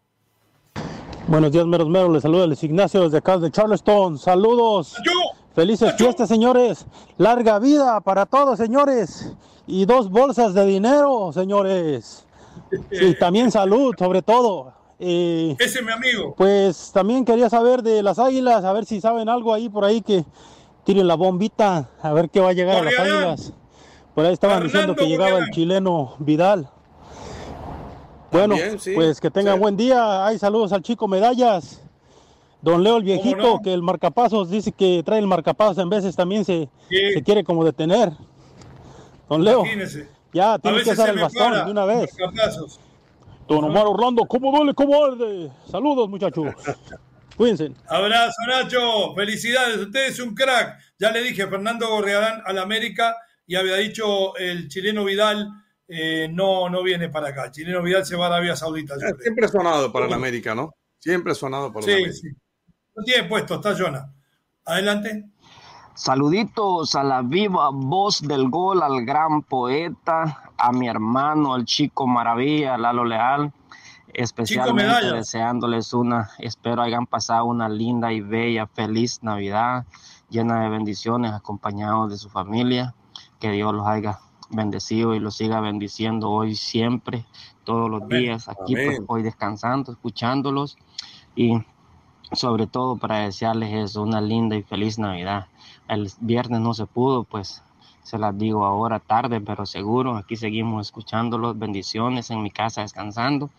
Buenos 1.28 1.52
días, 1.52 1.66
meros 1.66 1.88
meros. 1.88 2.12
Les 2.12 2.22
saluda 2.22 2.46
Luis 2.46 2.62
Ignacio 2.62 3.02
desde 3.02 3.18
acá 3.18 3.36
de 3.38 3.50
Charleston. 3.50 4.18
Saludos. 4.18 4.96
Felices 5.54 5.94
fiestas, 5.96 6.28
señores. 6.28 6.86
Larga 7.18 7.58
vida 7.58 8.00
para 8.00 8.24
todos, 8.26 8.58
señores. 8.58 9.32
Y 9.66 9.84
dos 9.84 10.08
bolsas 10.10 10.54
de 10.54 10.64
dinero, 10.66 11.30
señores. 11.32 12.26
Y 12.90 13.14
también 13.14 13.52
salud, 13.52 13.94
sobre 13.98 14.22
todo. 14.22 14.72
Ese 15.02 15.80
es 15.80 15.84
mi 15.84 15.90
amigo. 15.90 16.34
Pues 16.36 16.92
también 16.92 17.24
quería 17.24 17.50
saber 17.50 17.82
de 17.82 18.02
las 18.02 18.18
águilas, 18.18 18.64
a 18.64 18.72
ver 18.72 18.84
si 18.84 19.00
saben 19.00 19.28
algo 19.28 19.52
ahí 19.52 19.68
por 19.68 19.84
ahí 19.84 20.00
que 20.00 20.24
tiren 20.84 21.08
la 21.08 21.14
bombita, 21.14 21.90
a 22.00 22.12
ver 22.12 22.30
qué 22.30 22.40
va 22.40 22.50
a 22.50 22.52
llegar 22.52 22.76
a 22.76 22.82
las 22.84 22.98
águilas. 22.98 23.52
Por 24.14 24.26
ahí 24.26 24.32
estaban 24.32 24.62
diciendo 24.62 24.94
que 24.94 25.06
llegaba 25.06 25.38
el 25.38 25.50
chileno 25.50 26.14
Vidal. 26.18 26.68
Bueno, 28.30 28.54
pues 28.94 29.20
que 29.20 29.30
tengan 29.30 29.60
buen 29.60 29.76
día. 29.76 30.26
Hay 30.26 30.38
saludos 30.38 30.72
al 30.72 30.82
chico 30.82 31.08
Medallas. 31.08 31.82
Don 32.62 32.82
Leo 32.84 32.96
el 32.96 33.02
viejito, 33.02 33.60
que 33.62 33.74
el 33.74 33.82
marcapasos 33.82 34.48
dice 34.48 34.70
que 34.70 35.02
trae 35.04 35.18
el 35.18 35.26
marcapasos 35.26 35.78
en 35.78 35.90
veces 35.90 36.14
también 36.14 36.44
se, 36.44 36.68
se 36.88 37.22
quiere 37.22 37.42
como 37.42 37.64
detener. 37.64 38.12
Don 39.28 39.42
Leo, 39.42 39.64
ya 40.32 40.58
tiene 40.58 40.82
que 40.82 40.90
usar 40.90 41.08
el 41.08 41.18
bastón 41.18 41.64
de 41.64 41.70
una 41.70 41.84
vez. 41.84 42.14
Don 43.48 43.64
Omar 43.64 43.86
Orlando, 43.86 44.24
¿cómo 44.24 44.56
duele? 44.56 44.74
¿Cómo 44.74 45.04
arde? 45.04 45.50
Saludos, 45.70 46.08
muchachos. 46.08 46.46
Cuídense. 47.36 47.72
Abrazo, 47.88 48.42
Nacho. 48.46 49.14
Felicidades. 49.14 49.78
Usted 49.78 50.08
es 50.08 50.20
un 50.20 50.34
crack. 50.34 50.78
Ya 50.98 51.10
le 51.10 51.22
dije 51.22 51.42
a 51.42 51.48
Fernando 51.48 51.88
Gorriarán 51.88 52.42
al 52.44 52.58
América 52.58 53.16
y 53.46 53.56
había 53.56 53.76
dicho 53.76 54.36
el 54.36 54.68
chileno 54.68 55.04
Vidal 55.04 55.48
eh, 55.88 56.28
no, 56.32 56.68
no 56.68 56.82
viene 56.82 57.08
para 57.08 57.28
acá. 57.28 57.46
El 57.46 57.50
chileno 57.52 57.82
Vidal 57.82 58.06
se 58.06 58.16
va 58.16 58.26
a 58.26 58.28
Arabia 58.28 58.56
Saudita. 58.56 58.94
Siempre 59.20 59.48
sonado 59.48 59.92
para 59.92 60.06
el 60.06 60.12
América, 60.12 60.54
¿no? 60.54 60.74
Siempre 60.98 61.34
sonado 61.34 61.72
para 61.72 61.84
el 61.84 61.92
América. 61.92 62.12
Sí, 62.12 62.28
No 62.94 63.02
tiene 63.04 63.28
puesto, 63.28 63.56
está 63.56 63.74
Jonah. 63.76 64.12
Adelante. 64.64 65.31
Saluditos 65.94 66.94
a 66.94 67.02
la 67.02 67.20
viva 67.20 67.68
voz 67.70 68.22
del 68.22 68.48
gol, 68.48 68.82
al 68.82 69.04
gran 69.04 69.42
poeta, 69.42 70.50
a 70.56 70.72
mi 70.72 70.88
hermano, 70.88 71.54
el 71.54 71.66
chico 71.66 72.06
maravilla, 72.06 72.78
Lalo 72.78 73.04
Leal, 73.04 73.52
especialmente 74.14 75.12
deseándoles 75.12 75.92
una, 75.92 76.30
espero 76.38 76.80
hayan 76.80 77.06
pasado 77.06 77.44
una 77.44 77.68
linda 77.68 78.10
y 78.10 78.22
bella, 78.22 78.66
feliz 78.66 79.22
Navidad, 79.22 79.84
llena 80.30 80.62
de 80.62 80.70
bendiciones, 80.70 81.32
acompañados 81.34 82.10
de 82.10 82.16
su 82.16 82.30
familia. 82.30 82.94
Que 83.38 83.50
Dios 83.50 83.74
los 83.74 83.86
haya 83.86 84.20
bendecido 84.50 85.14
y 85.14 85.20
los 85.20 85.36
siga 85.36 85.60
bendiciendo 85.60 86.30
hoy 86.30 86.54
siempre, 86.54 87.26
todos 87.64 87.90
los 87.90 88.08
días, 88.08 88.48
aquí 88.48 88.74
pues, 88.74 89.00
hoy 89.08 89.22
descansando, 89.22 89.92
escuchándolos. 89.92 90.78
Y 91.34 91.62
sobre 92.32 92.66
todo 92.66 92.96
para 92.96 93.18
desearles 93.18 93.90
eso, 93.90 94.02
una 94.02 94.20
linda 94.20 94.56
y 94.56 94.62
feliz 94.62 94.98
Navidad. 94.98 95.48
El 95.92 96.10
viernes 96.20 96.60
no 96.60 96.72
se 96.72 96.86
pudo, 96.86 97.24
pues 97.24 97.62
se 98.02 98.16
las 98.16 98.36
digo 98.38 98.64
ahora 98.64 98.98
tarde, 98.98 99.42
pero 99.42 99.66
seguro, 99.66 100.16
aquí 100.16 100.36
seguimos 100.36 100.86
escuchándolos, 100.86 101.58
bendiciones 101.58 102.30
en 102.30 102.42
mi 102.42 102.50
casa 102.50 102.80
descansando. 102.80 103.50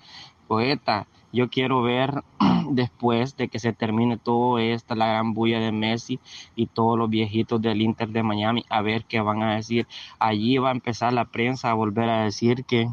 Poeta, 0.48 1.06
yo 1.32 1.52
quiero 1.52 1.84
ver 1.84 2.24
después 2.72 3.38
de 3.38 3.50
que 3.50 3.60
se 3.60 3.72
termine 3.72 4.18
todo 4.18 4.58
esta, 4.58 4.96
la 4.96 5.06
gran 5.06 5.36
bulla 5.36 5.60
de 5.60 5.72
Messi 5.72 6.20
y 6.56 6.66
todos 6.66 6.98
los 6.98 7.08
viejitos 7.08 7.62
del 7.62 7.84
Inter 7.84 8.10
de 8.10 8.24
Miami, 8.24 8.66
a 8.68 8.82
ver 8.82 9.06
qué 9.06 9.22
van 9.22 9.44
a 9.44 9.56
decir. 9.56 9.86
Allí 10.18 10.58
va 10.58 10.70
a 10.70 10.74
empezar 10.74 11.14
la 11.14 11.26
prensa 11.26 11.70
a 11.70 11.76
volver 11.76 12.10
a 12.10 12.24
decir 12.24 12.66
que 12.66 12.90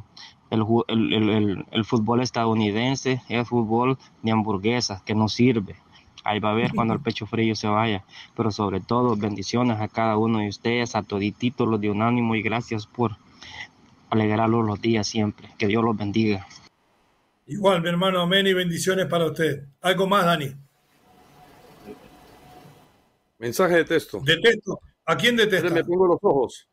el, 0.50 1.64
el, 1.70 1.84
fútbol 1.86 2.20
estadounidense 2.20 3.22
es 3.30 3.48
fútbol 3.48 3.96
de 4.22 4.32
hamburguesas, 4.32 5.00
que 5.00 5.14
no 5.14 5.28
sirve. 5.28 5.76
Ahí 6.24 6.38
va 6.38 6.50
a 6.50 6.54
ver 6.54 6.72
cuando 6.74 6.94
el 6.94 7.00
pecho 7.00 7.26
frío 7.26 7.54
se 7.54 7.68
vaya. 7.68 8.04
Pero 8.36 8.50
sobre 8.50 8.80
todo, 8.80 9.16
bendiciones 9.16 9.80
a 9.80 9.88
cada 9.88 10.16
uno 10.16 10.40
de 10.40 10.48
ustedes, 10.48 10.94
a 10.94 11.02
todititos 11.02 11.66
los 11.66 11.80
de 11.80 11.90
Unánimo 11.90 12.34
y 12.34 12.42
gracias 12.42 12.86
por 12.86 13.16
alegrarlos 14.10 14.66
los 14.66 14.80
días 14.80 15.06
siempre. 15.06 15.48
Que 15.58 15.66
Dios 15.66 15.82
los 15.82 15.96
bendiga. 15.96 16.46
Igual, 17.46 17.82
mi 17.82 17.88
hermano, 17.88 18.20
amén 18.20 18.46
y 18.46 18.52
bendiciones 18.52 19.06
para 19.06 19.26
usted. 19.26 19.64
¿Algo 19.80 20.06
más, 20.06 20.24
Dani? 20.24 20.54
Mensaje 23.38 23.76
de 23.76 23.84
texto. 23.84 24.20
De 24.22 24.36
texto. 24.36 24.78
¿A 25.06 25.16
quién 25.16 25.34
detesta? 25.34 25.70
Me 25.70 25.82
pongo 25.82 26.06
los 26.06 26.18
ojos. 26.22 26.68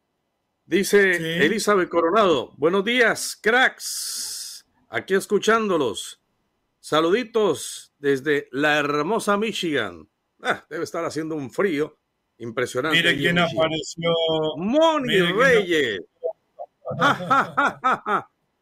Dice 0.66 1.45
Elizabeth 1.45 1.88
Coronado. 1.88 2.52
Buenos 2.58 2.84
días, 2.84 3.39
cracks. 3.41 4.66
Aquí 4.89 5.14
escuchándolos. 5.14 6.22
Saluditos 6.82 7.86
desde 8.00 8.48
la 8.52 8.78
hermosa 8.78 9.38
Michigan. 9.38 10.10
Ah, 10.41 10.66
debe 10.70 10.84
estar 10.84 11.04
haciendo 11.04 11.36
un 11.36 11.50
frío 11.52 11.98
impresionante. 12.38 12.98
Mire 12.98 13.18
quién 13.18 13.39
apareció. 13.39 14.12
Moni 14.58 15.20
Reyes. 15.20 16.02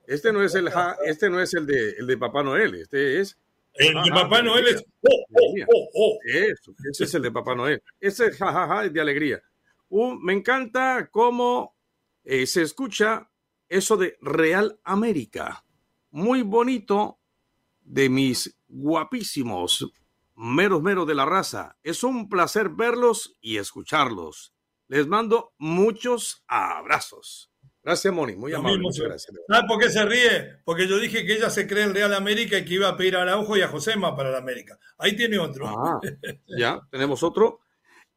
este 0.07 0.33
no 0.33 0.41
es 0.41 0.55
el 0.55 0.69
este 1.05 1.29
no 1.29 1.39
es 1.39 1.53
el 1.53 1.67
de 1.67 1.91
el 1.91 2.07
de 2.07 2.17
Papá 2.17 2.41
Noel, 2.41 2.73
este 2.73 3.19
es 3.19 3.37
el 3.75 3.93
de 3.93 4.09
Papá 4.09 4.41
Noel 4.41 4.67
es 4.67 4.85
oh, 5.01 5.25
oh, 5.33 5.53
oh, 5.73 5.89
oh, 5.93 6.19
Eso, 6.25 6.73
ese 6.89 7.03
es 7.03 7.13
el 7.13 7.21
de 7.23 7.31
Papá 7.31 7.55
Noel. 7.55 7.83
Ese 7.99 8.31
jajaja 8.31 8.85
es 8.85 8.93
de 8.93 9.01
alegría. 9.01 9.41
Uh, 9.89 10.13
me 10.15 10.33
encanta 10.33 11.09
cómo 11.11 11.75
eh, 12.23 12.47
se 12.47 12.61
escucha 12.61 13.29
eso 13.67 13.97
de 13.97 14.17
Real 14.21 14.79
América. 14.83 15.65
Muy 16.11 16.41
bonito 16.41 17.19
de 17.85 18.09
mis 18.09 18.57
guapísimos 18.67 19.85
meros 20.35 20.81
meros 20.81 21.07
de 21.07 21.15
la 21.15 21.25
raza. 21.25 21.77
Es 21.83 22.03
un 22.03 22.27
placer 22.27 22.69
verlos 22.69 23.37
y 23.41 23.57
escucharlos. 23.57 24.53
Les 24.87 25.07
mando 25.07 25.53
muchos 25.57 26.43
abrazos. 26.47 27.51
Gracias, 27.81 28.13
Moni. 28.13 28.35
Muy 28.35 28.53
amable. 28.53 28.79
Muchas 28.79 29.05
gracias. 29.05 29.37
¿Sabes 29.47 29.65
por 29.67 29.79
qué 29.79 29.89
se 29.89 30.05
ríe? 30.05 30.59
Porque 30.65 30.87
yo 30.87 30.99
dije 30.99 31.25
que 31.25 31.35
ella 31.35 31.49
se 31.49 31.67
cree 31.67 31.83
el 31.83 31.93
Real 31.93 32.13
América 32.13 32.57
y 32.57 32.65
que 32.65 32.73
iba 32.73 32.89
a 32.89 32.97
pedir 32.97 33.15
a 33.15 33.21
Araujo 33.21 33.55
y 33.57 33.61
a 33.61 33.67
Josema 33.67 34.15
para 34.15 34.31
la 34.31 34.39
América. 34.39 34.77
Ahí 34.97 35.15
tiene 35.15 35.37
otro. 35.37 35.67
Ah, 35.67 35.99
ya, 36.57 36.81
tenemos 36.91 37.23
otro. 37.23 37.61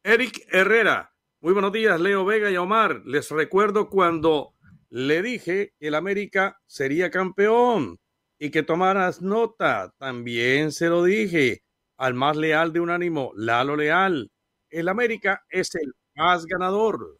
Eric 0.03 0.47
Herrera. 0.51 1.13
Muy 1.41 1.53
buenos 1.53 1.71
días, 1.71 1.99
Leo 2.01 2.25
Vega 2.25 2.51
y 2.51 2.57
Omar. 2.57 3.01
Les 3.05 3.29
recuerdo 3.29 3.89
cuando 3.89 4.55
le 4.89 5.21
dije 5.21 5.73
que 5.79 5.87
el 5.87 5.95
América 5.95 6.59
sería 6.65 7.11
campeón 7.11 7.99
y 8.39 8.49
que 8.49 8.63
tomaras 8.63 9.21
nota. 9.21 9.93
También 9.97 10.71
se 10.71 10.87
lo 10.87 11.03
dije 11.03 11.63
al 11.97 12.13
más 12.13 12.37
leal 12.37 12.71
de 12.73 12.79
un 12.79 12.89
ánimo, 12.89 13.31
Lalo 13.35 13.75
Leal. 13.75 14.31
El 14.69 14.87
América 14.87 15.43
es 15.49 15.75
el 15.75 15.93
más 16.15 16.45
ganador. 16.45 17.17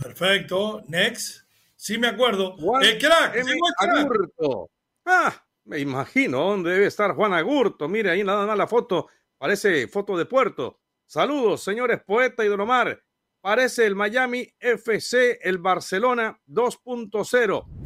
Perfecto. 0.00 0.82
Next. 0.88 1.44
Sí 1.74 1.98
me 1.98 2.08
acuerdo. 2.08 2.56
el 2.80 2.98
crack. 2.98 3.36
Agurto. 3.78 4.70
Ah, 5.04 5.44
me 5.64 5.80
imagino 5.80 6.38
dónde 6.38 6.70
debe 6.70 6.86
estar 6.86 7.14
Juan 7.14 7.32
Agurto. 7.32 7.88
Mire 7.88 8.10
ahí 8.10 8.22
nada 8.22 8.46
más 8.46 8.56
la 8.56 8.66
foto. 8.66 9.08
Parece 9.36 9.88
foto 9.88 10.16
de 10.16 10.26
puerto. 10.26 10.80
Saludos, 11.04 11.62
señores 11.62 12.00
poeta 12.04 12.44
y 12.44 12.48
Don 12.48 12.60
Omar. 12.60 13.02
Parece 13.40 13.86
el 13.86 13.94
Miami 13.94 14.48
FC, 14.58 15.38
el 15.42 15.58
Barcelona 15.58 16.40
2.0. 16.48 17.85